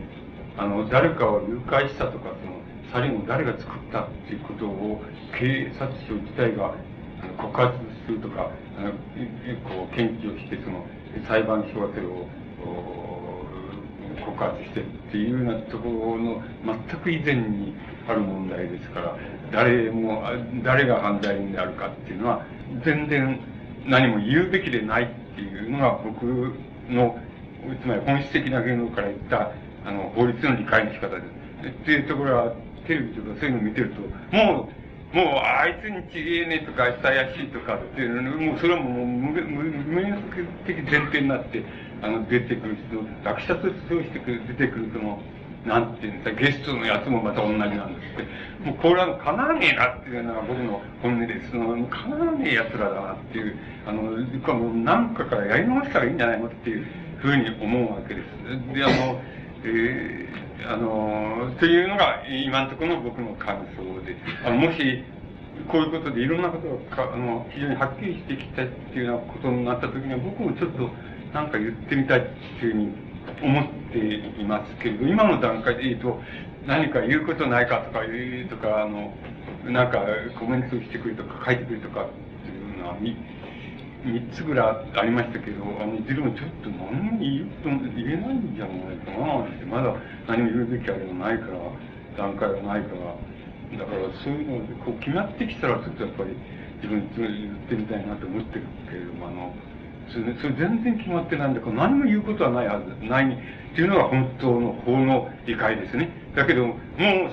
[0.57, 2.56] あの、誰かを誘拐したとか、その、
[2.97, 5.03] サリンを誰が作ったっていうことを、
[5.39, 6.73] 警察庁自体が
[7.37, 8.91] 告発するとか、あの
[9.69, 10.83] こう検知をして、その、
[11.29, 12.27] 裁判所がそれを、
[14.25, 17.75] 告発してっていうようなところの全く以前に
[18.09, 19.15] ある問題ですから、
[19.53, 20.23] 誰も、
[20.65, 22.47] 誰が犯罪人であるかっていうのは、
[22.83, 23.39] 全然
[23.85, 26.25] 何も言うべきでないっていうのが僕
[26.89, 27.19] の、
[27.83, 29.51] つまり本質的な言語から言った、
[29.85, 31.47] あの、法律の理解の仕方です。
[31.69, 32.55] っていうところは、
[32.87, 34.01] テレビとかそういうの見てると、
[34.37, 34.69] も
[35.13, 40.23] う、もう、あいつにちげえねとか、あいつ怪しいとかっていうのもうそれはもう無、無、無限
[40.67, 41.63] 的前提になって、
[42.03, 43.75] あの、出てくる人、落車とし
[44.11, 45.19] てくる、出てくるその、
[45.67, 48.67] なんていうんですか、ゲストのやつもまた同じなんですって。
[48.67, 51.51] もうこれはかなわねえなっていうのが僕の本音です。
[51.51, 53.57] その、かなわねえ奴らだなっていう、
[53.87, 54.03] あの、
[54.43, 56.87] これもう何かからやり直したらいいんじゃないのっていう
[57.19, 58.75] ふうに思うわけです。
[58.75, 59.21] で、あの、
[59.65, 65.05] えー、あの、というのが今のところの僕の感想で、あの、もし、
[65.69, 70.91] こういうことでいろんなことがあの非常にはっきりしてきたっていうようなことになった時には僕もちょっと
[71.33, 72.23] なんか言ってみたいっ
[72.61, 73.07] ていうふうに
[73.43, 73.99] 思って
[74.41, 76.21] いますけれど、今の段階で言うと、
[76.67, 79.13] 何か言うことないかとか言うとか、あの、
[79.65, 80.05] なんか
[80.39, 82.09] コメントしてくれとか書いてくれとかっ
[82.45, 83.17] ていうのは見、
[84.07, 89.95] 三つぐらいありましたけど、あの、いずれもちょっと何も言うと言えないんじゃないかなって、まだ
[90.29, 91.59] 何も言うべきあれがないから、
[92.17, 96.37] 段階がないから、だからそういうのこう決まってきたらちょっとやっぱり
[96.83, 99.55] 自分言ってみたいなと思ってるけれども、あの、
[100.09, 101.61] それそれ全然決まってないんだ。
[101.61, 103.27] から何も言うことはないはず、ない。
[103.27, 106.11] っていうのが本当の法の理解ですね。
[106.35, 106.79] だけど、もう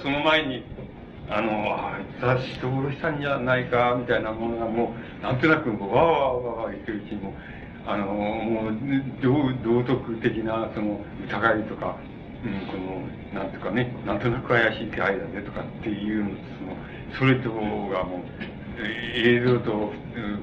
[0.01, 0.65] その前に、
[1.34, 7.34] あの、あいつは人殺したんじゃないか、みたいなものがもう、なんとなくわーわーわーわ言ってるうちにも、
[7.88, 8.73] あの、もう、
[9.64, 11.97] 道徳的な、その、疑いとか、
[12.45, 12.77] うん、こ
[13.34, 16.30] の、なんとかね、なんとなく怪しい気配だねとかっていうの、
[17.18, 18.22] その、それとがもう、
[19.15, 19.72] 映像と、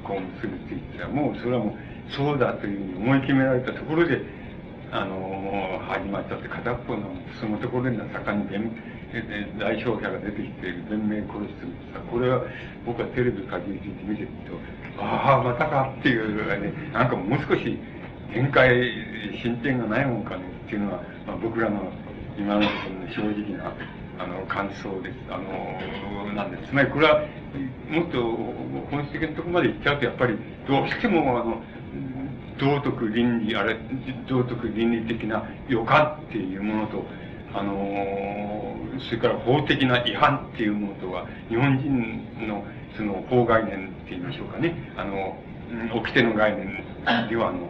[0.03, 4.23] こう結びついてもうそれはもう、そうだというふうに思い決められたところで、
[4.91, 7.11] あの、始まったって片っぽの、
[7.41, 8.47] そのところには盛んに
[9.59, 11.55] 代表者が出てきている弁明殺し
[12.11, 12.43] これは
[12.87, 14.29] 僕はテレビかじりついて見てる
[14.97, 17.79] と、ああ、またかっていうね、なんかもう少し
[18.33, 18.71] 展開、
[19.43, 21.91] 進展がないもんかねっていうのは、まあ、僕らの
[22.39, 22.63] 今の
[23.11, 23.73] 正直な
[24.19, 25.17] あの感想です。
[25.31, 26.69] あの、なんです。
[26.71, 27.23] つまりこれは、
[27.89, 28.23] もっと
[28.91, 30.37] 本質的なところまで行っちゃうと、やっぱり
[30.69, 31.63] どうしても、あの、
[32.59, 33.77] 道徳倫理、あれ、
[34.29, 37.05] 道徳倫理的な予感っていうものと、
[37.55, 38.77] あの
[39.09, 42.65] それから法的な違反っていうものとは、日本人の
[42.97, 45.37] その法概念って言いましょうかね、あの、
[45.95, 46.85] 掟の概念
[47.29, 47.69] では、あの、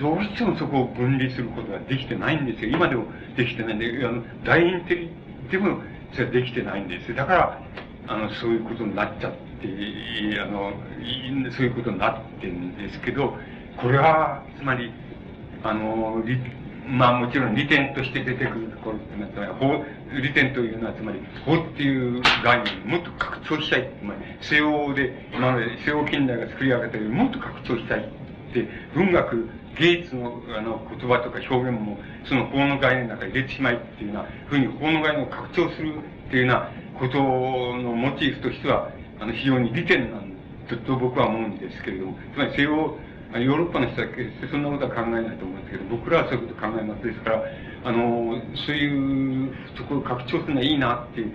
[0.00, 2.70] どうしてもそこを分離することができてないんですよ。
[2.70, 3.04] 今でも
[3.36, 5.10] できてないんで、あの、大インテリ
[5.50, 5.80] でも、
[6.12, 7.14] それはできてないんです。
[7.14, 7.62] だから、
[8.08, 10.72] あの、そういうことになっちゃって、あの、
[11.52, 13.36] そういうことになってるんですけど、
[13.76, 14.92] これは、つまり、
[15.62, 16.22] あの、
[16.90, 19.84] まあもちろん利点として出てくるところっていうのは、法、
[20.20, 23.88] 利点というのは、つまり、法っていう概念をもっと拡張したい。
[24.00, 29.48] つまり、西欧で、今まで西欧近代が作り上げたよりもっと拡張したいって、文学、
[29.78, 38.90] 芸術のあの言葉とか表現も、その法の概念の中に入れてしまいっていうようなふうに法の概念を拡張するっていうようなことのモチーフとしては、
[39.20, 40.34] あの、非常に利点なん
[40.68, 42.98] だと僕は思うんですけれども、つまり西欧、
[43.38, 47.06] ヨーロッパの人は決してそんなことは考えないと思うんですけど、僕らはそういうこと考えます。
[47.06, 47.44] ですから、
[47.84, 51.30] あの、そういうところを拡張するのはいいなってい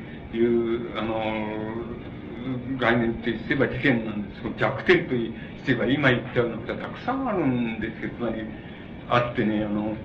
[0.46, 1.16] う、あの、
[2.78, 5.12] 概念とすれば事件なんですけど、弱点と
[5.64, 8.44] すれば今言ったようなことはたくさんあるんですけど、つまり、
[9.10, 9.96] あってね、あの、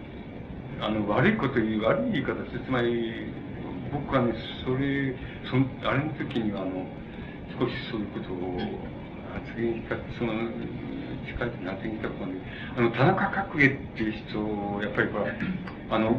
[0.80, 2.64] あの、悪いこと言う、悪い言い方です。
[2.64, 3.26] つまり、
[3.92, 4.32] 僕はね、
[4.64, 5.14] それ、
[5.50, 5.56] そ
[5.88, 6.86] あれの時には、あの、
[7.58, 8.56] 少しそういうことを
[9.34, 10.32] 発言した、その、
[11.26, 12.40] 近い夏に来た子に、
[12.76, 14.38] あの、田中角栄っていう人、
[14.82, 15.32] やっぱりこれ、
[15.90, 16.16] あの、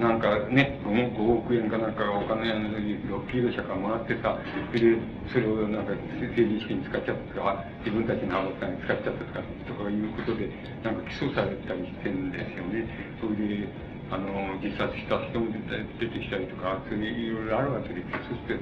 [0.00, 4.38] なんかね、5, 5億円かなんかお金、あの、6キロ社からもらってさ、
[4.72, 4.98] それで、
[5.32, 5.92] それをなんか
[6.22, 10.50] 政治資金に使っちゃったとか、自分たちの派閥に使っちゃったとか、とかいうことで、
[10.82, 12.86] なんか起訴されたりしてるんですよね。
[13.20, 13.68] それで、
[14.10, 18.08] あの、自殺した人も出てきたりとか、そういういろいろあるわけです。
[18.28, 18.58] そして、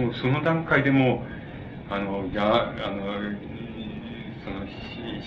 [0.00, 1.24] もうその段階でも
[1.88, 3.30] あの、じゃあ、あの、
[4.46, 4.64] その、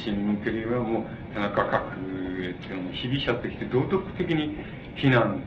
[0.02, 1.84] 新聞テレビはもう、田中角
[2.42, 4.56] 栄っていうのを被疑者として道徳的に
[4.96, 5.44] 非難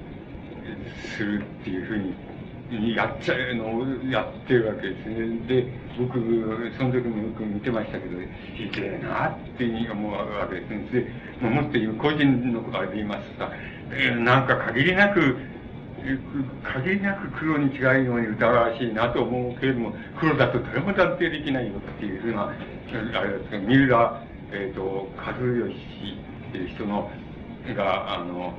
[1.16, 5.46] するっていうふうに、やっちゃうのをやってるわけですね。
[5.46, 5.66] で、
[5.98, 6.18] 僕、
[6.78, 8.18] その時もよく見てましたけど、
[8.56, 10.88] ひでえなって思うわけですね。
[11.40, 13.50] で、もっと言う、個人のあれで言いますとさ、
[14.18, 15.36] なんか限りなく、
[16.62, 24.22] 限りなく黒に違うように疑わしいなと思うけれども、黒だと誰も断定できないよっていうふうな、あれですけど、三浦、
[24.52, 25.74] えっ、ー、と、和義
[26.48, 27.10] っていう人の、
[27.76, 28.54] が、あの、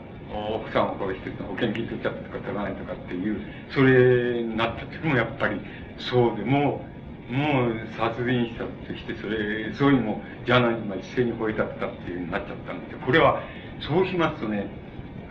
[0.55, 3.41] 奥さんを殺して保険金取っちゃったとか取らないとかっていう、
[3.71, 5.59] それになった時もやっぱり
[5.97, 6.85] そうでも、
[7.29, 12.95] もう殺人したとして、それ、そういうのもジャーナリズムは一斉に吠えたったっていうになっちゃったんで。
[13.05, 13.41] これは、
[13.79, 14.67] そうしますとね、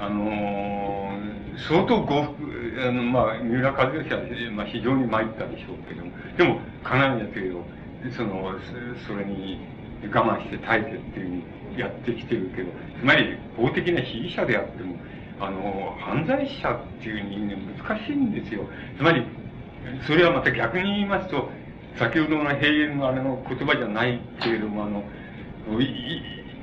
[0.02, 7.62] あのー、相当呉服、あの、まあ、三浦和義は、まあ、非常に参ったでしょうけども、でも、かなりだけど、
[8.10, 8.52] その、
[9.06, 9.60] それに
[10.12, 11.32] 我慢して耐えてっていうふ
[11.70, 14.96] うにやってきてるけど、つまり、法的な被疑者であっても、
[15.38, 18.64] あの、犯罪者っていうふうにね、難しいんですよ。
[18.98, 19.24] つまり、
[20.04, 21.48] それはまた逆に言いますと、
[21.96, 25.04] 先ほどの平原のあれの言葉じゃないけれども、あの、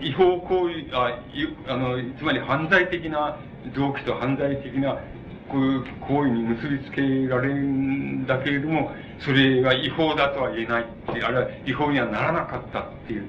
[0.01, 1.19] 違法行為、あ、
[1.67, 3.37] あの、つまり犯罪的な
[3.75, 4.97] 動機と犯罪的な
[5.49, 13.25] こういう行為に結びつけられるんだけれども、それが違法だとは言えないって、あるいは違法にはならなかったっていう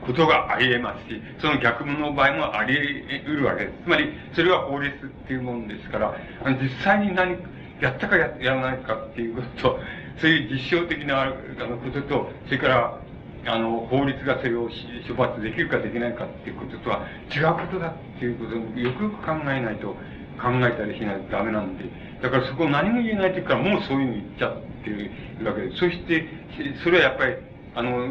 [0.00, 3.84] ことがあり得ますし、その逆の場合もあり得るわけです。
[3.84, 6.14] つまり、それは法律っていうもんですから、
[6.44, 7.36] あの実際に何、
[7.80, 9.80] やったかややらないかっていうことと、
[10.20, 12.98] そういう実証的なあのことと、それから、
[13.46, 14.68] あの、法律がそれを
[15.08, 19.88] 処罰できるかできないかっていうこととは違うことだっていうことをよくよく考えないと
[20.40, 21.84] 考えたりしないとダメなんで、
[22.22, 25.10] だからそこを何も言えない時からもうそういうの言っちゃってる
[25.46, 26.26] わけで、そして、
[26.82, 27.36] それはやっぱり、
[27.74, 28.08] あの、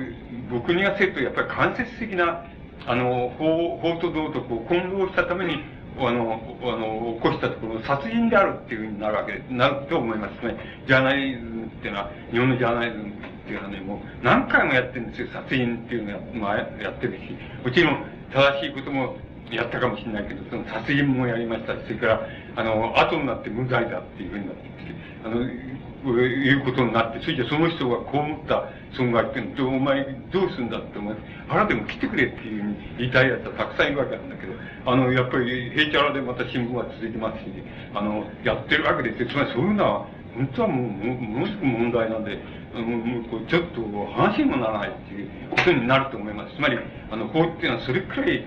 [0.51, 2.45] 僕に言わせるとやっぱり間接的な、
[2.87, 5.61] あの、法、法と道徳を混同したために、
[5.97, 10.55] あの、あの、起こしたところ、殺人であるっていうふうになるわけで、なると思いますね。
[10.87, 13.13] ジャーナリズムっていうのは、日本のジャーナリズム
[13.49, 15.27] ていうのはね、もう何回もやってるんですよ。
[15.33, 17.35] 殺人っていうのをまあ、やってるし。
[17.65, 19.17] もちろん、正しいことも
[19.49, 22.21] やったかもしれないけど、その殺人もやりましたし、それから、
[22.55, 24.93] あの、後になって無罪だっていうふうになってきて、
[25.25, 31.17] あの、いうことになって、それじゃその人が被った損害っていうのお前どうするんだって思う。
[31.47, 34.53] 腹でも来てくれっていうふうに言いたい奴はたくさんいるわけなんだけど、
[34.85, 37.51] あの、やっぱり、平チャラでまた新聞は続いてますし、
[37.93, 39.29] あの、やってるわけですよ。
[39.29, 40.05] つまりそういうのは、
[40.35, 42.39] 本当はもう、もものすごく問題なんで、
[42.73, 43.81] あの、もうこうちょっと
[44.13, 46.55] 話にもならないっていうことになると思います。
[46.55, 46.77] つまり、
[47.11, 48.45] あの、法っていうのはそれくらい、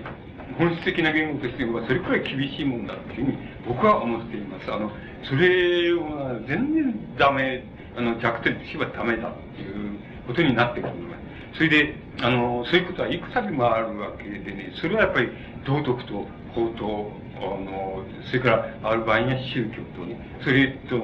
[0.57, 3.37] 本質的な言語としてはそれくらい厳しいもんだっていうふうに
[3.67, 4.71] 僕は思っています。
[4.71, 4.91] あの、
[5.23, 5.99] それを
[6.47, 7.63] 全然ダメ、
[7.97, 10.93] あの、弱点としてはダメだっていうことになってくる
[11.55, 15.29] それで、あの、そういうことはいくつもあるわけでね、それはやっぱり
[15.65, 20.97] 道徳と法と、あの、それからある場合には宗教とね、それと、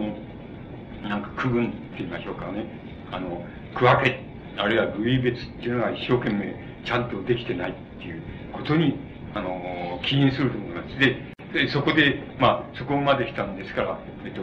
[1.08, 2.66] なんか区分って言いましょうかね、
[3.11, 3.45] あの、
[3.76, 4.23] 区分け、
[4.57, 6.53] あるいは部位別っていうのが一生懸命
[6.86, 8.22] ちゃんとできてないっていう
[8.53, 8.98] ことに
[9.34, 10.99] あの、起因すると思います。
[10.99, 11.15] で、
[11.53, 14.41] でそこで、まあ、そこまで来たんですから、えっと、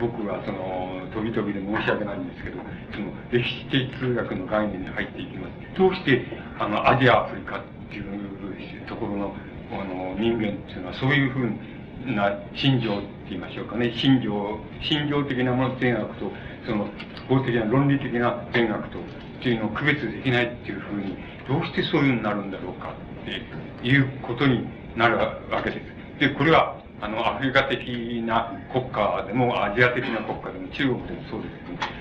[0.00, 2.58] 僕はその、飛び飛びで申し訳ないんですけど、
[2.92, 5.78] その、歴史的通学の概念に入っていきます。
[5.78, 6.24] どうして、
[6.58, 9.34] あの、アジア、アフリカっていうところの、
[9.72, 16.32] あの、人間っていうのは、そういうふうな心情って言いましょうかね、心情、心情的なもの善悪と、
[16.66, 16.88] その、
[17.28, 21.16] 法的な論理的な善悪と、っていうのを区別できないっていうふうに、
[21.48, 24.66] どうしてそういうふうになるんだろうかっていうことに
[24.96, 26.20] なるわけです。
[26.20, 27.80] で、これは、あの、アフリカ的
[28.26, 31.54] な国家でも、アジア的な国家でも、中国でもそうです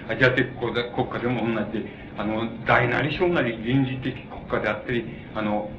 [0.07, 1.85] けど、アジア的国家でも同じで、
[2.17, 5.05] あの、大なり小なり臨時的国家であったり、
[5.35, 5.71] あの、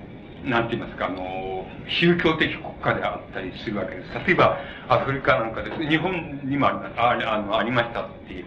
[0.44, 4.26] なんて言いますか、あの、宗教的国家であったりするわけです。
[4.26, 4.58] 例えば、
[4.88, 5.86] アフリカなんかです。
[5.86, 8.44] 日本にもあああのありましたって、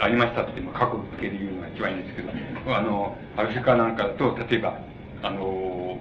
[0.00, 2.30] ありましたっていうの過去付けで言うのが一番いいんですけど、
[2.74, 4.80] あの、アフリカなんかだと、例えば、
[5.22, 5.98] あの、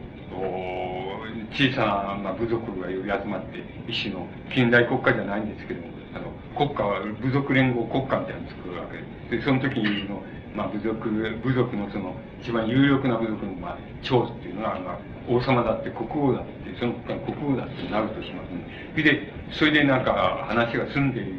[1.52, 9.32] 小さな、まあ、部族が寄り集まって、一種の近代国家じゃないんですけども、あの、国家は部族連合国家みたいなのを作るわけです。
[9.32, 9.80] で、その時
[10.10, 10.22] の、
[10.56, 14.98] まあ、部族、部族のその、一番有力な部族の、まあ、長っていうのは、まあ、
[15.28, 19.04] 王様だって国王だって、その国家国王だってなるとしますね。
[19.04, 21.34] で、それでなんか話が済んでいる、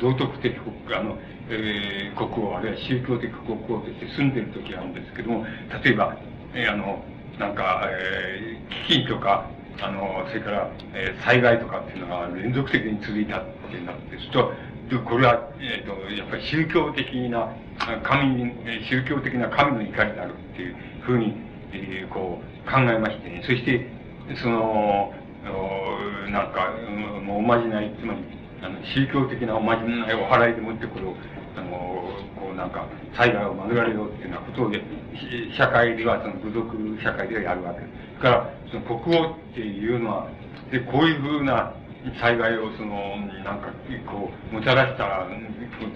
[0.00, 1.18] 道徳的国、あの、
[1.48, 5.44] えー、国王、あるいは宗教的国王として住んでる時があるんですけども、
[5.84, 6.16] 例えば、
[6.54, 7.04] えー、あの、
[7.38, 9.48] なんか、えー、飢饉とか、
[9.82, 14.52] あの、それから、えー、災害とかっていうのが連続的に続いたってなって、ると、
[15.04, 17.48] これは、えっ、ー、と、やっぱり宗教的な、
[18.02, 18.52] 神、
[18.88, 21.34] 宗教的な神の怒りであるっていうふうに、
[21.72, 23.42] えー、こう、考えましてね。
[23.46, 23.86] そして、
[24.42, 25.14] その、
[26.28, 26.74] なんか、
[27.24, 28.20] もうおまじない、つまり、
[28.62, 31.14] あの、宗教的なおまじないを払いでもってこれを、
[31.56, 31.68] あの、
[32.36, 34.72] こうなんか、災害を免れようっていうようなことを、
[35.56, 38.20] 社会では、その部族社会ではやるわけです。
[38.20, 40.28] から、その国王っていうのは、
[40.70, 41.72] で、こういうふうな
[42.20, 43.72] 災害を、その、なんか、
[44.06, 45.26] こう、もたらした、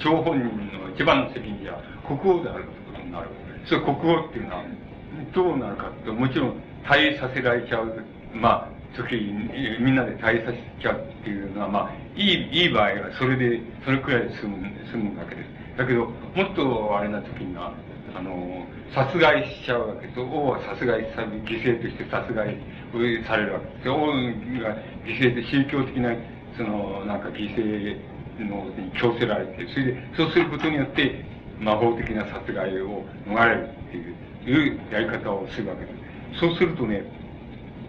[0.01, 0.45] 張本人
[0.79, 3.29] の一番の責任は国王であるということになる。
[3.67, 4.65] それ国王っていうのは、
[5.35, 8.05] どうなるかって、もちろん、退位させられちゃう。
[8.35, 9.17] まあ、時
[9.81, 14.57] みんなで退位させちゃうっていうのは、まあ、いい、いい場合は、それで、それくらいで済む、
[14.91, 15.49] 済むわけです。
[15.77, 17.73] だけど、もっとあれな時には、
[18.17, 18.65] あの、
[18.95, 22.57] 殺害しちゃうわけと、王は殺害され、犠牲として殺害
[23.27, 23.89] されるわけです。
[23.91, 24.15] 王が
[25.05, 26.15] 犠牲で宗教的な、
[26.57, 27.99] その、なんか犠牲
[28.39, 31.25] のに強せられて、それで、そうすることによって、
[31.59, 34.15] 魔法的な殺害を逃れるっていう、
[34.47, 35.93] いうやり方をするわけで
[36.35, 36.41] す。
[36.41, 37.03] そうするとね、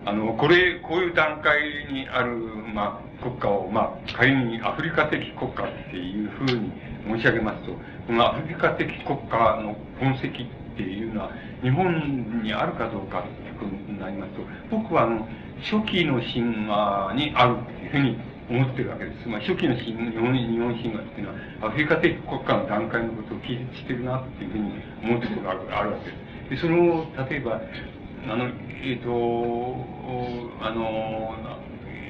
[0.05, 1.59] あの、これ、こういう段階
[1.91, 2.37] にある、
[2.73, 6.71] まあ、国家を、まあ、仮にアフリカ的国家っていうふうに
[7.07, 7.73] 申し上げますと、
[8.07, 11.31] このアフリカ的国家の痕跡っていうのは、
[11.61, 15.27] 日本にあるかどうかっていうことになりますと、僕はあの、
[15.61, 18.17] 初期の神話にあるっていうふうに
[18.49, 19.27] 思ってるわけです。
[19.27, 24.71] まあ、初期の神日本日本神話っていうのは、アフリカ的国家の段階のことを記述してるなっていうふうに
[25.03, 26.25] 思ってることがあるわけです。
[26.49, 27.61] で、その、例えば、
[28.27, 28.45] あの、
[28.83, 29.75] えっ、ー、と、
[30.61, 31.35] あの、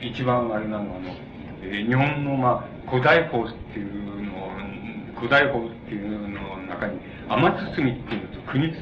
[0.02, 1.16] 一番あれなのは、あの、
[1.64, 4.36] えー、日本の、まあ、古代法っていうの
[5.16, 8.82] 古代法っていうのの中に、天包っていうのと国包っ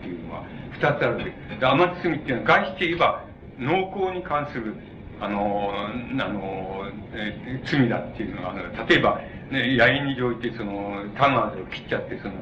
[0.00, 1.60] ていうのは二つあるわけです。
[1.60, 3.24] 天包っていうのは、外して言えば、
[3.58, 4.74] 農耕に関する、
[5.20, 9.20] あの、あの、えー、罪だっていうのは、あの例えば、
[9.50, 12.34] ね、野営に上いて、その、田のを切っちゃって、その、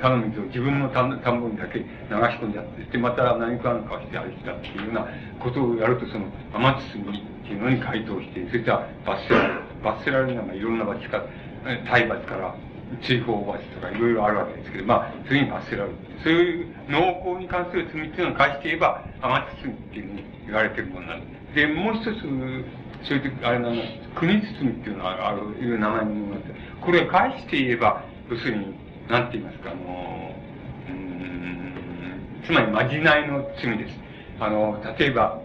[0.00, 1.88] 田の水を自分の田んぼにだけ流し
[2.40, 5.06] 込んじゃって、また何かなんかして歩いたっていうような
[5.38, 9.60] ことをやると、その、雨包みっていうのに該当して、それじゃ罰せられる。
[9.82, 11.24] 罰せられるのがいろんな罰から、
[11.84, 12.54] 体罰から、
[13.02, 15.96] 追放罰とかいろいろあるわけですけど、まあ、次に罰せられる。
[16.22, 21.54] そういう農耕に関する罪っていうのを返して言えば、雨包みっていうふうに言われてるものなんです。
[21.54, 22.04] で、もう一つ、
[23.06, 23.76] そういう、あれなの、
[24.14, 30.34] 国包みっていうのはある、いう名前のものがあって、これ返して言えば、要するに、なんて言いますか、あの、
[30.88, 33.98] うん、つまりまじないの罪です。
[34.40, 35.40] あの、例えば、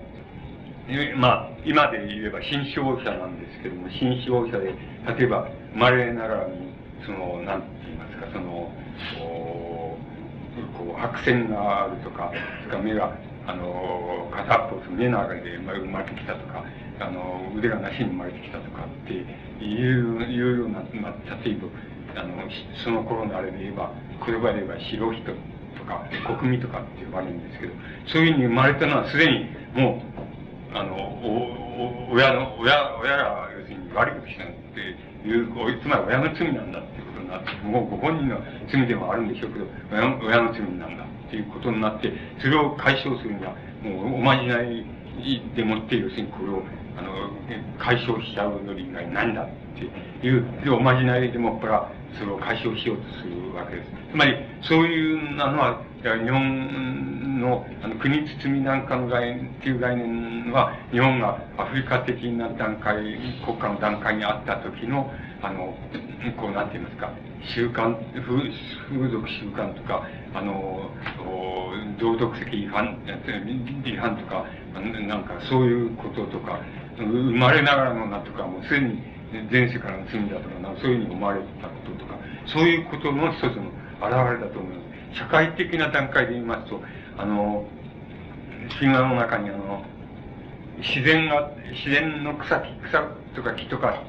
[1.17, 4.73] まあ、今で言えば新商者なんですけども、新商者で、
[5.17, 6.73] 例えば、生まれながらに、
[7.05, 8.71] その、なんて言いますか、その、
[10.77, 12.31] こう、白線があるとか、
[12.63, 13.13] それから目が、
[13.45, 16.63] あの、片っぽ、目の中で生まれてきたとか、
[16.99, 21.67] あの、腕がなしに生まれてきたとかっていう、いうような、まあ、例えば、
[22.15, 22.33] あの、
[22.83, 23.91] その頃のあれで言えば、
[24.25, 25.23] 言葉で言えば白人
[25.77, 26.03] とか、
[26.39, 27.73] 国民とかって呼ばれるんですけど、
[28.07, 30.01] そういうふうに生まれたのはすでにも
[30.73, 38.41] う、あの、お、お、親の、親、親が要するに悪いことしたっていう、つまり親の罪なんだっていうことになって、もうご本人の
[38.71, 44.85] 罪でもあるんでしょうけど、親の親の罪なんだっていうことになって、それを解消するには、もうおまじない
[45.55, 46.63] でもって、要するにこれを、
[46.97, 47.29] あの、
[47.77, 49.47] 解消しちゃうの以外なんだっ
[50.21, 53.87] ていう、おまじないでもっぱら、それを解消しようとするわけです。
[54.11, 62.95] つまり、そういうのは、日本のあの国包みなんかの概念っていう概念は、日本がアフリカ的な段階、
[63.45, 65.11] 国家の段階にあった時の、
[65.41, 65.75] あの、
[66.37, 67.11] こう、なんて言いますか、
[67.55, 68.51] 習慣、風
[68.89, 70.03] 風俗習慣とか、
[70.33, 70.89] あの、
[71.99, 72.97] 道徳的違反、
[73.85, 76.59] 違反とか、なんかそういうこととか、
[76.97, 77.05] 生
[77.37, 79.01] まれながらのなんとか、もうすでに
[79.51, 84.83] 前世からの罪だとか、そういうふうに思われたこととか、そういうことの一つの表れだと思いま
[85.13, 85.19] す。
[85.19, 86.81] 社会的な段階で言いますと、
[87.17, 87.65] あの、
[88.79, 89.83] 神話の中にあの、
[90.79, 93.03] 自然が、自然の草木、草
[93.35, 94.03] とか木とか、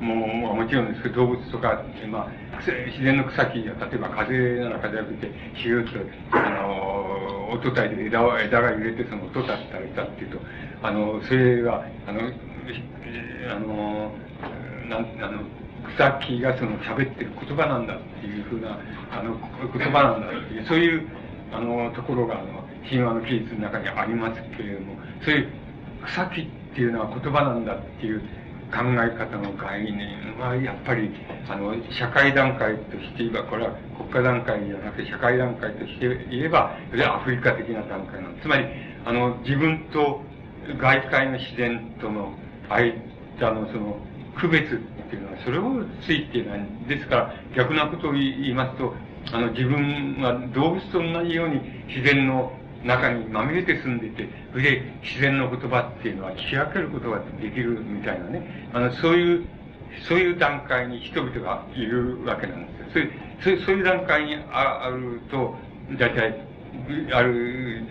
[0.00, 10.38] もう、もちろんですけど、動物とか、まあ、自然の草木が、例えば風なら風が吹いて、シューッと、あの、音たいで枝枝が揺れて、その音立ったりしたっていうと、
[10.82, 12.20] あの、それが、あの、
[13.48, 14.12] あの、
[14.88, 15.42] なん、あの、
[15.94, 18.78] 草木がその喋ってる言葉なんだっていうふうな、
[19.10, 19.36] あの、
[19.72, 21.06] 言葉なんだっていう、そういう、
[21.52, 25.48] あの、ところが、あの、神話の記述の中にありますけれども、そういう
[26.06, 28.20] 草木っていうのは言葉なんだっていう
[28.70, 31.10] 考え方の概念は、やっぱり、
[31.48, 38.36] あの、社会段階として言えば、これは国家段階じゃなくて社会段階として言えば、それはアフリカ的な段階なん。
[38.42, 38.66] つまり、
[39.04, 40.22] あの、自分と
[40.78, 42.34] 外界の自然との
[42.68, 43.96] 間のその
[44.38, 46.66] 区別っていうのは、それをついてない。
[46.88, 48.94] ですから、逆なことを言いますと、
[49.32, 52.52] あの、自分は動物と同じように自然の
[52.84, 59.46] 中にまみれて住んでいて、それで自然の言葉っていうのは聞き分けることができるみたいなね、あの、そういう、
[60.08, 63.06] そういう段階に人々がいるわけなんですよ。
[63.42, 65.54] そういう、そういう段階にあると、
[65.98, 66.46] 大体、
[67.12, 67.82] ある、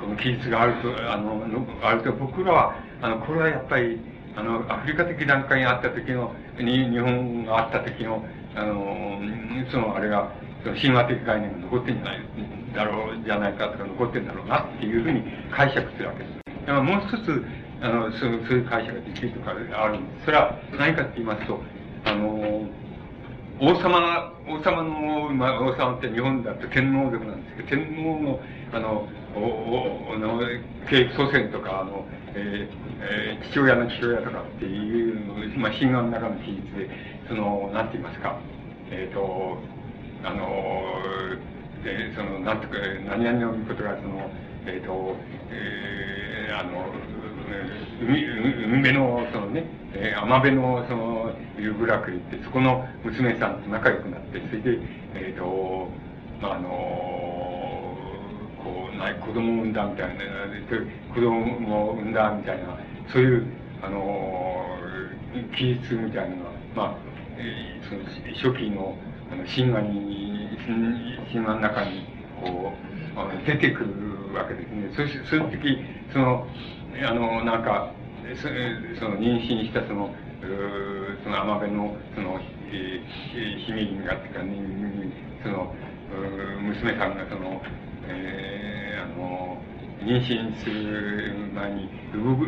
[0.00, 1.42] この記述があると、あの、
[1.82, 4.00] あると僕らは、あの、これはやっぱり、
[4.36, 9.20] あの、アフリカ的段階にあった時の、に、日本があった時の、あの、
[9.70, 10.32] その、あれが、
[10.64, 12.20] その神話的概念が残ってんじゃない、
[12.74, 16.42] だろう、じゃないかとか残ってんだろうなっていうふうに解釈するわけです。
[16.66, 17.44] だからもう一つ、
[17.82, 20.24] あの、そうそういう解釈ができるとかあるんです。
[20.26, 21.60] それは何かって言いますと、
[22.04, 22.68] あの、
[23.60, 28.40] 王様、王様の、まあ、王様って日本だと天皇でもなんですけど、天皇の、
[28.72, 30.40] あの、お、お、の、
[30.88, 32.68] 系祖先とか、あの、えー、
[33.00, 36.88] えー、父親の父親とかっていう、まあ、神話の中の記述で、
[37.28, 38.38] その、なんて言いますか、
[38.90, 39.58] えっ、ー、と、
[40.24, 40.46] あの、
[41.84, 42.74] で、その、なんとか、
[43.08, 44.30] 何々のことが、その、
[44.66, 45.16] えっ、ー、と、
[45.50, 46.86] えー、あの、
[48.00, 48.24] 海、
[48.64, 49.64] 海辺の、そのね、
[49.94, 54.78] えー、浜辺の、その、遊具楽行って、そこの娘さんと仲良くなって、それで、
[55.14, 55.88] えっ、ー、と、
[56.40, 57.51] まあ、あの、
[58.98, 60.14] ない、子供を産んだみたいな、
[61.14, 62.78] 子供を産んだみたいな、
[63.12, 63.46] そういう、
[63.82, 64.64] あの、
[65.56, 66.94] 記述みたいなのは、まあ、
[67.38, 68.04] え、その、
[68.34, 68.96] 初期の、
[69.32, 70.48] あの、神話に、
[71.32, 72.06] 神話の中に、
[72.40, 72.72] こ
[73.16, 74.90] う、あの出てくるわけですね。
[74.96, 75.78] そしそういう時、
[76.12, 76.46] その、
[77.06, 77.92] あの、なんか、
[78.36, 78.48] そ
[78.98, 80.14] その妊娠したその、
[81.22, 82.40] その甘辺の、その、
[82.70, 84.40] えー、姫君がっていうか、
[85.44, 85.74] その、
[86.62, 87.62] 娘さんがその、
[88.12, 89.58] えー、あの、
[90.04, 92.44] 妊娠する前に、産ぶ、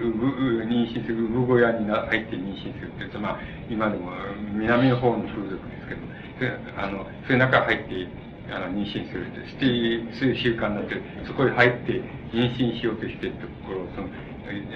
[0.64, 3.38] 妊娠する産小屋に入って妊娠するって、まあ、
[3.70, 4.10] 今でも
[4.52, 6.00] 南の方の風俗ですけど、
[6.76, 8.08] あの、そういう中入って、
[8.52, 14.08] あの、妊娠するして、そういう習慣になって、そこへ入って妊娠しようとしてるところ、その、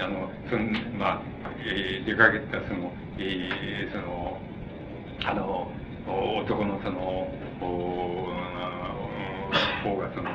[0.03, 0.65] あの、その、
[0.97, 1.21] まあ、
[1.65, 4.39] えー、出かけたその、えー、その、
[5.25, 5.71] あの、
[6.07, 7.27] 男のその、
[7.61, 8.31] お
[9.83, 10.29] 方がその、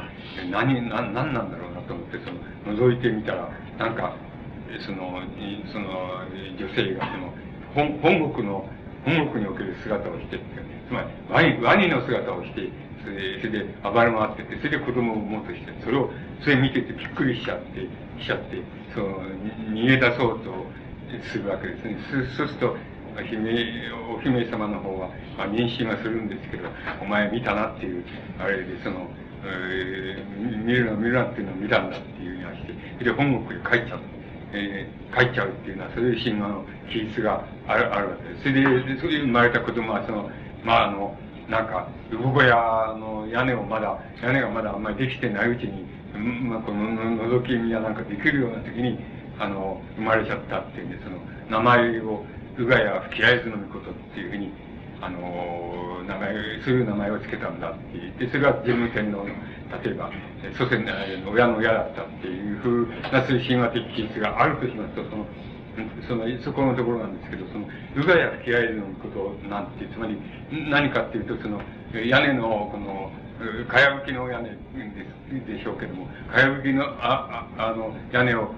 [0.51, 4.17] 何、何、何なんだろうなと思って、その、覗いてみたら、なんか、
[4.85, 5.23] その、
[5.73, 6.23] その、
[6.59, 7.33] 女性がその、
[7.75, 8.69] 本本国の、
[9.05, 10.39] 本国における姿をして
[10.89, 12.69] つまり、ワニ、ワニの姿をして、
[13.05, 16.11] それそれで暴れ回ってて、それで子供を産もうとして、それを、
[16.43, 17.81] それ見ててびっくりしちゃって、
[18.21, 18.63] しちゃって、
[18.95, 19.23] その、
[19.73, 20.67] 逃げ出そうと
[21.31, 21.97] するわけですね。
[22.37, 22.77] そうすると、
[23.23, 26.69] 姫、お姫様の方は、まあ、妊娠はするんですけど、
[27.03, 28.05] お前見たなっていう、
[28.39, 29.09] あれで、その、
[29.45, 32.63] えー、見るな見るなっていうのを見たんだっていうふうにはし
[32.99, 34.01] て、で、本国に帰っちゃう。
[34.57, 38.43] えー、帰っちゃうっていうのは、そういう神話の記述がある、あるわけです。
[38.43, 40.31] それで、そういう生まれた子供は、その、
[40.65, 41.17] まあ、あの、
[41.49, 45.85] なんか、産小屋の屋根をまだ、屋根がまだあんまりできてないうちに、
[46.49, 46.89] まあ、この
[47.41, 48.99] 覗き見やなんかできるような時に、
[49.39, 51.19] あの、生まれちゃったっていうんで、その、
[51.51, 52.25] 名前を、
[52.59, 54.53] うがや吹き合図のみことっていうふうに、
[55.01, 59.27] あの、名前、そういう名前を付けたんだって言って、それは神武天皇の、
[59.83, 60.11] 例えば、
[60.57, 60.93] 祖先の
[61.33, 65.27] 親の親だったっていうふうな、そういう神話的記述があるとしますと、その、
[66.07, 67.67] その、そこのところなんですけど、その、
[67.97, 70.17] うがや吹き合図のみことなんて、つまり、
[70.71, 71.61] 何かっていうと、その、
[71.93, 73.11] 屋根の、この、
[73.69, 78.55] かやぶきの屋根でしょうけども、かやぶきの、あ、ああの、屋根を、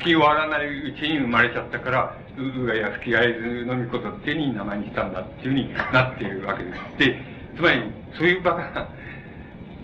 [0.00, 6.98] 吹き終わらないうちに生まれちゃったから、うがや吹き合図のみことってに名前にしたんだっていうふうになっているわけです。
[6.98, 7.18] で、
[7.56, 7.82] つまり、
[8.16, 8.88] そういうバカな、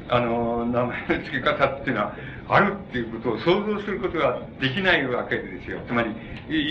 [0.08, 2.16] あの、名前の付け方っていうのは、
[2.48, 5.80] あるっていうことを想像することができないわけですよ。
[5.86, 6.14] つまり、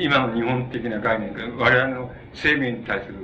[0.03, 3.15] 今の日本的な概念、我々の生命に対する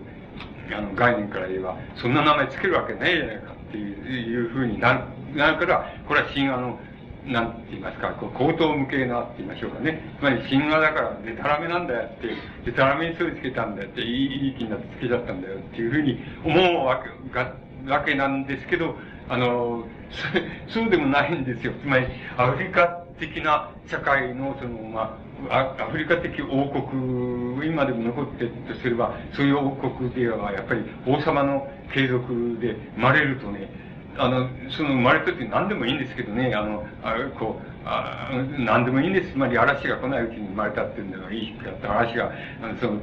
[0.76, 5.00] あの概念から言えば、そんな名前つけるわけないじゃないかっていうふうになる
[5.36, 6.80] なるから、これは神話の、
[7.28, 10.02] なんて言いますか、こう口頭無形なって言いましょうかね。
[10.20, 12.28] つまり神話だから、でたらめなんだよって、
[12.66, 17.54] でたらめにそれつけたんだよって、いい気になってつけちゃったんだよっていうふうに思うわけが、
[17.88, 18.96] わけなんですけど、
[19.30, 19.86] あの、
[20.68, 21.74] そうでもないんですよ。
[21.82, 22.06] つまり、
[22.38, 22.88] アフリカ
[23.20, 25.18] 的な社会の、その、ま
[25.50, 33.70] あ、アフリカ的王国、今でも残ってるとすれば、そういう王国では、やっぱり王様の継続で生まれるとね、
[34.18, 39.32] あの、その生まれた時何でもいいんですけどね、あの、あこう、あ何でもいいんです。
[39.32, 41.92] つまり嵐が来ないうちに生まれたっていうのがいい日だった。
[41.92, 42.32] 嵐が、
[42.62, 43.00] あの、その、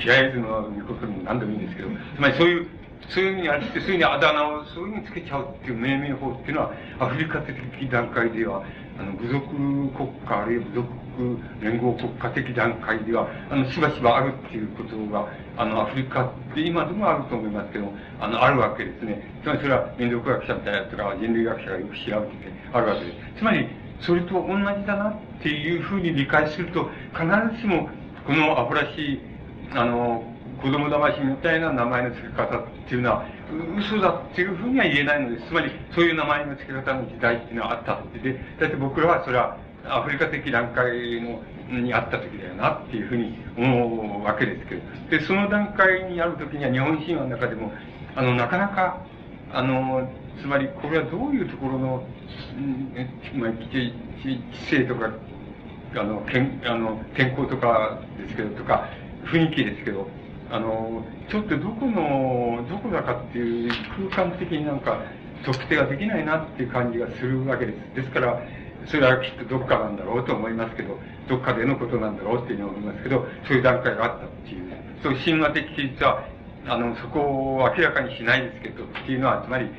[0.00, 2.66] 気合図の御事に何でもいいんですけど、つまりそういう、
[3.08, 7.56] そういうふうにあって、そういうふうにあだ名をそういうふうにつけちゃうっていう命名法っていうのは、アフリカ的
[7.90, 8.64] 段階では、
[9.00, 9.46] あの、部族
[9.96, 10.90] 国家、あるいは部族
[11.62, 17.90] 連合国家的段階では、あの、しばしばあるっていうことが、あの、アフリカって今でもあると思いますけど、
[18.20, 19.22] あの、あるわけですね。
[19.42, 23.38] つまりそれは民族学者みたいなとか人類学者がよく調べててあるわけです。
[23.38, 23.66] つまり、
[24.00, 27.24] それと同じだなっていうふうに理解すると、必
[27.56, 27.88] ずしも、
[28.26, 29.20] このアホらしい、
[29.74, 30.24] あの、
[30.60, 33.24] 子供騙しみたいな名前の付け方っていうのは、
[33.78, 35.48] 嘘だっていうふうには言えないのです。
[35.48, 41.40] つまり、そういう名前の付け方の時代っていうのはあったってで、だって僕らはそれは、アフリカ的段階の、
[41.70, 44.82] にあった時だよなっていうふうに思うわけですけど。
[45.10, 47.72] で、その段階にある時には日本神話の中でも、
[48.16, 49.04] あの、なかなか、
[49.52, 50.08] あの、
[50.40, 52.04] つまり、これはどういうところの、
[53.34, 53.94] まあ、知
[54.68, 55.10] 性とか、
[55.94, 58.88] あの、健あの天候とかですけど、とか、
[59.24, 60.08] 雰囲気ですけど、
[60.50, 63.70] あの、ちょっとどこの、どこだかっていう
[64.10, 65.00] 空間的になんか
[65.44, 67.96] 特定ができないなっていう感じがするわけです。
[67.96, 68.42] ですから、
[68.86, 70.98] それはきっとどっかなんだろうと思いますけど、
[71.28, 74.70] どっかでのことなんだろうっていうふうに思いますけど、そういう段階があったっていう。
[75.02, 76.24] そういう神話的記述は、
[76.66, 79.70] あの、そこを明らかにしないですけど、っていうのは、つまり、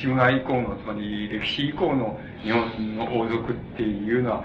[0.00, 4.44] 神話以降の、つまり歴史以降の日本の王族っていうのは、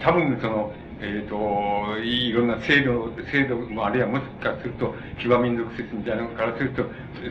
[0.00, 6.84] 多分その、えっ、ー、と、いろんな制度、制度も、あるいはもしかすると、騎馬民族説みたいなのからすると、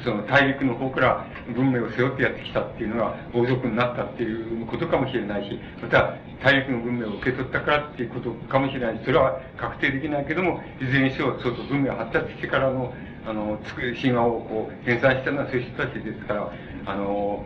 [0.04, 12.94] その大陸の方から文明を背負ってやってきたっていうのが王族になったっていうことかもしれないし、また大陸の文明を受け取ったからっていうことかもしれないし、それは確定できないけども、いずれにしろ、そうそう文明が発達してからの、
[13.26, 13.60] あの、
[14.02, 16.52] 神話をこう、編纂したのはそういう人たちですから、
[16.86, 17.44] あの、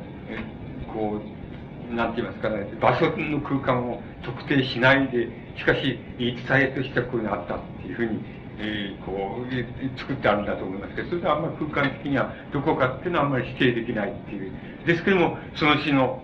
[0.93, 5.27] こう、なんて言いますかね、場所の空間を特定しないで、
[5.61, 8.19] しかし、言い伝えとしてはこういうのあったっていうふうに、
[8.57, 14.51] えー、こう、作ってあるんだと思いますけど、それであんまり空間的にはどこかっていうのはあんまり否定できないっていう。
[14.85, 16.23] ですけども、その詩の、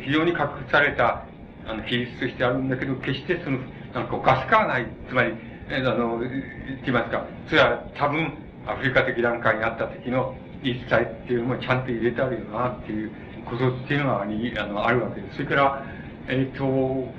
[0.00, 0.38] 非常に隠
[0.70, 1.26] された、
[1.66, 3.58] あの、比率としてあるんだけど、決してその、
[3.92, 4.86] なんかおかしくはない。
[5.08, 5.34] つまり、
[5.68, 8.32] えー、あの、言ってますか、それは多分、
[8.64, 13.10] アフリカ的段階にあった時の言い伝えっていうのもちゃんと入れてあるよなっていう
[13.44, 15.36] ことっていうのがあのあるわけです。
[15.38, 15.84] それから、
[16.28, 17.12] えっ、ー、と、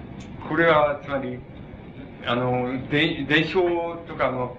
[0.47, 1.39] これは、つまり、
[2.25, 3.61] あの、伝伝承
[4.07, 4.55] とかの、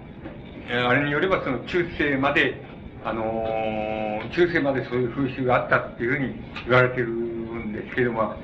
[0.88, 2.62] あれによれば、その中世まで、
[3.04, 6.34] あの、中世までそういう風習があったっていうふうに
[6.66, 8.34] 言われてるんですけども、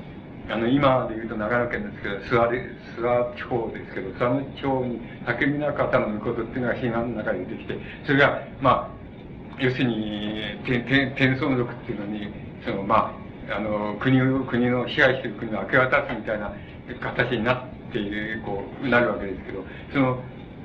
[0.49, 2.57] あの、今で言うと長野県ですけど、諏訪で、
[2.97, 10.83] 諏訪地方ですけど、諏訪地方に竹見中方のことっていうのが神話の中に出てきて、それが、まあ、要するに、天、
[11.15, 12.33] 天孫族っていうのに、
[12.65, 13.21] その、まあ、
[13.51, 16.53] あの、国を、国の支配している国を明け渡すみたいな
[16.99, 19.63] 形になっている、こう、なるわけですけど、
[19.93, 20.19] その、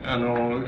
[0.05, 0.65] あの、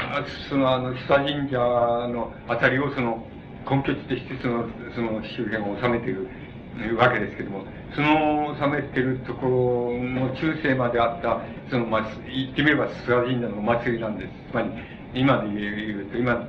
[0.49, 3.25] その、あの、須田神社のあたりをその、
[3.71, 7.65] 根拠地としてその、その周辺を治めているわけですけども、
[7.95, 11.41] その治めてるところの中世まであった、
[11.71, 14.33] その、まあ、言ってみれば諏訪神社のお祭りなんです。
[14.51, 14.71] つまり、
[15.15, 16.43] 今で言うと、今と、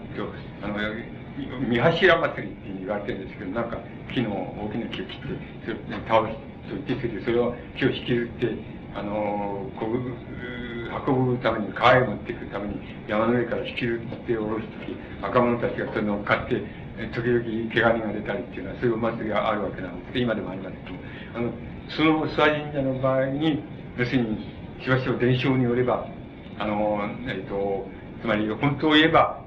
[0.63, 0.75] あの、
[1.47, 3.77] 三柱祭りって言われてるんですけど、なんか
[4.13, 5.27] 木の大きな木を切って、
[5.65, 9.99] それ倒して、それでそれを木を引きずって、あの、こう、
[11.07, 12.75] 運ぶために、川へ持っていくために、
[13.07, 16.63] 山の上から引きずって下ろすとき、若者たちがそれ乗っかって、
[17.13, 20.95] 時々怪我人が出たりっていうのは、そういうお祭りがあるわけなんですけど、今でもありますけど、
[21.35, 21.51] あの、
[21.89, 23.63] その諏訪神社の場合に、
[23.97, 26.07] 要するに、しばしば伝承によれば、
[26.57, 27.87] あの、えっ、ー、と、
[28.21, 29.43] つまり、本当を言えば、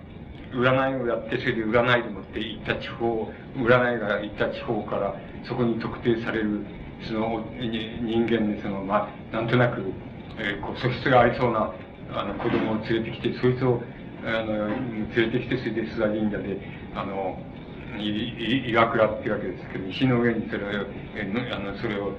[0.53, 5.15] 占いをやって、それで占いでもって行った地方、占いが行った地方から、
[5.45, 6.65] そこに特定される、
[7.07, 9.83] その人間で、その、まあ、なんとなく、
[10.39, 11.73] えー、こう素質がありそうな、
[12.15, 13.83] あの、子供を連れてきて、そいつを、
[14.25, 16.59] あの、連れてきて、それで須田神社で、
[16.95, 17.39] あの、
[17.99, 22.13] 岩倉っていうわけですけど、石の上にそれを、えあの、それを、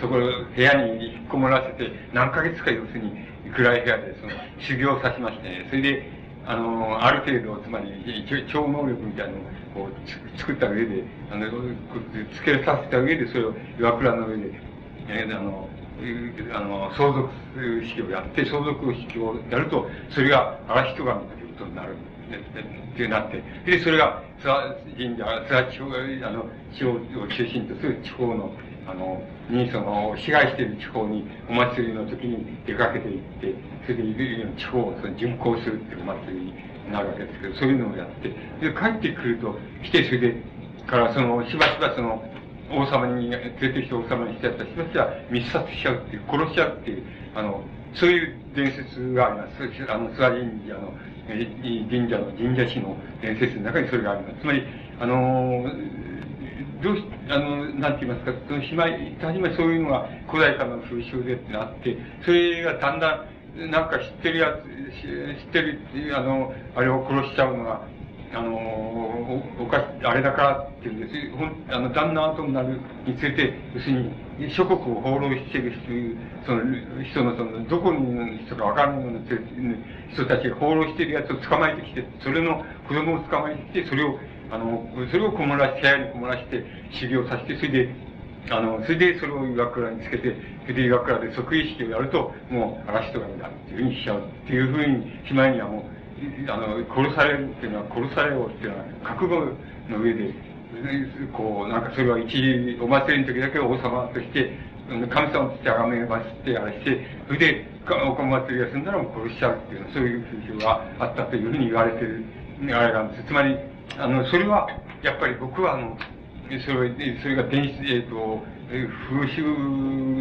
[0.00, 3.12] そこ、部屋に引っこもらせて、何ヶ月か要するに、
[3.54, 6.15] 暗い部屋で、その、修行させましてね、それで、
[6.46, 9.42] あの、ある程度、つまり、超能力みたいなのを
[9.74, 11.50] こう作った上で、あの、
[12.32, 14.60] つけさせた上で、それを岩倉の上で、
[15.08, 15.68] えー、あの、
[16.54, 17.28] あの、相続
[17.84, 21.96] 式をやって、相続式をやると、それが嵐人神ということになる。
[22.26, 26.90] ってなって、で、それが、諏訪神社、諏訪地方、あの、地方
[27.22, 28.50] を中心とする地方の
[28.88, 29.20] あの、
[29.50, 33.54] にその、支配している地方にお祭りの時に出かけていって、
[33.86, 36.54] それでいる地方をその巡行するっていうお祭りに
[36.92, 39.54] なるわけですけど、そういうのをやって、で、帰ってくると、
[39.84, 40.34] 来て、それで、
[40.86, 42.22] からその、しばしばその、
[42.70, 47.02] 王様に、連れてきて王様にしてやったしばしば密殺しちゃうっていう、殺しちゃうっていう、
[47.34, 47.62] あの、
[47.94, 49.92] そういう伝説があります。
[49.92, 50.92] あの、諏訪神社の、
[51.26, 54.40] 神社の神社史の伝説の中にそれがあります。
[54.40, 54.62] つまり、
[54.98, 55.70] あの
[56.82, 63.26] どうし、あの、なんて言いますか、そのしまい、初めそういうのが古代からの風習でってなって、それがだんだん、
[63.56, 64.66] なんか知ってるやつ、
[65.02, 65.80] 知ってる、
[66.14, 67.80] あの、あれを殺しちゃうのが、
[68.34, 68.52] あの、
[69.60, 71.36] お、かし、あれだからっていうんです。
[71.36, 75.80] ほん、あの、旦那後になるにつれて、要するに、諸国を放浪してる人、
[76.44, 76.62] その、
[77.02, 79.20] 人の、その、どこに人かわからないような
[80.12, 84.18] 人たちが放浪してるやつを捕まえてきて、それの子供を捕まえてきて、それを、
[84.50, 88.05] あの、それをこもらして、部屋にこもらして、修行させて、それで、
[88.50, 99.52] あの、それでそれを岩倉につけて、それで岩倉で即位式をやると、もう嵐とかになるっていうふうにしちゃうっていうふうに、しまいにはもう、あの、殺されるっていうのは、殺されようっていうのは、覚悟
[99.90, 100.34] の上で、
[101.32, 104.52] こう、なんかそれは一時、お祭りの時だけ王様として、
[104.88, 112.24] 神様として崇めまして、あれして、それで、お祭りが済んだらもう殺しちゃうっていう、そういう風習があったというふうに言われてる、
[112.72, 113.24] あれなんです。
[113.24, 113.56] つまり、
[113.98, 114.68] あの、それは、
[115.02, 115.96] やっぱり僕は、あの、
[116.64, 116.92] それ、
[117.22, 119.42] それが電子、えっ、ー、と、風習、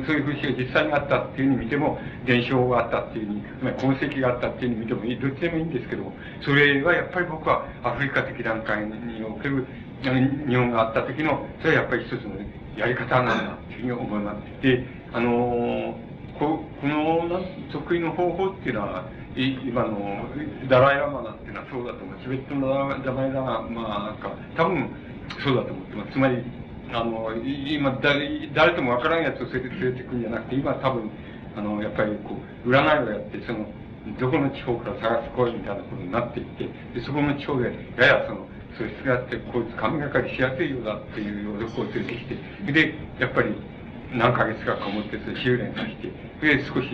[0.06, 9.66] そういう風習が実際にあったっていうふうに見ても、伝承があったっていうふうに、つまり痕跡があったっていうふうに見てもいい、どっちでもいいんですけども、それはやっぱり僕はアフリカ的段階における、
[10.02, 12.36] 日本があった時の、それはやっぱり一つの
[12.78, 14.62] やり方なんだっていうふうに思います。
[14.62, 15.98] で、あの
[16.38, 17.42] ここの
[17.72, 20.26] 得意の方法っていうのは、今の
[20.70, 22.20] ダライラマなんていうのはそうだと思う。
[22.22, 22.68] チベットの
[23.04, 24.90] ダライラマ、まあなんか、多分
[25.44, 26.12] そうだと思ってます。
[26.12, 26.44] つまり、
[26.92, 31.10] あの、今誰、誰ともわからんやつを連れて連れてくるんじゃなくて、今多分、
[31.56, 33.66] あの、やっぱりこう、占いをやって、その、
[34.20, 38.48] どこの地方から探す来いみたいなことになっていって、で、そこの地方で、ややその、
[38.78, 43.56] 素質があって、こいつ神がかりしやすいようだっていう男を連れてきて、で、やっぱり、
[44.14, 46.90] 何ヶ月かこもって、それ修練させて、で、少し、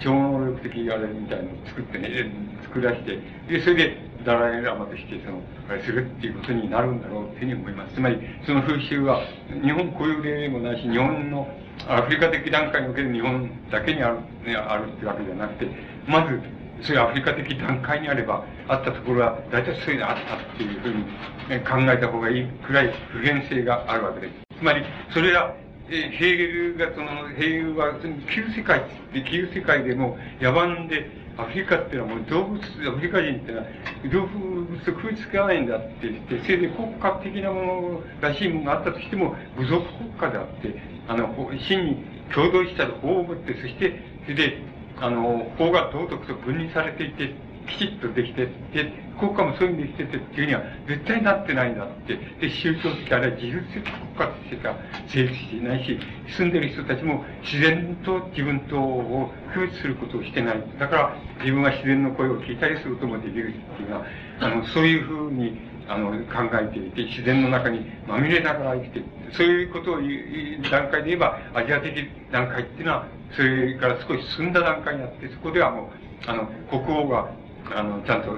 [0.00, 2.32] 超能力的あれみたいなのを作ってね、
[2.64, 3.18] 作らして、
[3.48, 7.94] で、それで、ダライラマとして、その、あれするっていうことになるんだろうっていうふうに思います。
[7.94, 9.20] つまり、その風習は、
[9.62, 11.46] 日本固有でもないし、日本の、
[11.88, 15.66] アフリカ的段階における日本だけにある、ね、あるってわけじゃなくて、
[16.06, 16.40] まず、
[16.82, 24.58] そういうアフリカ的段階にあれば、あったところは、大体そういうのあったっていうふうに考えた方がいいくらい普遍性があるわけです。
[24.58, 25.54] つまり、それら、
[25.90, 28.82] えヘーゲルがその、ヘーゲルは、その旧世界
[29.12, 33.66] で、旧世界でも野蛮で、アフリカっていうのはもう動物、アフリカ人っていうのは
[34.12, 40.74] 動物と食いつかないんだって言って、せいで国家的なものらしいものがあったとしても、部族国家であって、
[41.08, 44.58] あの、真に共同した法を持って、そして、それで、
[45.00, 47.34] あの、法が道徳と分離されていて、
[47.66, 52.16] きちっとできてて、国家もそういうふうにできててっていうには絶対なってないんだって。
[52.40, 54.76] で、宗教的あれは自律的国家としてか
[55.08, 55.98] 成立していないし、
[56.36, 60.62] 住んでる人たちも自然と自分とを区別することをしてない。
[60.78, 64.06] だから自分は自然の声を聞いたりすることもできるっていうのは、
[64.40, 69.04] あの、そういうふうにあの、考えていて、自然の中にまみれながら生きてる。
[69.32, 75.86] そういうことを言う段階で言えば、アジア的段階っていうのは、それから少し進んだ段階にあって、そこではもう、
[76.26, 77.30] あの、国王が、
[77.74, 78.36] あの、ちゃんと、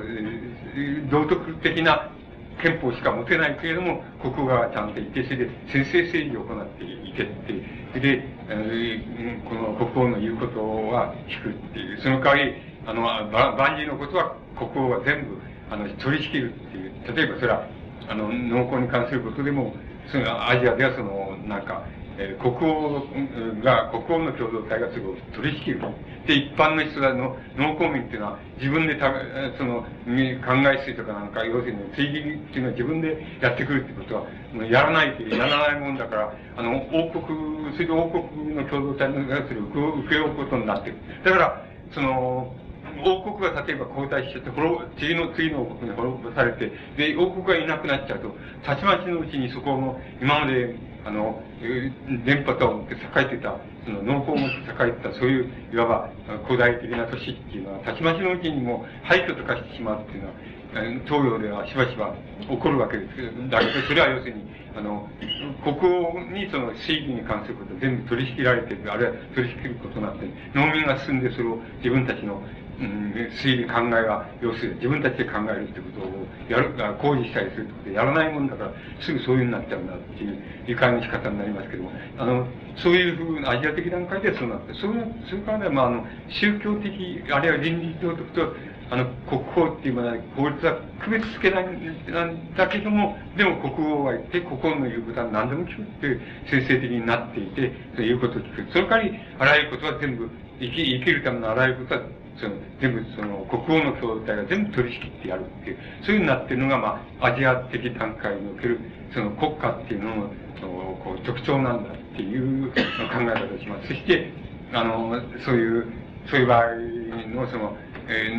[1.10, 2.10] 道徳的な
[2.62, 8.22] 憲法しか持てないけれども、国王がちゃんといて、それで先制政治を行っていけって、で、
[9.48, 12.54] この国王の言うことは聞くっていう、その代わり、
[12.86, 13.02] あの、
[13.56, 15.38] 万事のことは国王が全部、
[15.70, 17.66] あの、取り仕切るっていう、例えばそれは、
[18.08, 19.74] あの、農耕に関することでも、
[20.10, 21.82] そのアジアではその、なんか、
[22.18, 23.02] えー、国王
[23.62, 25.80] が、国王の共同体がそれを取り仕切る。
[26.26, 29.12] で、一般の人らの農耕民っていうのは、自分でた、
[29.58, 40.96] その、考え水とかなんか、要するに、追撃っていうのは自分でやってくるってことは、やらないとやらないもんだから、あの、王国、それで王国の共同体のやつを受け負うことになってる。
[41.24, 41.62] だから、
[41.92, 42.52] その、
[43.04, 48.34] 王国が例えば交代しちゃって、滅次の次の王国に滅ぼされて、で、王国がいなくなっちゃうと、
[48.64, 50.74] たちまちのうちにそこの、今まで
[51.06, 51.40] あの、
[52.24, 56.10] 電波と栄えてた、その農耕も栄えてた、そういう、いわば
[56.46, 60.34] 古代的な都市っていうのは、たちまちのうちにも廃墟とかしてしまうっていうのは、
[61.06, 62.12] 東洋ではしばしば
[62.50, 63.14] 起こるわけです。
[63.14, 65.08] けど、だけど、それは要するに、あの、
[65.62, 72.42] 国王にその正義に関すること全部取り仕切られてる、あるいは取り仕切ることになって、農民が進んでそれを自分たちの
[72.78, 73.12] うん、
[73.42, 82.46] 推理考えは、要するに自分たちで考えるってことをやる、工事したりするってことやらないもんだから、すぐそういうになっちゃうんだっていう理解の仕方になりますけども、あの、
[82.76, 88.54] そういうふうなアジア的段階ではそうなって、それそれからね、まあ、あの、宗教的、あるいは倫理道徳と、
[88.90, 96.20] あの、国法っていうものは、法律は区別つけないんだけども、でも国王がいて、国王の言うことは何でも聞くっていう
[96.50, 98.72] 先生的になっていて、そういうことを聞く。
[98.72, 100.30] その代わり、あらゆることは全部、
[100.60, 102.02] 生き、生きるためのあらゆることは
[102.38, 108.80] その、全部その、国王の共同体が全部取り仕切ってやるっていう、そういうふうになってるのが、まあ、アジア的段階における、
[109.12, 110.30] その国家っていうのの、
[111.02, 112.74] こう、特徴なんだっていう考
[113.20, 113.88] え方をします。
[113.88, 114.32] そして、
[114.72, 115.86] あの、そういう、
[116.28, 116.64] そういう場合
[117.34, 117.76] の、その、
[118.08, 118.32] え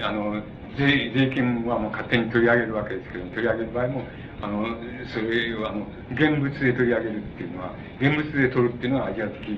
[0.00, 0.42] ー、あの、
[0.76, 4.02] 税、税金はもう勝手に取り上げるわけですけど、取り上げる場合も、
[4.42, 4.66] あの、
[5.12, 9.48] それを、あの、現物で取り上げるっていうのは、現物で取るっていうのはアジア的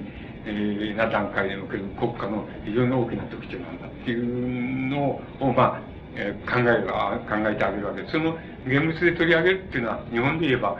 [0.46, 5.80] えな段階における国家の非常に大きな特徴なんだっていうのを、まあ、
[6.14, 6.88] えー、考える、
[7.26, 8.12] 考えてあげるわけです。
[8.12, 8.36] その
[8.66, 10.78] 現物で取り上げるっていうのは、日本で言えば、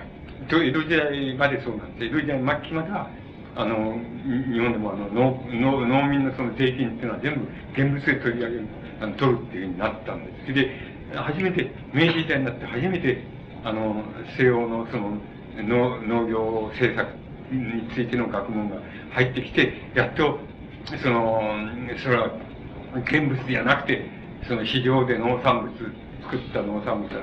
[0.48, 2.06] 江戸時代までそうなんで。
[2.06, 3.10] 江戸時代末期までは、
[3.56, 3.98] あの、
[4.52, 8.66] 日本でもあの農農農民のその税金っていうのは全部現物で取り上げる、
[9.01, 10.55] あの取るっていうふうになったんです。
[10.55, 10.70] で、
[11.14, 13.24] 初めて、明治時代になって初めて、
[13.64, 14.05] あの、
[14.36, 15.18] 西洋のその
[15.56, 18.77] 農農業政策についての学問が
[19.10, 20.39] 入ってきて、やっと
[21.02, 21.43] その、
[22.02, 22.31] それは、
[23.10, 24.09] 見物じゃなくて、
[24.47, 25.73] その市場で農産物、
[26.23, 27.20] 作った農産物を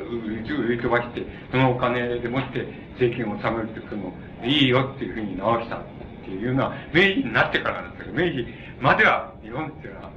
[0.66, 2.68] 売り飛ばして、そのお金でもって
[3.00, 4.14] 税金を納めるってその、
[4.44, 5.82] いいよっていうふうに直したっ
[6.26, 8.48] ていうのは、明治になってからなんですけど、明治
[8.82, 10.12] までは日本っていうのは、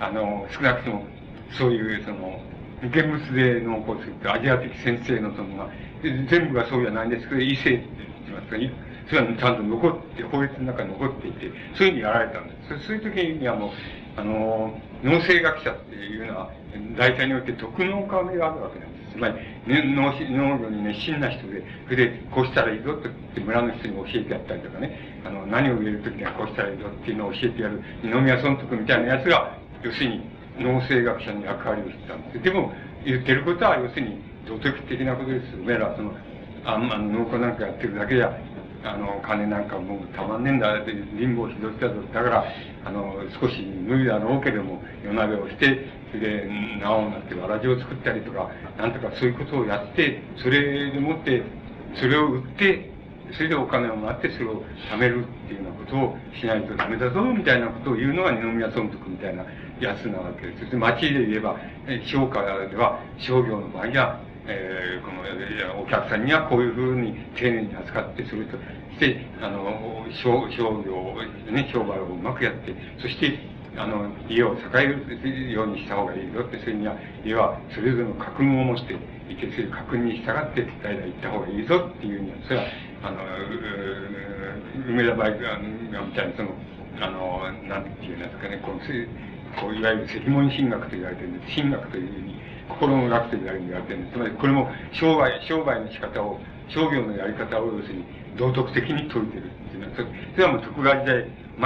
[0.00, 1.04] あの、少なくとも、
[1.50, 2.40] そういう、その、
[2.82, 5.68] 現物で農耕するってアジア的先生のそのが、
[6.02, 7.84] 全部がそうじゃないんですけど、異性って
[8.24, 8.56] 言いますか、
[9.08, 12.86] それはちゃんと残って、法律の中に残っていて、そういうふうにやられたんです。
[12.86, 13.70] そういう時にはもう、
[14.16, 16.50] あの、農政学者っていうのは、
[16.96, 19.12] 大体において特能家目があるわけなんです。
[19.12, 19.34] つまり、
[19.66, 30.20] ね、農農業に熱心な人で、それで、こうしたらいいぞって村の人に教えてやったりとかね、あの、何を植える時にはこうしたらいいぞっていうのを教えてやる、二宮尊徳みたいなやつが、要するに、
[30.58, 32.42] 農政学者の役割をしてたんです。
[32.42, 32.72] でも、
[33.06, 35.46] 言ってることは、要するに、道徳的なことです。
[35.64, 36.12] おら、その、
[36.64, 38.36] あんま農家なんかやってるだけじゃ、
[38.84, 41.94] あの、金なんかもうたまんねえんだって、貧乏ひどしたぞ。
[42.14, 42.44] だから、
[42.84, 46.50] あの、少し無理だろうけども、夜鍋をして、それで、
[46.80, 51.42] なおなってわらじを作ったりとか、なんとかそういうことをやって、それでもって、
[51.96, 52.90] それを売って、
[53.32, 59.44] それでお金をもらってそれを貯めるっていうようなことをしないとダメだぞ、みたいなことを言うのが二宮尊徳みたいな
[59.80, 60.60] やつなわけです。
[60.60, 61.56] そして町で言えば、
[62.06, 71.14] 商家では商業の場合は、えー、この、お客さんにはこういうふうに丁寧に扱ってするとして、あの、商商業、
[71.52, 73.38] ね、商売をうまくやって、そして、
[73.76, 82.64] あの、家を栄えるようにした方がいいぞって、それには、家はそれぞれの格運を持っていて、それ格運に従って代々行った方がいいぞっていうには、それは、
[83.02, 83.18] あの、
[84.88, 86.50] 梅田バイクがみたいにその、
[87.00, 88.80] あの、なんていうんですかね、こう、
[89.60, 91.56] こういわゆる責問神学と言われてるんです。
[91.56, 94.12] 神学というふうに、心の学と言われてるんです。
[94.12, 98.04] つまり、これも商売、商売の仕方を、商業のやり方を要するに
[98.36, 101.24] 道徳的に説いてるっていうのは、それはもう徳川時代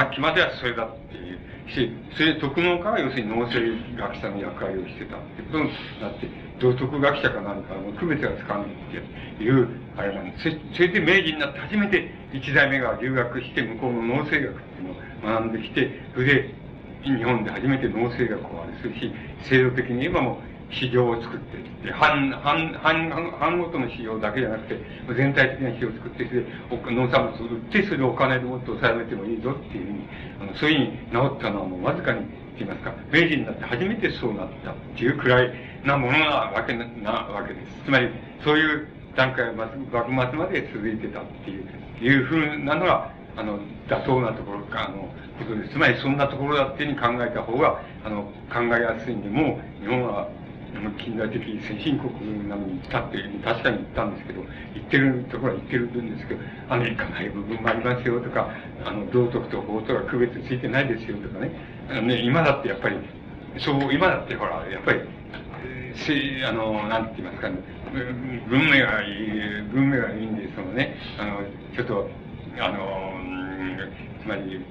[0.08, 1.38] 末期まではそれだっていう。
[1.70, 3.62] し、それで徳能家は要するに農政
[3.96, 5.70] 学者の役割をしてたってことに
[6.00, 6.28] なって、
[6.60, 10.50] 道徳学者か何かの区別がつかないっていう、あれなんです。
[10.74, 14.88] それで明治になって初めて一代目が留学して向こうの農政学っていう
[15.24, 16.54] のを学んできて、それで
[17.02, 19.12] 日本で初めて農政学をあれするし、
[19.48, 24.80] 制度的に言えばもう市場を作って、藩、藩、藩、藩ごとの市場だけじゃなくて、
[25.14, 30.08] 全体的な市場を作って、で農産物を売って、それでお金でもっと抑えてもいいぞっていうふうに、
[30.40, 35.52] あのそういうふうに治ったのはもうわずかに、って言いますか、明治になって初めてそうなったっていうくらい
[35.84, 37.84] なものなわけなわけです。
[37.84, 38.08] つまり、
[38.44, 41.64] そういう段階は幕末まで続いてたっていう、
[42.00, 43.58] いうふうなのが、あの、
[43.88, 45.08] 妥当なところか、あの、
[45.38, 45.72] ことです。
[45.72, 50.28] つまり、そんなところだっていうふうに考えた方が、あの、考えやすいんで、もう、日本は、
[50.98, 52.12] 近代的先進国
[52.48, 54.42] なのに行ったっていう、確かに言ったんですけど、
[54.74, 58.48] 言ってるところは言ってるんですけど、アメリカない部分もありますよとか、
[58.84, 61.52] あの、道徳と法とか区別ついてないですよとかね。
[61.90, 62.96] あのね、今だってやっぱり、
[63.58, 65.00] そう、今だってほら、やっぱり、
[65.94, 67.56] せあの、なんて言いますかね、
[68.48, 71.40] 文明がいい、文明がいいんで、そのね、あの、
[71.76, 72.08] ちょっと、
[72.58, 73.12] あの、
[74.22, 74.64] つまり、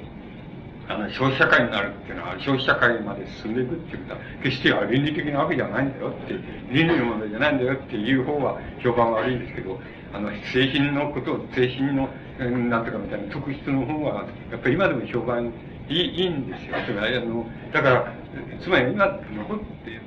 [0.87, 6.33] あの、消費社会になるっていうのは、消費社会まで進んでいくっていうことは、決して倫理的なわけじゃないんだよって、
[6.71, 9.79] 倫理の問題じゃないんだよっていう方は評判悪いんですけど、
[10.13, 12.09] あの、製品のことを、製品の、
[12.39, 15.53] なんとかみたいな特質の方は、やっぱり今でも評判
[15.87, 16.75] いいいいんですよ。
[16.85, 18.13] つまり、あの、だから、
[18.61, 20.01] つまり今残って、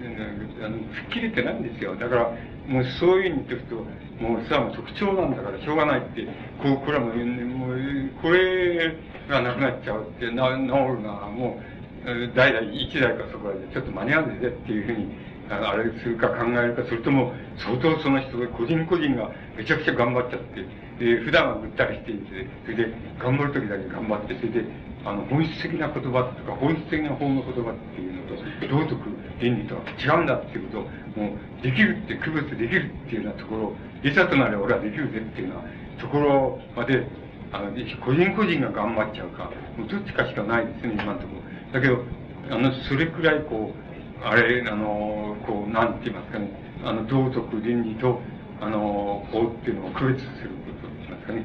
[0.64, 1.94] あの、吹っ切れてないんですよ。
[1.96, 2.30] だから、
[2.66, 6.24] もうそういうふうに言っておくと、もうさ、もう特徴なんだからしょうがないって、
[6.62, 8.96] こう、これはもう、もう、これ
[9.28, 11.60] がなくなっちゃうって、な、治るな、も
[12.06, 15.16] う、代々一代かそこらでちょっと間に合うぜっていうふうに、
[15.50, 20.64] あれするか考えるか、それとも、相当その人が、個人個人がめちゃくちゃ頑張っちゃって、
[21.04, 24.64] で、普段はぐったりしていて、それで、頑張る時だけ頑張って、それで、
[25.04, 29.10] あの、本質的な言葉とか、本質的な法の言葉っていうのと、道徳、
[29.40, 30.82] 倫理とは違うんだっていうことを、
[31.24, 37.06] もう、できるって、区別できるっていうようなところ、いざとなれば俺はできるぜっていうようなところまで、
[37.52, 37.70] あの、
[38.04, 41.34] 個人個人が頑張っちゃうか、もうどっちかしかないですね、今のとこ
[41.72, 41.80] ろ。
[41.80, 42.02] だけど、
[42.50, 46.48] あの、それくらいこう、あれ、あの、こう、なんて言いますかね、
[46.84, 48.20] あの、道徳、倫理と、
[48.60, 51.44] あの、法っていうのを区別することって言いますかね、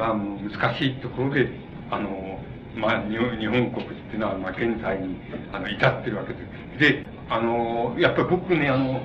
[0.00, 1.48] あの難しいところで、
[1.90, 2.38] あの、
[2.76, 5.16] まあ、日本日本国っていうのは、まあ、現在に、
[5.52, 6.38] あの、至ってるわけで
[6.78, 6.78] す。
[6.78, 9.00] で、あの、やっぱり僕ね、あの、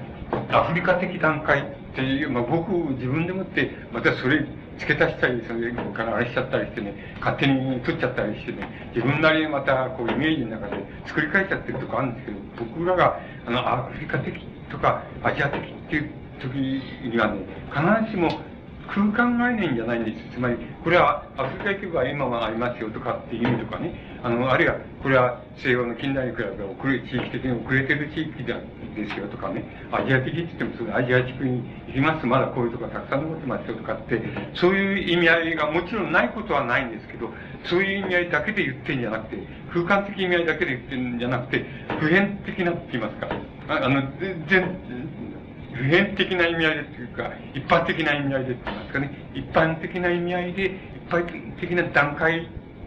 [0.51, 4.45] アフリカ的段階っていう、まあ、僕自分でもって、またそれ
[4.77, 12.37] 付け足したり、それからあれしちゃったりしてね、勝手に取っちゃったりしてね、自分なりにまたこうイメージの中で作り変えちゃってるとこあるんですけど、
[12.73, 14.33] 僕らが、あの、アフリカ的
[14.69, 16.09] とかアジア的っていう
[16.41, 17.39] 時にはね、
[17.71, 18.29] 必ずしも、
[18.87, 20.35] 空間概念じゃないんです。
[20.35, 23.93] つまり、これはアフリカ局は今はありますよとかっていう意味とかね、
[24.23, 28.53] あの、あるいは、これは西洋の近代に比べて遅れ、地域的に遅れてる地域で
[29.09, 32.25] すよとかね、アジア的って言っても、そのアジア地区に行きます。
[32.25, 34.21] まだこういうとこたくさん残ってますよとかって、
[34.55, 37.29] そういう意味合いがもちろんないことはないんですけど、
[37.65, 39.37] そういう意味合いだけで言ってんじゃなくて、
[39.71, 41.65] 空間的意味合いだけで言ってんじゃなくて、
[41.99, 43.27] 普遍的なって言いますか、
[43.69, 44.03] あの、
[44.47, 44.77] 全、
[45.81, 52.45] 普遍的な意味合いでというか、一般的な意味合いでって言いますかね、一般的な意味合いで、一般的な段階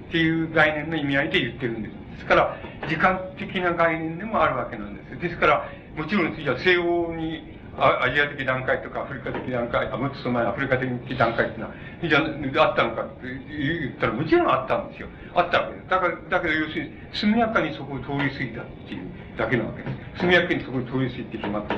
[0.09, 1.93] っていう概念の意味合いで言ってるんです。
[2.15, 2.57] ですから、
[2.89, 5.21] 時間的な概念でもあるわけなんです。
[5.21, 10.89] ですから、もちろん、じゃ西欧にアジア的段階とかアフリカ的段階、あ、もっとその前アフリカ的
[11.19, 11.75] 段階っていうのは、
[12.07, 15.09] じゃあ、あったのかって言ったら、もちろんあったんですよ。
[15.35, 15.89] あったわけです。
[15.91, 20.21] だから、だけど要するに、速やかにそこを通り過ぎたっていうだけなわけです。
[20.23, 21.75] 速やかにそこを通り過ぎてしまって、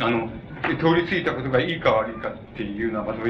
[0.00, 0.28] あの、
[0.76, 3.20] 通り過ぎたことがいいか悪いかっていうのはまた、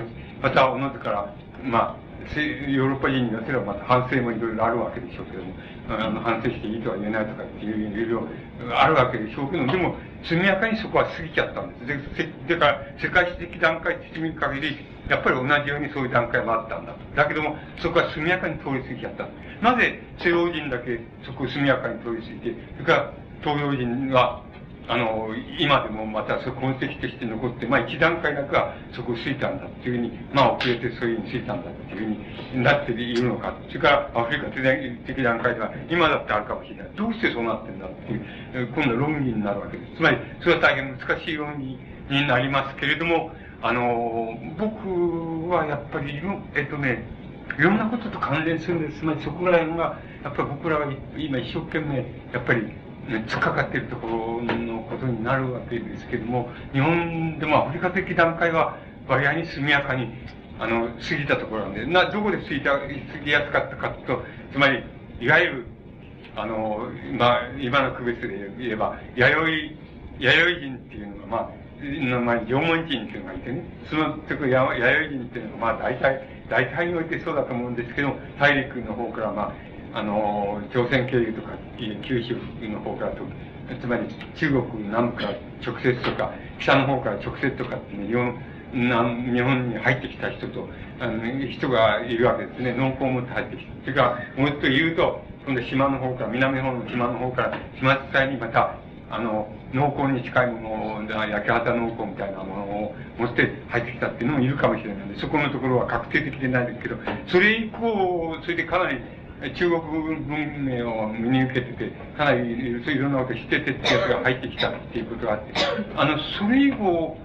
[0.43, 5.55] また、おのずから、まあ、ヨーロッパ人によってはまた反省もいろいろあるわけでしょうけども、
[5.89, 8.29] あの反省していいとは言えないとかっていういろい
[8.69, 12.47] ろあるわけでしょうけども、でも、速やかにそこは過ぎちゃったんです。
[12.47, 14.77] で、だから、世界史的段階って見る限り、
[15.09, 16.99] やっぱり同じようにそういう段階もあったんだと。
[17.17, 19.27] だけども、そこは速やかに通り過ぎちゃった。
[19.63, 24.43] なぜ西洋人だけそこを速やかに通り過ぎて、それから東洋人は
[24.89, 25.29] あの、
[25.59, 32.17] 今でもまたそ痕跡として残って、まあ一段階だけはそこをついたんだっていうふうに、まあ遅れてそういうふうについたんだっていう
[32.51, 33.55] ふうになっているのか。
[33.69, 36.91] それからアフリカ的段階では今だってあるかもしれない。
[36.97, 39.97] どうしてそうなってんだっていう、今度論議になるわけです。
[39.97, 41.79] つまり、それは大変難しい論議
[42.11, 46.23] になりますけれども、あの、僕はやっぱり、
[46.55, 47.05] えっとね、
[47.59, 49.01] いろんなことと関連するんです。
[49.01, 51.97] つまりそこら辺が、やっぱり僕らは今一生懸命、
[52.33, 52.73] やっぱり
[53.09, 58.77] 突っかかっているところのことになるわけですけども、日本でもアフリカ的段階は
[59.09, 60.09] 割合に速やかに、
[60.59, 62.87] あの、過ぎたところなんで、な、どこで過ぎた、過
[63.25, 64.23] ぎやすかったかと、
[64.53, 64.83] つまり、
[65.21, 65.67] いわゆる、
[66.37, 69.77] あの、まあ、今の区別で言えば、弥
[70.19, 82.37] 生、弥生人っていうのが、まあ、の、まあ、縄文人っていうのがいてね、その、弥生人っていうのが、まあ、大体、大体においてそうだと思うんですけど、大陸の方から、まあ、あの、朝鮮経由とか、九州
[82.69, 83.23] の方からと、
[83.81, 84.03] つまり
[84.37, 85.31] 中国南部から
[85.65, 88.35] 直接とか、北の方から直接とかってね、日本、
[88.73, 90.69] 日本に入ってきた人と、
[91.01, 92.75] あの、人がいるわけですね。
[92.75, 93.71] 農耕を持って入ってきて。
[93.83, 98.75] それか、もっと言うと、今度島の方から、南方の島の方から、島伝いにまた、
[99.11, 106.97] あの、農耕に近いものを、焼き畑農耕みたいなものを持って入ってきたっていうのもいるかもしれないので、そこのところは確定的でないですけど、
[107.29, 109.01] それ以降、それでかなり
[109.55, 115.53] 中国文明を身に受けてて、かなりいろんなことを知っててってやつが入ってきたっていうことがあって、
[115.97, 117.17] あの、それ以後、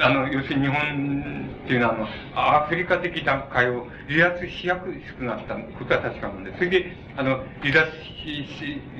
[0.00, 2.08] あの、要するに日本っていうのは、あの、
[2.64, 7.90] アフリカ的段階を離脱しやすくなったことは確かなんで、それで、あの、離脱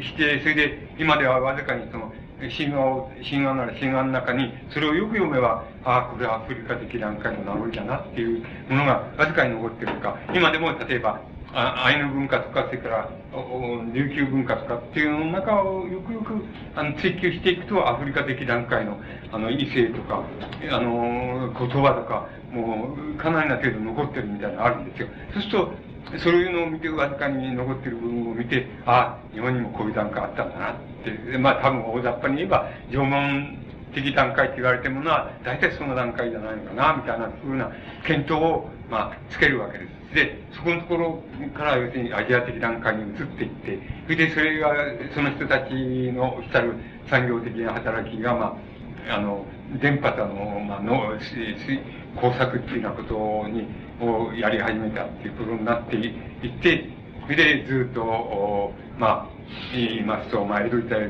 [0.03, 2.13] して、それで、今ではわずかにその、
[2.57, 11.21] 神話を、神話なら神話の中に、それをよく読めば、ああ、これはアフリカ的段階の名残だなっていうものがわずかに残ってるか、今でも例えば、
[11.55, 13.11] あアイヌ文化とか、それから
[13.93, 16.35] 琉球文化とかっていうの中をよくよく
[16.75, 18.99] あの追求していくと、アフリカ的段階の
[19.33, 20.23] あの異性とか、
[20.71, 25.09] あの言葉とか、もうかなりな程度残ってるみたいなのあるんですよ。
[25.35, 25.73] そうすると、
[26.19, 30.75] そういうのを見て、わずかに残ってる部分を見て、ああ、日本にもこういう段階あったんだなっ
[31.05, 33.59] て、まあ多分大雑把に言えば、縄文
[33.95, 37.71] 的段階って言われてるものは、大体その段階じゃないのかな、みたいなふうな
[38.05, 40.02] 検討を、まあ、つけるわけです。
[40.15, 41.23] で、そこのところ
[41.55, 44.75] から要するにアジア的段階に移っていって、それでそれが、
[45.15, 45.73] その人たち
[46.13, 46.75] のしたる
[47.09, 48.59] 産業的な働きが、ま
[49.09, 49.47] あ、あの、
[49.81, 51.19] 電波との、まあ、の、
[52.21, 53.67] 工作っていうようなことに、
[54.01, 56.89] をやり始めたっていうことになっていって、
[57.23, 59.29] それでずっと、まあ、
[59.73, 61.09] 言いますと、まあ、江戸時代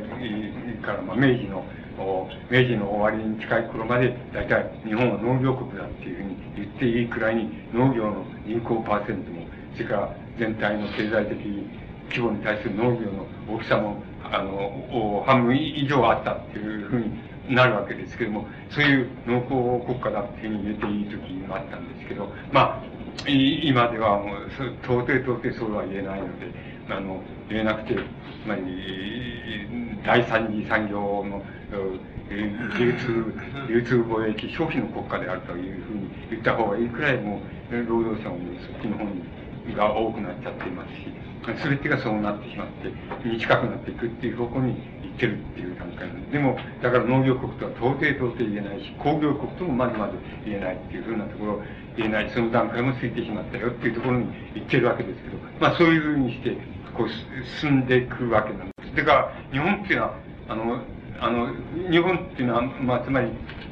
[0.82, 1.64] から、まあ、明治の、
[2.50, 11.38] 明治の終わりに近い頃まで、大体日本は農業国だっていうふうに言っていいくらいに農業の人口パーセントも、それから全体の経済的
[12.10, 22.92] 規模に対する農業の大きさも、あの、半分以上あったっていうふうになるわけですけども、そういう農耕国家だっていうふうに言えていい時もあったんですけど、まあ、
[23.28, 24.50] 今ではもう、
[24.82, 28.62] 到底到底そうは言えないので、あの、言えなくて、つまり、
[30.04, 31.42] 第三次産業の
[32.76, 33.34] 流通、
[33.68, 37.40] 流通貿易消費の国家であるというふうに言った方がいいくらいも
[37.70, 39.22] う、労働者もそっちの方に
[39.74, 42.68] が多くなっちゃっていますし、すべてがそうなってしまっ
[43.22, 50.14] て、に近くなっていくっていう方向に行ってるっていう段階なんでも、だから農業国とは到底到底言えないし、工業国ともまずまず
[50.44, 51.62] 言えないっていうふうなところ、
[51.96, 56.56] 言えない、その段階も過ぎてしまったよっていうところに行ってるわけですけど、まあそういうふうにして、
[56.94, 57.08] こう、
[57.60, 58.96] 進んでいくわけなんです。
[58.96, 60.14] だから、日本っていうのは、
[60.48, 60.80] あの、
[61.20, 61.48] あの、
[61.90, 63.28] 日本っていうのは、まあ、つまり、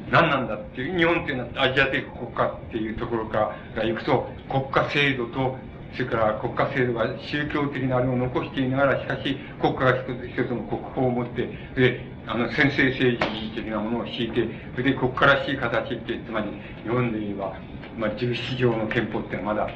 [0.09, 5.57] 何なんだっていう、日本っていうのはアジア的国家っていうところから行くと、国家制度と
[5.93, 16.47] それから国家制度が宗教的なあれを残していながら、しかし国家が一つ一つの国法を持って、で、あの、先制政治的なものを敷いて、それで国家らしい形って、つまり
[16.83, 17.53] 日本で言えば、
[17.97, 19.67] まあ、17条の憲法ってのはまだ、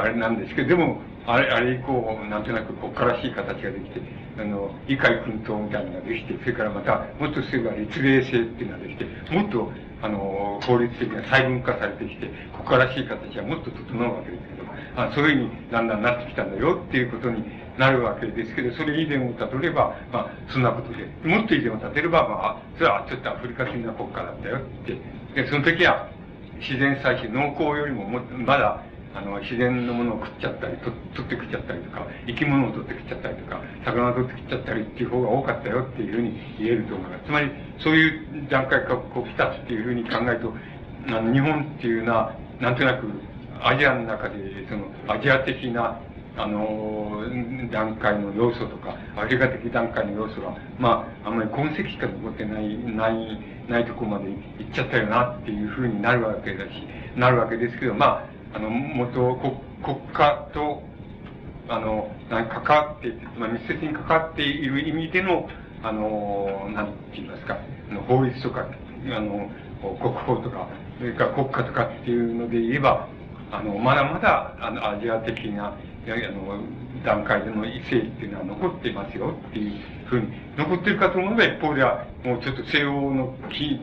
[0.00, 4.00] あれなんですけど、でも、あれ、あれ以降、なんとなく国家らしい形ができて、
[4.38, 9.72] あの、異界奮闘みたいなのができて、それからまた、もっとすれば立例性っていうのができて、もっと、
[10.02, 17.44] あの、法律的な細分化されてきて、国家らしい形がもっと整うわけですけど、あそういうふうにだんだんなってきたんだよっていうことに
[17.78, 24.96] なるわけですけど、それ以前をたどれば、まあ、そんなことで、もっと以前をたてれば、まあ、それはちょっとアフリカ的な国家だったよって、
[25.34, 26.08] で、その時は、
[26.58, 28.82] 自然採取、農耕よりももまだ、
[29.14, 37.24] あの、自然のものを食っちゃったり、と取って食っちゃったりとか、生き物を取って食っちゃったりとか、魚を取って食っちゃったりっていう方が多かったよっていうふうに言えると思います。
[37.24, 40.54] つまり、そういう段階からこう来たっていうふうに考えると、
[41.08, 43.06] あの、日本っていうのは、なんとなく、
[43.62, 44.36] アジアの中で、
[44.68, 45.98] その、アジア的な、
[46.36, 47.22] あの、
[47.70, 53.38] 段階の要素とか、アフリカ的段階の要素が、まあ、あんまり痕跡しか残ってない、ない、
[53.68, 56.70] ないとこまで行っちゃったよなっていうふうになるわけだし、
[57.16, 60.82] なるわけですけど、まあ、あの、元、国国家と、
[61.68, 65.48] あの、関わって、まあ、密接に関わっている意味での、
[65.82, 67.58] あの、なんて言いますか、
[67.90, 68.66] あの法律とか、
[69.16, 69.50] あの、
[69.80, 70.68] 国法とか、
[70.98, 73.08] それから国家とかっていうので言えば、
[73.50, 75.74] あの、まだまだ、あの、アジア的な、あ
[76.06, 76.60] の、
[77.04, 79.80] 段階での異性っていうのは残っていますよっていう
[80.10, 80.26] ふうに、
[80.56, 83.80] 残ってるかと思えば一方では、もうちょっと西欧の近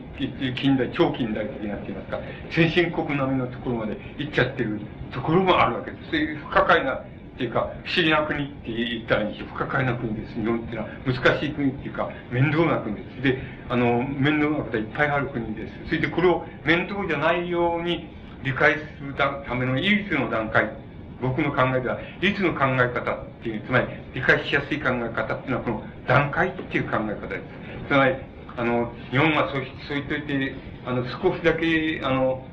[0.54, 4.80] 近代、超近代的なって言いますか、先進国並みのところまで行っちゃってる
[5.12, 6.10] ところもあるわけです。
[6.10, 10.34] そういう不可解な、っていうか、不思議な国って言ったらいいし、不可解な国です。
[10.34, 13.22] 日本っていうのは難しい国っていうか、面倒な国です。
[13.22, 13.38] で、
[13.68, 15.72] あの、面倒なことはいっぱいある国です。
[15.86, 18.08] それでこれを面倒じゃないように、
[18.42, 20.70] 理解するための唯一の段階、
[21.20, 27.88] 僕の考えでは、唯一の考え方っていう、つまり理解しやすい考え方っていうのは、この段階っていう考え方です。
[27.88, 28.14] つまり、
[28.56, 30.54] あの、日本はそうそう言っといて、
[30.84, 32.44] あの、少しだけ、あの、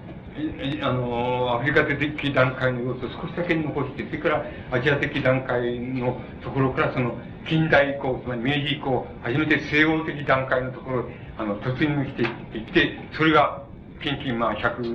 [0.82, 7.16] あの、アフリカ的段階の要素を少しだけ残して、それからアジア的段階のところからその
[7.48, 11.06] 近代以降、つまり明治以降、初めて西洋的段階のところ
[11.38, 12.24] あの、突入して
[12.58, 13.62] いって、それが
[14.02, 14.90] 近々まあ百数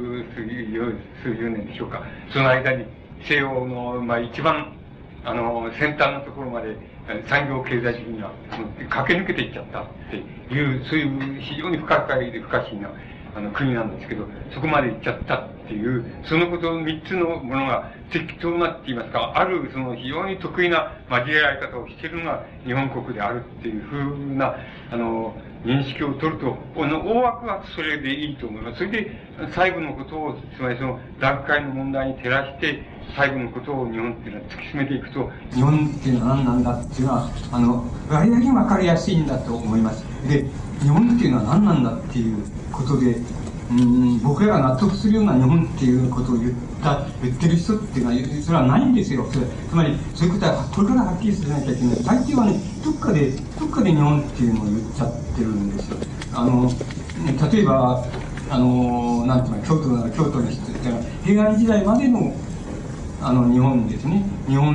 [1.23, 2.03] 数十年でしょうか。
[2.33, 2.85] その間に
[3.25, 4.73] 西洋のまあ一番
[5.25, 6.77] あの先端のところまで
[7.29, 8.31] 産業経済的には
[8.89, 12.91] 駆け抜けていっちゃったっていう、そういう非常に不可解で不可思議な
[13.35, 24.57] あの国なんですけど、そこまで行っちゃったっていう、そのことを三つのものが適当なって言いますか、あるその非常に得意な交え合い方をしてるのが日本国であるっていうふうな、
[24.91, 25.35] あの、
[25.65, 28.79] 認識を取ると、この大枠はそれでいいと思います。
[28.79, 29.11] それで、
[29.55, 32.83] 最後のことを、つまりその段階の問題に照らして、
[33.17, 40.05] 最後のことを日本っていうのは突き詰めていくと、日本っていうのは何なんだっていうのは、あの、割だけわかりやすいんだと思います。
[40.29, 40.45] で、
[40.81, 42.39] 日本っていうのは何なんだっていう
[42.73, 43.17] ことで、
[43.71, 46.53] うん僕らが納得するような日本っていうことを言っ
[46.83, 49.25] た言ってる人っていうのはそれはないんですよ。
[49.33, 51.97] それつまりそういうことはこれからはっきりさせなきゃいけない。
[52.03, 53.31] 大抵はねどっかで
[53.61, 55.97] どっかで日本っていうのを言っちゃってるんですよ。
[56.35, 56.69] あの
[57.53, 58.05] 例えば
[58.51, 62.35] あのなんていうの京都なら京都の人っていうのは平安時代までの
[63.23, 64.25] あの日本ですね。
[64.49, 64.75] 日本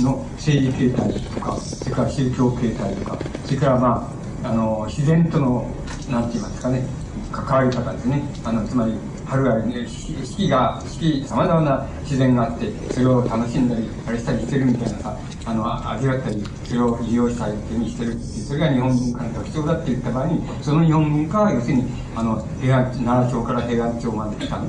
[0.00, 4.10] の政治形態とかそれから宗教形態とかそれからま
[4.44, 5.68] ああの自然との
[6.08, 6.99] なんて言いますかね。
[7.32, 8.22] 関わり方ですね。
[8.44, 8.94] あのつまり
[9.26, 15.16] 春はね四季が四季さまざまな自然があってそれを楽しんだりあれしたりしてるみたいなさ
[15.46, 18.18] あの味わったりそれを利用したりっていうふうにしてる。
[18.18, 21.84] それが日本文化の特徴だって言った場合にその日本文化は要するに
[22.16, 24.60] あの平安奈良町から平安町まで来た。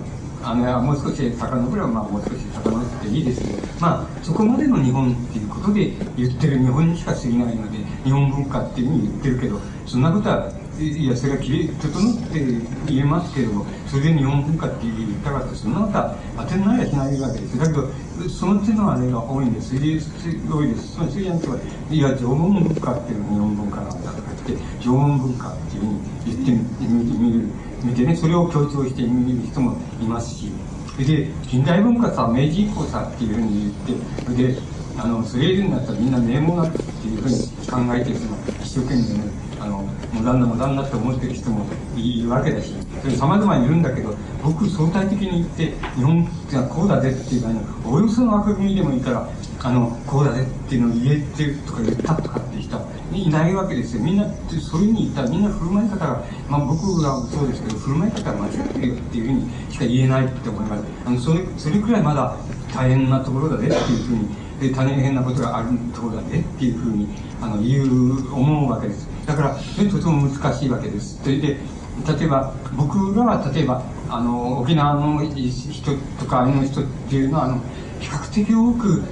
[0.43, 10.51] あのもう少し遡れば、まあ、もう少し遡っていいですけど、まあ、そこまでの日本っていうことで言ってる日本にしか過ぎないので日本文化っていうふうに言ってるけどそんなことは
[10.84, 12.40] いやそれはきれ整って
[12.88, 17.88] 言えますけれどもそれで日本文化って言ったかってそんなことは当てないはしないわけですだけど
[18.30, 21.58] その手のあれが多いんです多いですその水安とは
[21.90, 26.52] いや縄文文化っていうのは日本文化なんだとか言って縄文文化っていうふうに言って
[26.88, 27.48] みる
[27.84, 30.52] 見てねそれを強調して見る人もいますし
[30.98, 34.60] で近代文化さ明治以降さっていうふうに言ってで
[34.98, 37.36] あのそれいるんだったらみんな名門だっていうふうに
[37.68, 39.51] 考えてその一生懸命ね。
[39.61, 41.65] あのモダンなモダンなって思ってる人も
[41.95, 47.49] いるわけだし、それ様々いるんだけど、僕相対的に言って、日本ってはこうだぜっていうか、
[47.85, 49.29] およその枠組みでもいいから、
[49.63, 54.03] あの、こうだぜっていうのを言えてとか言ったとかって人はいないわけですよ。
[54.03, 60.83] みんな、そういうふうに言ったらみんな振る舞い方が、まあ僕はそうですけど、振る舞い方が間違ってるよっていうふうにしか言えないって思います。
[61.05, 62.35] あの、それ、それくらいまだ
[62.73, 64.29] 大変なところだぜっていうふうに、
[64.59, 67.07] で、大変なことがあるところだぜっていうふうに、
[67.41, 69.10] あの、言う、思うわけです。
[69.32, 71.22] だから、それとても難しいわけです。
[71.24, 77.62] それで、例えば、僕らは例えば、あの、沖縄の人とか、あの人っていうのは、あの、
[77.99, 79.03] 比較的多く、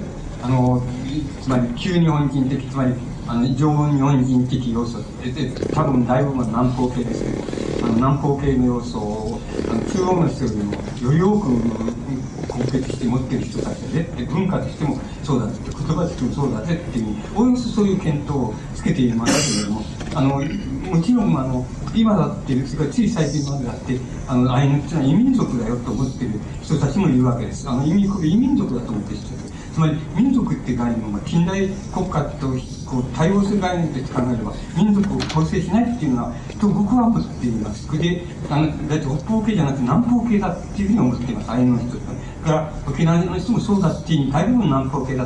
[0.42, 0.82] あの、
[1.40, 2.92] つまり旧日本人的、つまり
[3.30, 9.40] あの、常日本人的要素で、で多分だいぶ南方系ですけど、あの南方系の要素を、
[9.70, 11.48] あの中央の人よりもより多く
[12.58, 19.84] 根結して持ってる人たちで、で文化としてもそうだって、言葉としてもそうだぜっていう、おおよそそういう見当をつけていますけれども、
[20.14, 26.30] あの、もちろん、あの、今だって、それからつい最近までだって、あの、アイヌっていうのは異民族だよと思ってる
[26.62, 27.68] 人たちもいるわけです。
[27.68, 29.50] あの、異民異民族だと思ってる人た。
[29.72, 32.48] つまり民族っていう概念は近代国家と
[32.84, 41.98] こう対応する概念として考えれば民族を構成しないっていうのはと僕は思っていますであのだって北方系じゃなくて南方系だっていうふうに思っていますアイヌの人
[42.44, 45.24] から沖縄の人もそうだっていう大部分南方系だ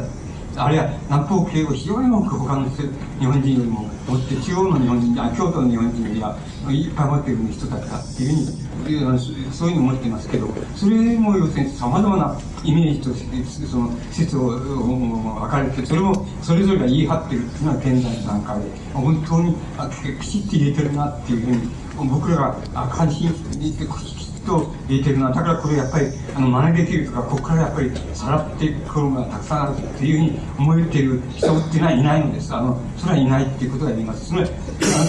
[0.57, 6.37] あるいは南方系を非常に多く他の日本人よりも持って中央の日本人あ京都の日本人よりは
[6.71, 19.57] いっぱい持ってる人たちだっていうふうにそういうふうに思ってますけどそれも要するにさまざまなイメージとしてその説を分かれてそれもそれぞれが言い張ってるっていうのは現在の段階で本当に
[20.21, 23.85] きちっと言えてるなっていうふうに僕らが関心して
[24.45, 32.55] と言えてるのは、だからこれやっぱり、あの、真似できるとか、ここからやっぱりさらっていくものがたくさんあるっていうふうに思えている人っていうのはいないのです。
[32.55, 34.27] あの、それはいないっていうことが言えます。
[34.27, 34.51] つまり、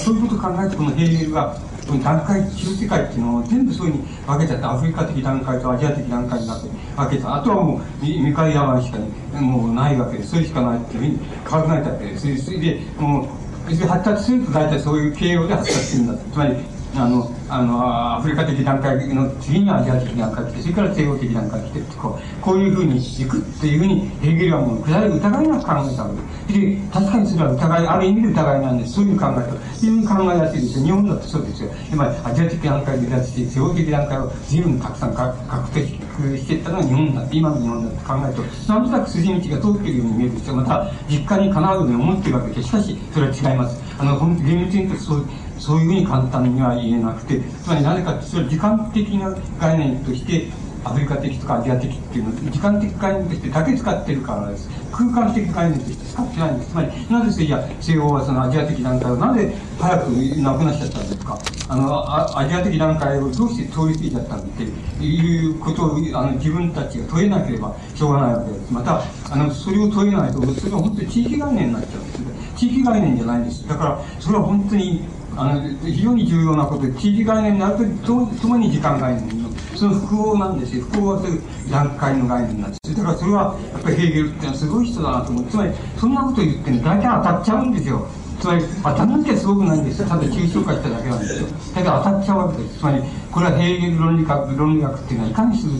[0.03, 1.57] そういうことを考えると、このヘーゲルは、
[1.87, 7.35] この段階、中世界っていうのを全部そういうふうに分けちゃって、アフリカ的段階とアジア的段階になって分けた。
[7.35, 8.97] あとはもう、未開山しか
[9.39, 10.31] もうないわけです。
[10.31, 12.45] それしかないっていうふうに考えたわけです。
[12.45, 13.45] それで、もう、
[13.87, 16.55] 発達すると大体そういう形容で発達するんだつまり、
[16.97, 26.09] あの、あの、アフリカ的段階の次にアジア的段階来て、それから西洋的段階来てこう、こういうふうにいくっていうふうに、ヘーゲルはもう、疑いなく考えたわ
[26.47, 26.77] けで。
[26.93, 28.93] 確かにそれは疑い、ある意味で疑いなんです。
[28.93, 30.85] そういう考えと、非常に考えやすいですよ。
[30.85, 31.69] 日本だってそうですよ。
[31.91, 40.55] 今、アジア的段階で出して、西洋的段階を随分たくさん確定していったのが日本だって、今の日本だって考えると、なんとなく筋道が通っているように見えるんですよ。
[40.55, 43.81] また、実家にかなうように思っているわけで、しかし、それは違います。
[43.97, 45.25] あの、本当厳密に言うとそう、
[45.59, 50.47] そういうふうに簡単には言えなくて、つまりなぜかって、それ時間的な概念として、
[50.83, 54.69] アフリカ的とかアジア的っていうのを時間的概念としてだけ使ってるからです。
[54.91, 56.69] 空間的概念として使ってないんです。
[56.69, 61.39] つまり、なぜじゃ西洋はそのアジア的段階をなぜ早くなくなっちゃったんですか？
[61.67, 64.63] あの、アジア的段階をどうして通り過ぎちゃったんって
[65.03, 68.71] いうことをあの自分たちが問えなければしょうがないわけです。
[68.71, 69.01] また、
[69.31, 72.57] あの、それを問えないと、それは本当に地域概念になっちゃうんです。
[72.57, 73.67] 地域概念じゃないんです。
[73.67, 75.03] だから、それは本当に
[75.37, 80.83] あの非常に重要なことで地域概念になるとともに時間概念のその複合なんですよ。
[80.85, 82.95] 複合する段階の概念なんです。
[82.95, 85.45] だからそれはやっぱりヘーゲルっていうのはすごい人だなと思う。
[85.45, 88.07] つまりそんなこと言ってね大体当たっちゃうんですよ。
[88.39, 90.07] つまり当たるってすごくないんですよ。
[90.07, 91.47] ただ抽象化しただけなんですよ。
[91.47, 92.79] だけど当たっちゃうわけです。
[92.79, 95.73] つまりこれはヘーゲル論理学論理学っていうのはいかにする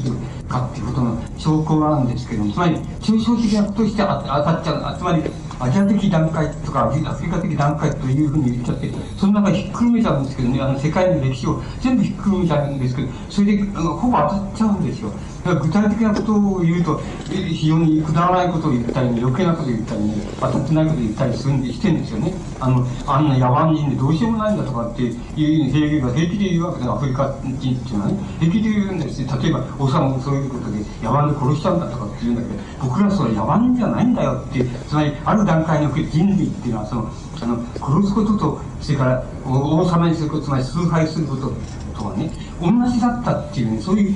[0.50, 2.52] かっていうことの証拠なんですけども。
[2.52, 4.98] つまり抽象的なことして当たっちゃう。
[4.98, 5.24] つまり
[5.60, 15.12] アジア的段階とかアフリカ的段階というふうに言っちゃって、その中ひっくるめちゃうんですけどね、あの世界の歴史を全部ひっくるめちゃうんですけど、それであのほぼ当たっちゃうんですよ。
[15.54, 17.00] 具体的なことを言うと、
[17.30, 22.34] 非常にくだらないことを言ったり、ね、余計なことを言ったりね、当たってないことを言ったりするんでしてるんですよね。
[22.60, 29.28] あの、あんな野蛮人でどうしようもないんだとかっていう平気が平気で言うわけで、アフリカ人っていうのはね、平気で言うんですよ。
[29.40, 37.10] 例えば、王様もそういうことで野蛮で殺しちゃうんだとかって言うんだけど、僕らそれ野蛮人じゃないんだよって、つまり、ある段階における人類っていうのは、その、
[37.40, 41.54] あの、殺すことと、それから王様にすること、つまり崇拝すること
[41.96, 44.16] とはね、同じだったっていうね、そういう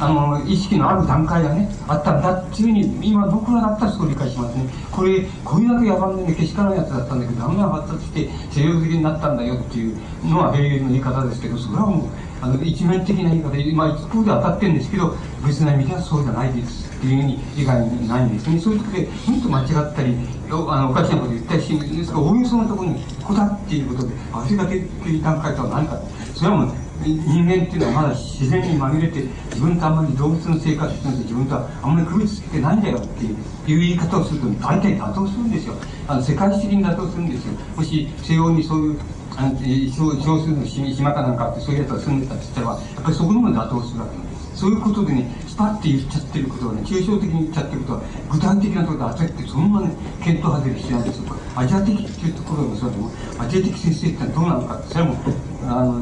[0.00, 4.64] あの、意識のある段階がね、あったんだっていうふうに、今僕らだったらそう理解しますね。
[4.90, 12.08] これ、これだけ野蛮でね、けしからんやつだったんだけど、だんだん発達して西洋的になったんだよっていうのは平原の言い方ですけど、それはもう、
[12.40, 15.14] あの、一面的な言い方で、まあ一方で当たってるんですけど、
[15.46, 16.88] 別な意味ではそうじゃないです。
[16.96, 18.58] っていうふうに理解ないんですね。
[18.58, 20.16] そういう時で、本当間違ったり、
[20.50, 26.00] あの、おかしなこと言ったりし、ですから、おおよそのところに、ここだっていうことで、アフリカ的段階とは何か。
[26.34, 29.20] それはもう、人間っていうのはまだ自然に紛れて
[29.50, 33.36] 自分とあんまり動物の生活してるんで自分とはあんまり区別つけてないんだよっていう
[33.66, 35.74] 言い方をすると大体妥当するんですよ
[36.06, 39.00] あの世界史的に妥当するんですよもし西洋にそういう
[39.36, 39.56] あの、
[39.90, 44.56] 少少数の島かなんかって、そういうやつが住んでたって言ったら、やっぱりそこのも妥当するわけなんです。
[44.56, 45.30] そういうことでね、
[45.60, 51.36] パッて言っちゃってることはね、抽象的に言っちゃってることは、具体的なところで当たって、そのままね、検討外れしないんですよ。
[51.54, 55.20] アジア的っていうところもそうでも、アジア的先生ってどうなのか、それも、
[55.68, 56.00] あの、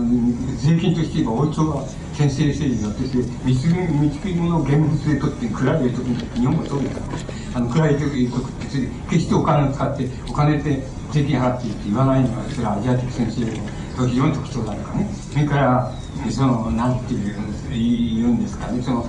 [0.62, 1.82] 税金として言えば、王朝は
[2.14, 13.42] 先生政治やってて、密密物を現物で取って、暗い入れとくんだって、日本もそうですから、あの、暗い入れとくって、決してお金を使って、お金で税金払っていいって言わないのが、それはアジア的先生
[13.98, 15.10] の非常に特徴だとかね。
[15.32, 15.92] それから、
[16.30, 17.34] その、なんていう、
[17.70, 19.06] 言うんですかね、その、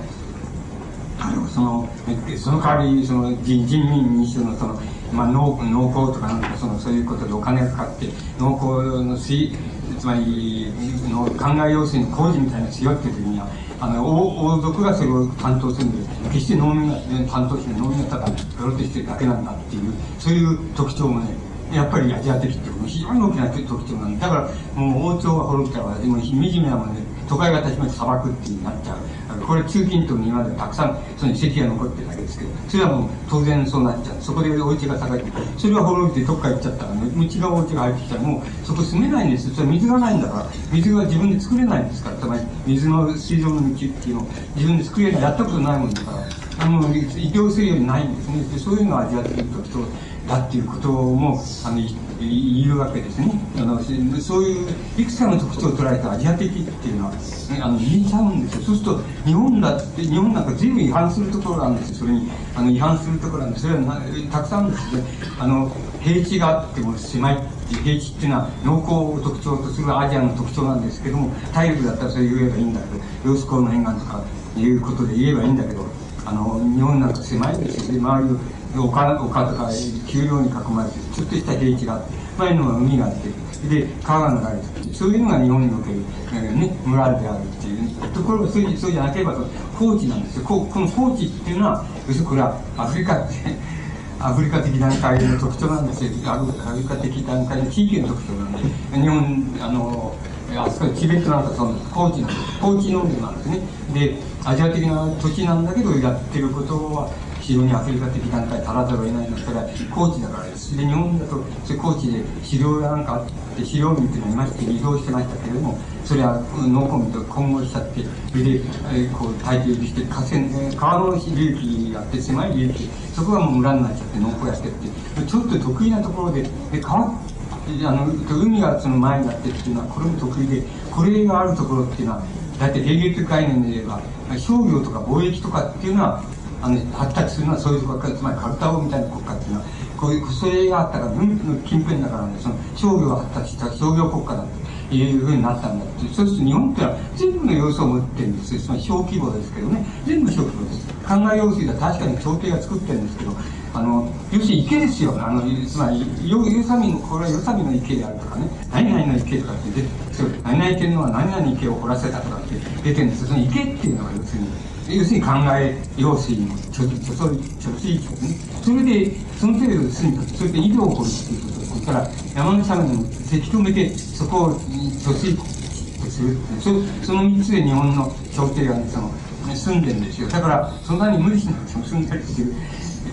[1.20, 1.88] あの、その、
[2.36, 4.80] その代わり、その、人人民民主の、その、
[5.12, 8.06] まあ、農、農耕とかなんか、その、そういうことでお金がかかって、
[8.38, 9.52] 農耕の水、
[9.98, 10.72] つまり、
[11.10, 13.48] の考え要するに工事みたいな強ってる時には、
[13.80, 16.96] あの、王王族がそれを担当するんで、決して農民が
[17.30, 21.34] 担当して農民がただ、プロテしてるだけなんだっていう、そういう特徴もね、
[21.72, 29.19] やっぱりアジア的っていうの非常に大きな特徴なんで、だから、もう王朝が滅びたら、でも、惨めなもんで、都会が立ちまして砂漠ってなっちゃう。
[29.46, 34.16] これ中近東に今までたくさん、その遺跡が残ってるだけですけど、それはもう当然そうなっちゃう。
[34.20, 35.24] そこでお家が高い。
[35.56, 39.54] それは滅びてどっか行っちゃったら、ね、違うお家が入ってきたら、もうそこ住めないんです。
[39.54, 46.18] それ水がないんだから、水が自分で作れないんですから、つまり水の水上の道っていうのを自分で作れない、やったことないもんだから、
[46.64, 48.42] あの、移動するようにないんですね。
[48.42, 49.84] でそういうのはアジア的特徴
[50.30, 51.80] だっていうことも、あの、
[52.20, 53.32] 言うわけですね。
[53.58, 53.80] あの
[54.20, 57.12] そういういくつかの特徴を捉えたアジア的っていうのは、
[57.60, 58.62] あの言えちゃうんですよ。
[58.62, 61.94] そうすると、日本だって、日本なんか随分違反するところがあるんですよ。
[61.96, 63.62] それに、あの違反するところなんです。
[63.62, 64.00] それは
[64.30, 65.02] たくさんですね、
[65.40, 67.38] あの、平地があっても狭い
[67.82, 72.86] 平地っていうのは農耕を特徴とするアジアの特徴なんですけども、大陸だったらそれ言えばいいんだけ
[73.26, 74.22] ど、揚子江の沿岸とか
[74.56, 75.86] いうことで言えばいいんだけど、
[76.24, 77.94] あの、日本なんか狭いんですよ。
[77.94, 78.38] で、周り
[78.74, 79.70] 丘丘とか
[80.06, 83.28] 丘陵に囲まれてちょっとした平地があって前のは海があって
[83.68, 89.36] で川が流れてそういうのが日本における、ね、村であるっていうところがそうそうじゃなければ
[89.78, 90.44] 高地なんですよ。
[90.44, 93.34] ここの高地っていうのは要するにこれはアフリカって
[94.20, 96.10] アフリカ的段階の特徴なんですよ。
[96.26, 98.58] アフリカ的段階の地域の特徴なんで。
[99.00, 100.14] 日本あの
[100.56, 103.60] あそこチベットなんかその高地なんです高地農業なんですね。
[103.94, 107.10] でアジア的な土地なんだけどやってることは
[107.40, 126.42] 非常にアフリカ的段階足らざるを得ないのそれは高地だからですで日本だとそれ高地で狩猟やなんかあって狩猟民っていうのがいまして移動してましたけれどもそれは農耕民と混合しちゃってそれで、えー、こう大抵して河川、え川の流域があって狭い流域そこがもう村になっちゃって農耕やってってちょっと得意なところで
[126.72, 128.06] で川あの
[128.42, 132.22] 海がその前になってっていうのはこれも得意でこれがあるところっていうのは
[132.58, 134.00] 大体芸術概念で言えば
[134.38, 136.24] 商業とか貿易とかっていうのは
[136.62, 139.66] あの、発達するのはそういう国家、つまりカルタゴみたいな国家っていうのは、
[139.96, 144.44] こういう、それがあったから、文の近辺だからね、その商業が発達した商業国家だ
[144.90, 146.14] というふうになったんだって。
[146.14, 148.60] そうすると日本ってのは全部の要素を持ってるんですよ。
[148.60, 149.86] つまり小規模ですけどね。
[150.06, 150.88] 全部小規模です。
[151.06, 153.32] 考え用水は確かに朝廷が作ってるんですけど、
[153.72, 155.14] あの、要するに池ですよ。
[155.16, 163.28] あの、つまり、よ、よさみの、これはよさみの池であるとかね、何々の池とかって出て、そう、何々天皇は何々池を掘らせたとかって出てるんですよ。
[163.28, 164.48] その池っていうのは要するに、
[164.90, 168.50] 要するに考え用水の貯貯水池ですね。
[168.62, 170.22] それで、その程度で済んだ。
[170.22, 171.66] それで井戸を掘るっていうこと。
[171.66, 179.10] それから山の斜面にせき止めて、そこを貯水池とするそその三つで日本の朝廷が、ね、その、
[179.54, 180.28] 住んでるんですよ。
[180.28, 182.54] だから、そんなに無理しなくても住んでるっていう。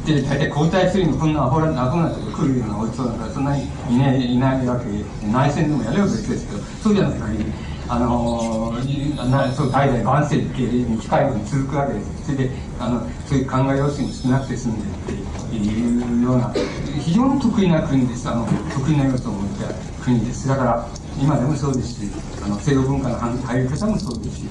[0.05, 7.45] で、大体交代するにこんなアホな、アホなとこ来るようなおいしそうだから、そんなにいない、いないわけで、内戦でもやれば別ですけど、そうじゃない限り、
[7.89, 12.25] あのー、そう代々万世系に近いように続くわけです。
[12.25, 16.53] それで、あの、そういう考え要するに少なくて済んでるっていうような、
[16.99, 18.27] 非常に得意な国です。
[18.29, 19.73] あの、得意な要素を持った
[20.03, 20.47] 国です。
[20.47, 20.87] だから、
[21.19, 22.11] 今でもそうですし、
[22.43, 24.43] あの西洋文化の入り方もそうですし、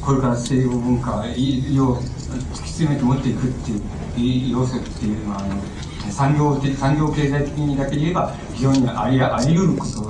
[0.00, 3.72] これから西洋文化を突き詰めて持っていくって
[4.20, 5.56] いう要素っていうのは、あの
[6.16, 10.00] 産業的、産業経済的にだけで言えば、非常にありあり得ること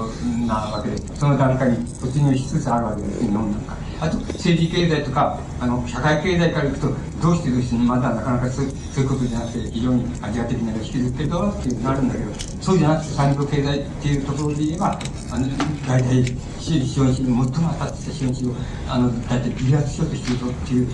[0.46, 3.76] なわけで、その段階に突入しつつあるわけです、日本なんか。
[3.98, 15.00] あと、政治経済とか、あの、社会経済からいくと、どうしてどうしてまだなかなかそうそういうことじゃなくて、非常にアジア的な引きずってるだろうっていうのがあるんだけど、そうじゃなくて産業経済っていうところで言えば、
[15.32, 15.48] あの、
[15.88, 16.24] 大体、
[16.60, 18.54] 資本主義、最も発達した資本主義を、
[18.88, 20.88] あの、大体離脱しようとしているぞっていう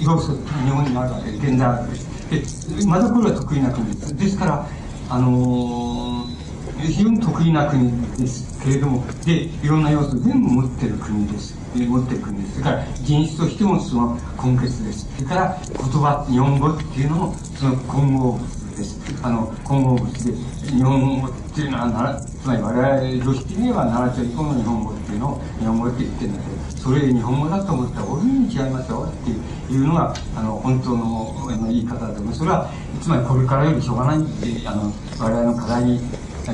[0.00, 2.17] 要素、日本にもあるわけで、現在あるわけです。
[2.30, 2.42] で、
[2.86, 4.16] まだこれは得意な国です。
[4.16, 4.68] ですから、
[5.08, 11.56] あのー、非常に得意な国ですけれども、で、いろんな要素を全部持ってる国です。
[11.74, 12.52] 持っている国です。
[12.52, 15.08] それから、人種としてもその根結です。
[15.16, 18.38] それから、言葉、日本語っていうのも、その混合
[18.78, 18.98] です。
[19.22, 20.32] あの、混合物で、
[20.70, 29.30] 日本語っていうのは、なつまり我々常識には奈良町以降の日本語っていうのを日本語って言ってるんだけど、それ日本語だと思ったら、大いに違いますよって
[29.72, 31.34] いうのが、あの、本当の
[31.66, 32.70] 言い方でも、それは、
[33.02, 34.16] つまりこれからよりしょうがない、
[34.66, 36.00] あの、我々の課題に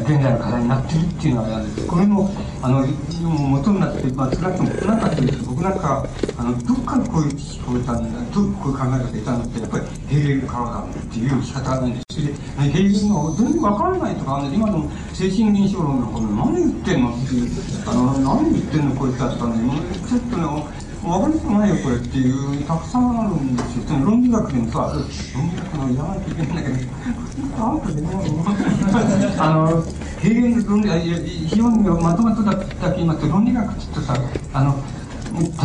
[0.03, 2.31] 現在の課題になってるっていうのはなんですこれも
[2.63, 5.11] あの元になって、まあ、少なくともなんか
[5.47, 6.07] 僕なんか
[6.37, 17.51] あのどっかでこういう知識を得たんだどうこういう考え方を得たのってやっぱりヘーゲルからだっていう仕方なんですそれでヘーゲルが全然わからないとか今の精神現象論のこの何言ってんのっていう
[17.87, 19.59] あの何言ってんのこいつだったんで
[20.09, 23.85] ちょっとね分かりづないよこれっていうたくさんあるんですよ。
[24.05, 24.91] 論理学でもさ
[25.35, 26.89] 論理学のやらないといけないんだけど
[29.39, 29.85] あの
[30.21, 30.89] 平原論理
[31.47, 34.17] 非常にまとまっただけ言いますと論理学って言ってさ
[34.55, 34.83] あの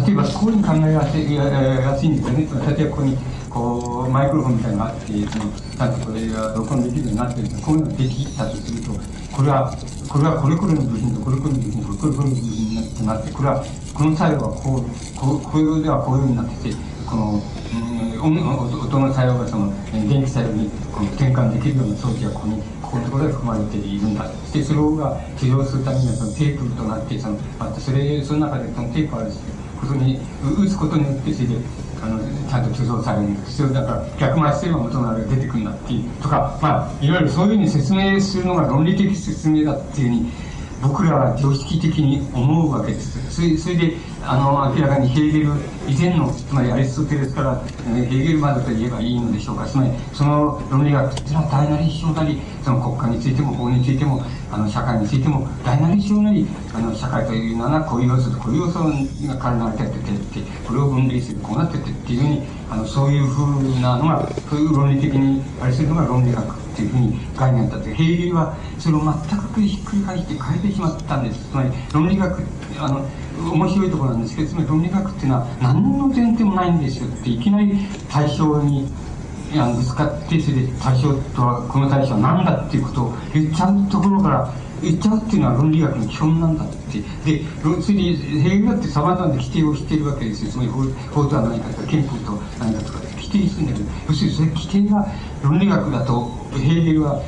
[0.06, 2.48] 例えばこういうふうに考えやすいやすいんですよね。
[2.76, 3.18] 例えばここに
[3.50, 8.92] こうマイクロフォンみたいなのがあってそのちゃんとこれが録音できるようになってるんでこういうのができたとすると
[9.36, 9.74] これは
[10.08, 16.76] これはこれこれの部品とこれこれの部品とこれこれの部品になってなってこれはこの作用はこうこうこういうではこういうふうになってて
[17.10, 29.32] この、うん、音の作用がその電気作用にこの転換できるような装置がここにここのところで含まれているんだそしてそれが治療するためにはそのテープとなってそのあってそれその中でそのテープある
[29.80, 31.56] ことに打つことによってそれで
[32.02, 40.32] あのちゃんと貯蔵される必要だから逆回しすれば元のあれが出てくるんだっていうとかまあいわゆるそういうふうに説明するのが論理的説明だっていうふうに
[40.82, 43.36] 僕らは常識的に思うわけです。
[43.36, 45.50] それそれで、あの、明らかにヘーゲル
[45.88, 47.62] 以前の、つまりアリストテレスから、
[47.96, 49.66] えヘーゲルまでと言えばいいのでしょうか。
[49.66, 58.80] つまり、その論理学っていうのは大なり小なり、その国家についても法についても、あの、社会についても、大なり小なり、あの、社会というのはこういう要素とこういう要素
[59.28, 66.60] がからなっててって、これを分類する、こうなっててっていうふうに、あの、そういうふうなのが、そういう論理的にあれするのが論理学。
[66.70, 72.42] っていうふうに概念だってヘーゲルはそれを全くひっくり返して変えてしまったんですつまり論理学
[72.80, 73.06] あの
[73.40, 77.74] 面白いところなんですけどつまり論理学っていうのは何の前提もないんですよっていきなり
[78.10, 78.88] 対象に
[79.52, 82.66] いやぶつかってそれで対象とはこの対象は何だ？
[82.68, 87.44] っていうことを言っちゃうところから言っちゃうっていうのは論理学の基本なんだってで
[87.82, 90.52] それでヘーゲルだってさまざまな規定をしているわけですよ。
[90.52, 95.08] つまり法法とは何かとか憲法とは何かとか規定するんだけど要するにそれ規定が
[95.44, 97.22] 論理学だとヘーゲルは、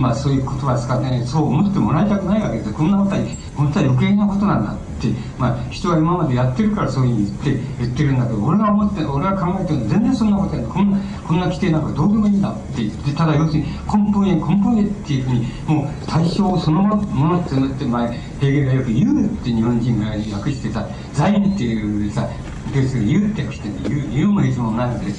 [0.00, 2.72] まあそういう言葉使ってねそう思ってもらいたくないわけです。
[2.72, 3.22] こんなことは
[3.56, 12.82] 本当は余計なことなんだって、まあ、人は今までやってるからそういうふうに言って言ってるんだけど俺が思って俺が考えてるの全然そんなことやこんなこんな規定なんかどうでもいいんだって。
[12.82, 18.08] 言ってただ要するに根本へ根本へっていうふうにもう対象そのものってって前
[18.40, 20.06] ヘーゲルがよく言うって日本人が
[20.36, 22.28] 訳してさ財っていうさ
[22.72, 25.14] です言うってしてね言う言うもいつもないのでで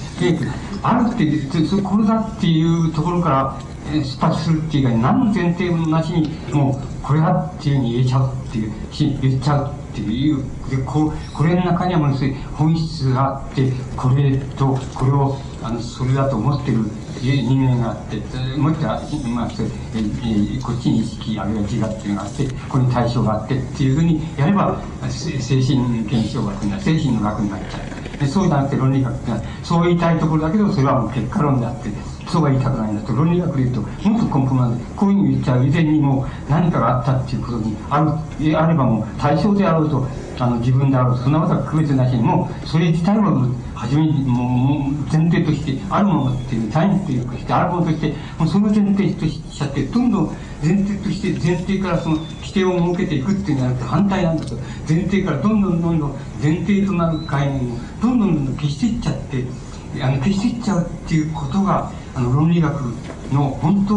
[0.83, 8.71] あるってそこれだっていうところから出発するっていうか何の前提もなしにもうこれだっていうふうに言えちゃうっていう
[9.21, 16.77] 言っちゃうっていうでここれの中にはものす本質があってこれとこれをあのそれだと思ってる
[17.21, 18.17] 人間があって
[18.57, 18.81] もっと、
[19.27, 19.49] まあ、
[19.95, 27.79] えこっちに意識あるいは自我っていうのがあってここに対象があってっていうふうにやれば精神現象学にな精神の学になっちゃ
[28.17, 29.31] うでそうじゃなくて論理学って
[29.63, 31.89] そう言いたいところだけどそれはもう結果論であって
[32.31, 40.07] そうは言いたくないんだと論理学で言うともっと根本なんでこういうふうに言っちゃう以前にも何かがあったっていうことにあるあればもう対象であろうと
[40.39, 54.55] あの自分であろうとそんなことは区別なしにもうそれ自体はもう初めにもう前提としてあるものっていう単位というかしてあるものとしてもうその前提としちゃってどんどん前提として前提からその規定を設けていくっていうんじゃなくて反対なんだと
[54.87, 59.43] 前提からどんどんどんどん前提となる概念をどんどんどんどん消していっちゃって
[60.01, 62.73] あの消していっちゃうっていうことがあの論理学
[63.31, 63.95] の本当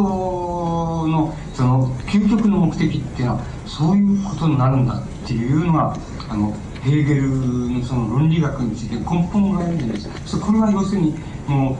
[1.08, 5.96] のその究極の目的っていうのはそういうことになるんだっていうのが
[6.28, 7.28] あのヘーゲル
[7.70, 10.38] のその論理学について根本があるんです。
[10.38, 11.14] これは要するに
[11.46, 11.76] もう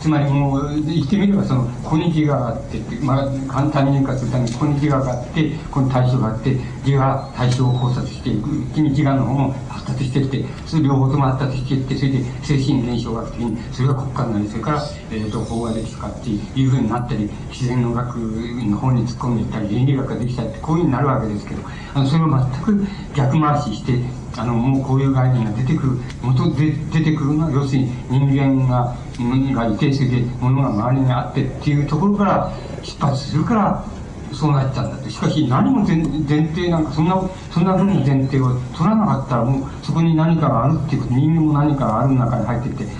[0.00, 21.62] つまりもう言ってみればその小に自我があってまあ簡単に言化するために小に自我があってこの対象があって自我対象を考察していくうちに自我の方も発達していってそれ両方とも発達していってそれで精神現象学的にそれが国家になりそれから、えー、と法ができたかっていうふうになったり自然の学の方に突っ込んでいったり倫理学ができたりってこういうふうになるわけですけど
[21.94, 28.96] あのそれを全く逆回ししてあのもうこういう概念が出てくる元で出てくるのは要するに人間が
[29.54, 32.52] がいてそれで物が周りにあってっていうところから
[32.82, 33.84] 出発するから
[34.32, 35.10] そうなっちゃうんだって。
[35.10, 42.90] しかし、何も前前提なんか、そんな、そんな風な前提を取らなかったら、もう、そこに何かがあるっていうこと、人間も何かがある中に入ってて、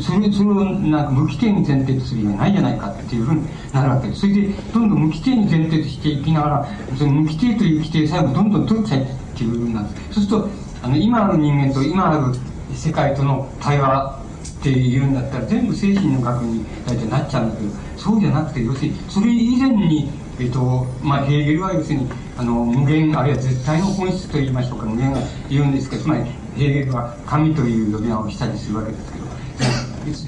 [0.00, 4.20] それ、それを、なんか、無規定に前提とする以外ないじゃないかっていうふうになるわけです。
[4.20, 9.86] それで、どんどん無規定に前提としていきながら、その無規定という規定さえもどんどん取っちゃいっていうふうになる。
[10.10, 10.48] そうすると、
[10.82, 12.34] あの、今ある人間と今ある
[12.74, 14.20] 世界との対話
[14.60, 26.24] っていうんだったら全部精神の学に大体なっちゃうんだけどそうじゃなくて要するにそれ以前にえっとまあ、ヘーゲルは要するにあの無限あるいは絶対の本質と言いましょうか無限が言うんですけどつまり
[26.56, 29.26] ヘーゲルは神という呼び名をしたりするわけですけど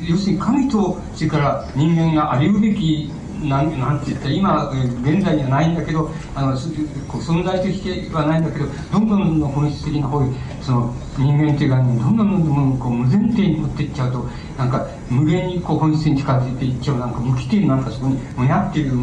[0.08, 3.10] 要するに神とそれから人間がありうべき
[3.48, 14.26] なんなんて言ったら今現在にはないんだけどあの存在としてはないんだけどどんどんどんどん本質的な方にその人間というかどんどんどんどんこう無前提に持っていっちゃうと
[14.58, 18.96] なんか無限にこう本質に近づいていっちゃうなんか無規定なんかそこにむやっていう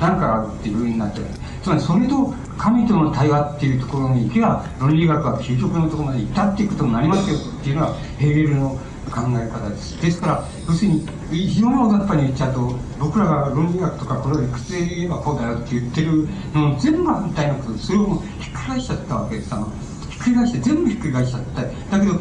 [0.00, 1.26] なんかあるっていうふうになっちゃう。
[1.62, 8.78] つまりそれと神との対話っていうところに行けば論理学は究極のところまで行ったっていうことになりますよっていうのはヘーゲルの
[9.10, 10.00] 考え方です。
[10.00, 19.54] ですから、要するに、非常に大雑把に言っちゃうと、僕らが論理学とかこれを理屈で言えばこうだよって言ってるの全部反対のこと、それをもうひっくり返しちゃったわけです。
[19.54, 19.70] あの
[20.10, 21.62] ひっくり返して、全部ひっくり返しちゃった。
[21.62, 22.14] だけど、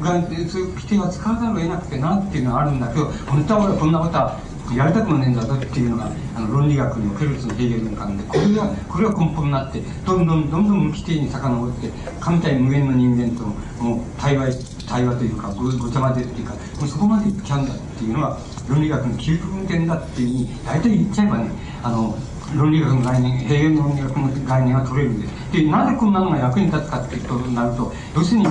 [0.00, 0.12] が
[0.48, 4.40] そういう規定は使わざるを得なくてなっていうのはあるんだけど、本当は俺はこんなことは
[4.76, 13.46] やりたくもねえんだぞっていうのがあの論理学におけるそのヘーゲルの考えでこれがこれが根本になってどんどんどんどん無規定に遡って神対無限の人間と
[13.82, 14.52] もう対話
[14.90, 18.38] 対話というかごごちゃ混ぜっていうかもうそこまでいっちゃうんだっていうのが
[18.68, 21.50] 論理学の究極の点だっていうふうに大体言っちゃえばね
[21.82, 22.18] あの
[22.56, 25.52] 論理学の概念、平原の論理学の概念が取れるんです。
[25.52, 28.46] で、なぜこんなのが役に立つかっていうことになると、要するに、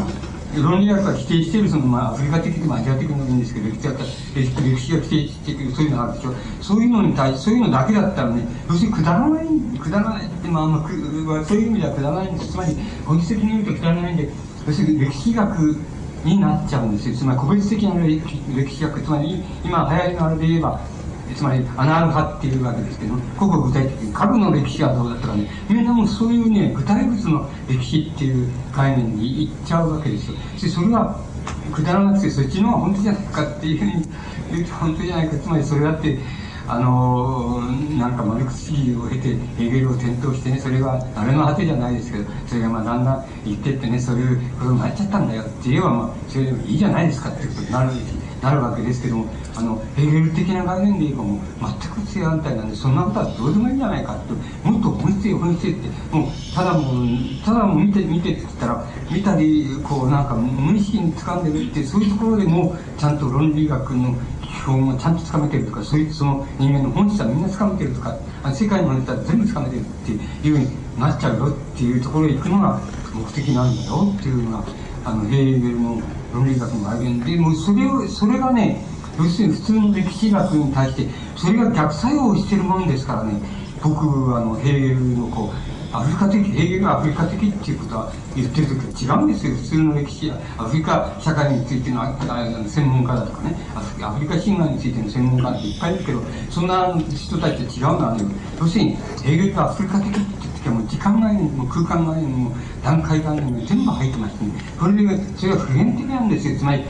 [0.55, 3.89] 論理学が否定しているその、まあ、アフリカ的でもアジア的でもいいんですけど、歴史
[4.35, 6.33] 歴史が否定している、そういうのがあるでしょ。
[6.61, 9.45] そういうのに対し、そういうのだけだったらね、要するにくだらない、
[9.79, 12.51] くだらないって、まあ、まあ、そういう意味ではくだらないんです。
[12.53, 14.29] つまり、本質的に言うとくだらないんで、
[14.65, 15.77] 要するに歴史学
[16.23, 17.15] になっちゃうんですよ。
[17.15, 20.79] つまり、個別的な歴史学、つまり、今流行りのあれで言えば、
[21.35, 25.47] つまりアナール派っていうわけですけどここ具体的に核の歴史はどうだったかね。
[25.69, 30.37] みんなもそういうね具体物の歴史っていう概念にいっちゃうわけですよ。
[30.61, 31.19] でそれが
[31.71, 33.91] くだらなくてそっちの方が本当じゃないかっていうふうに
[34.51, 35.37] 言うと本当じゃないか。
[35.37, 36.19] つまりそれだって
[36.69, 37.61] あの
[37.97, 51.39] なんかマルクス主義を経てヘーゲルを転倒してねそれが誰の果てじゃないですけどそれがまあだんだん言ってってねそういうことになっちゃったんだよって言えばまあそれでもいいじゃないですかってことになるんですなるわけですけどもあのヘーゲル的な概念で言えばもう
[51.81, 54.33] 全く正反対なんでそんなことはどうでもいいんじゃないかって
[54.67, 57.05] もっと本質本質ってもうただもう
[57.45, 68.17] ただもう見て見てって言ったら見たりこうなんか無意識に掴んでるってそういうところでもちゃんと論理学の基本をちゃんとつかめてるとかそういうその人間の本質はみんなつかめてるとか
[68.53, 72.81] 世界の本質は全部つかめてるっていうふうになっちゃうよっていうところへ行くのが
[73.13, 74.63] 目的なんだよっていうのが
[75.05, 76.01] あのヘーゲルの
[76.33, 78.83] 論理学の概念でもそれをそれがね
[79.17, 83.41] 要するに普通の歴史学に対してそれが逆作用してるもんですからね
[83.83, 83.99] 僕
[84.35, 89.55] あのヘーゲルのこうアフリカ的、ヘーゲルがアフリカ的っていうことは言ってる時は違うんですよ。
[89.55, 92.05] 普通の歴史やアフリカ社会についての
[92.69, 96.21] 専門家だとかね、アフリカ神話についての専門家っていっぱいいるけど、
[96.51, 98.23] そんな人たちと違うのはね、
[98.59, 102.51] 要するにヘーゲルとアフリカ的ってしかも時間概念も空間概念も
[102.83, 104.51] 段階概念も全部入ってますね。
[104.77, 106.57] それが、それは普遍的なんですよ。
[106.59, 106.83] つまり、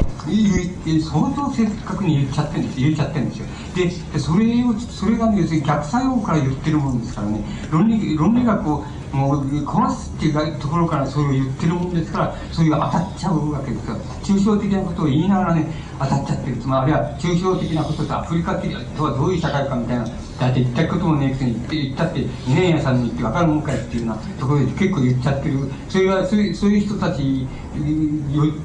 [1.02, 3.46] 相当正確に言っちゃってるんです言っちゃってるんですよ。
[3.76, 13.96] で、それを、それがね、逆作用から言ってるもんですからね、論理、論理学をもう壊すっていうところからそれを言ってるもんですからそういう当たっちゃうわけですよ。
[14.24, 20.06] 抽象的なことを言いながらね当たっちゃってるつまりあるいは抽象的なこととアフリカ的とはどういう社会かみたいな
[20.40, 25.72] だって言ったこともねえくせに言ったって二年屋さんに言って分かるもんかよっていうようなところで結構言っちゃってる。
[25.90, 27.48] それはそういうそういう人たち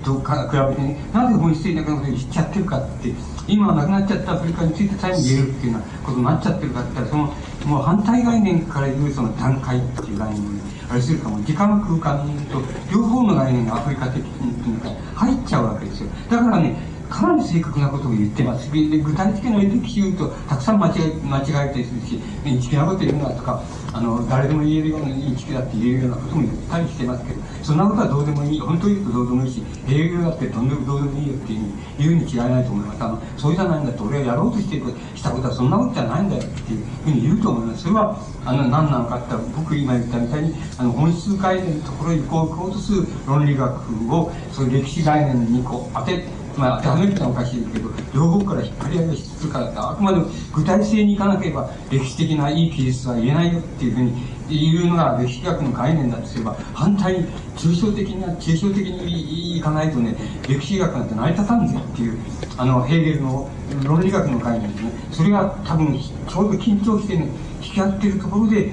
[0.05, 0.23] と比
[0.68, 3.12] べてねなぜ本質的なことを言っちゃってるかって
[3.47, 7.34] 今はなくなっちゃったアフリカについてさえも言えるっていうようなことになっちゃってるかって言ったらその
[7.66, 16.10] もう反対概念から言うその段階っていう概念にあれするかも時間空間と両方の概念がアフリカ的にっていうのが入っちゃうわけですよ。
[16.31, 18.70] だからねかなり正確なことを言ってます。
[18.73, 28.60] で具体的な歴史を言うとたくさん間違え間違えたりするしインチキなこと言うなとかあの誰でも言えるようなインチキだって言えるようなことも言ったりしてますけどそんなことはどうでもいい。
[28.60, 33.02] 本当に言うとどうでもいいし営業だってどんでもどうでもいいよっていう言うに違いないと思います。
[33.05, 34.83] あのそうじゃないんだって俺がやろうとして
[35.15, 37.83] したことはそんなことじゃないんだよっていうふうに言うと思います。
[37.83, 43.74] それはあの何なのかって僕今言ったみたいにあの本質概念のところにこう行こうとする論理学
[44.12, 46.24] をそういう歴史概念にこう当て
[46.57, 54.12] まあ、当てはめるのはおかしいけど、両方から引っ張り上げしつつから、あくまでも具体性にいかなければ、歴史的ないい記述は言えないよっていうふうに
[54.49, 57.26] 言うのが歴史学の概念だとすれば、反対に
[57.57, 60.16] 抽象的な、抽象的にいかないとね、
[60.49, 62.18] 歴史学なんて成り立たんぜっていう、
[62.57, 63.49] あの、ヘーゲルの
[63.83, 64.92] 論理学の概念ですね。
[65.10, 67.28] それが多分、ちょうど緊張してね、
[67.62, 68.73] 引き合ってるところで、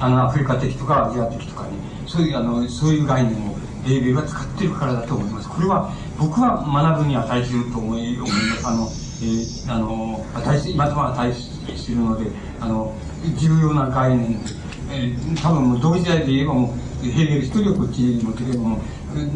[0.00, 1.68] あの、アフリカ的とかアジア的とかね、
[2.06, 5.48] そういう、あの、そういう概念をヘーゲルが使ってるからだと思います。
[5.48, 8.66] これは、僕は学ぶに値すると思い、思います。
[8.66, 8.88] あの、
[9.22, 12.94] えー、あの、値す、今とは値するので、あの、
[13.36, 14.40] 重要な概念
[14.94, 18.78] えー、多分もう同時代で言えばもう、ヘーゲル一人をこっちに持ってけばも、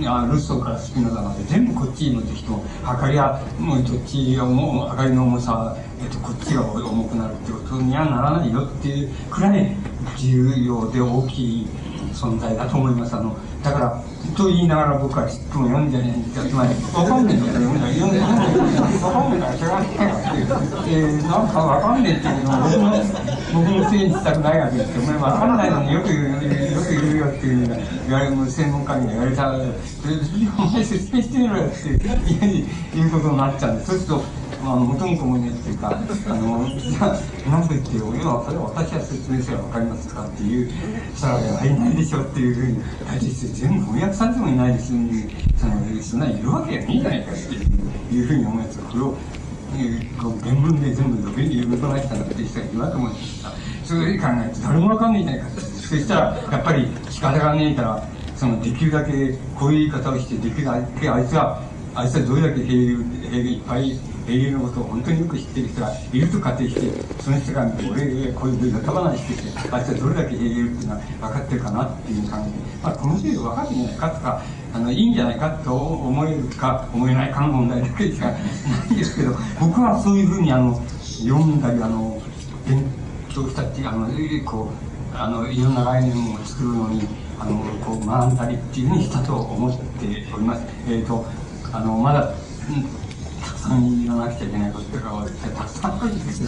[0.06, 9.76] あルッソからスピノザまで全部こっちに持ってきても、はかりは、もうどっちがもう、明かりの重さ、えっと、こっちが重くなるってことにはならないよっていうくらい
[10.18, 11.68] 重要で大きい
[12.16, 13.14] 存在だと思います。
[13.14, 14.02] あの、だから、
[14.34, 20.40] と言いながら僕は質問読んじゃねえんですつまり、わかんねえんだから読んだ読んだわかんねえから知らないからって、
[20.88, 22.90] えー、なんかわかんねえっていうのは僕の、
[23.52, 27.68] 僕のせいにしたくないわけですけど、わかんないのによく言う、よく言うよっていう
[28.08, 34.22] 言われる、専門家に言われた、お前説明してみろよっていうことになっちゃうんで、そうすると、
[34.66, 40.70] まあ、元も子もいないっていうか、あの、じゃあ、なんと言って、俺は、それは私は説明すればわかりますかっていう、
[41.14, 49.14] したら、いないでしょっていうふうに、大体全部翻訳されてもいないですに、その、そんないるわけがねえじゃないかっていうふうに思うやつが、これを、
[50.42, 53.52] 原文で全部読み読みこなしたんだっていう人がいるわと思うんですが、
[53.84, 55.60] そういうふうに考えて、誰もわかんないじゃないかって。
[55.60, 56.20] そしたら、
[56.50, 61.62] やっぱり仕方がねえから、その、できるだけ、こういう言い方をして、できるだけあいつが、
[61.94, 63.96] あいつはどれだけ平流、平流いっぱい
[64.28, 74.42] 英雄のことを本当によく知ってる人がいると仮定して、その人が俺、こういう頭話してて、あいつはどれだけ英雄っていうのは分かってるかなっていう感じで、まあ、この程度分かるんじゃないかとか、
[74.74, 78.38] あの、いいんじゃないかと思えるか思えないかの問題だけしかな
[78.90, 80.80] いんですけど、僕はそういうふうにあの、
[81.22, 82.20] 読んだり、あの、
[82.68, 82.84] 勉
[83.28, 84.08] 強したっていう、あの、
[84.44, 84.70] こ
[85.14, 87.02] う、あの、いろんな概念を作るのに、
[87.38, 90.64] あの、こう、学んだりっていうふうにしたと思っております。
[90.88, 91.24] え、ー、と、
[91.72, 92.34] あの、まだ、
[92.68, 93.05] うん
[93.66, 96.40] さん言わなくちゃいけないこととかをたくさんあるんです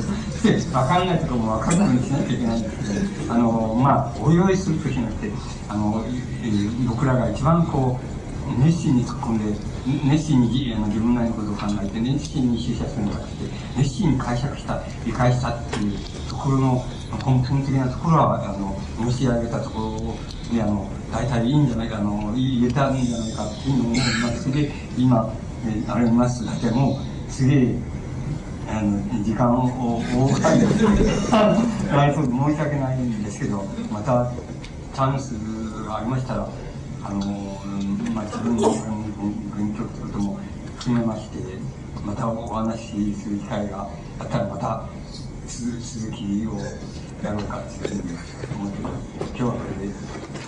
[0.42, 5.30] けど、で、分かんないところも分かるようにしなきゃいけないんですけど、あの、まあ、お祝いするときなくて、
[5.68, 6.04] あの、
[6.88, 9.58] 僕らが一番こう、熱心に突っ込んで、
[10.04, 13.44] 熱心にあの自分なりのことを考えて、熱心に取捨するんじゃなくて、
[13.76, 15.98] 熱心に解釈した、理解したっていう
[16.28, 16.84] ところの
[17.26, 18.78] 根本的なところは、あの、
[19.10, 20.16] 申し上げたところを
[20.52, 25.32] で、あの、大体いいんじゃないか、あの、言えたんじゃないかっていうのを思いますで、今、
[25.88, 27.74] ありますだけも、すげえ、
[28.68, 30.66] あの、時間を大かりで、
[31.32, 34.30] あそう申し訳ないんですけど、また、
[34.94, 35.32] チャンス
[35.86, 36.48] がありましたら、
[37.04, 37.20] あの、
[38.14, 38.62] まあ、自分の
[39.56, 40.38] 勉強ということも
[40.78, 41.38] 含めまして、
[42.04, 43.88] またお話しする機会が
[44.18, 44.84] あったら、また
[45.46, 46.58] 続きを
[47.22, 48.18] やろうかというふうに
[48.54, 49.06] 思ってます。
[49.18, 50.47] 今日はこれで。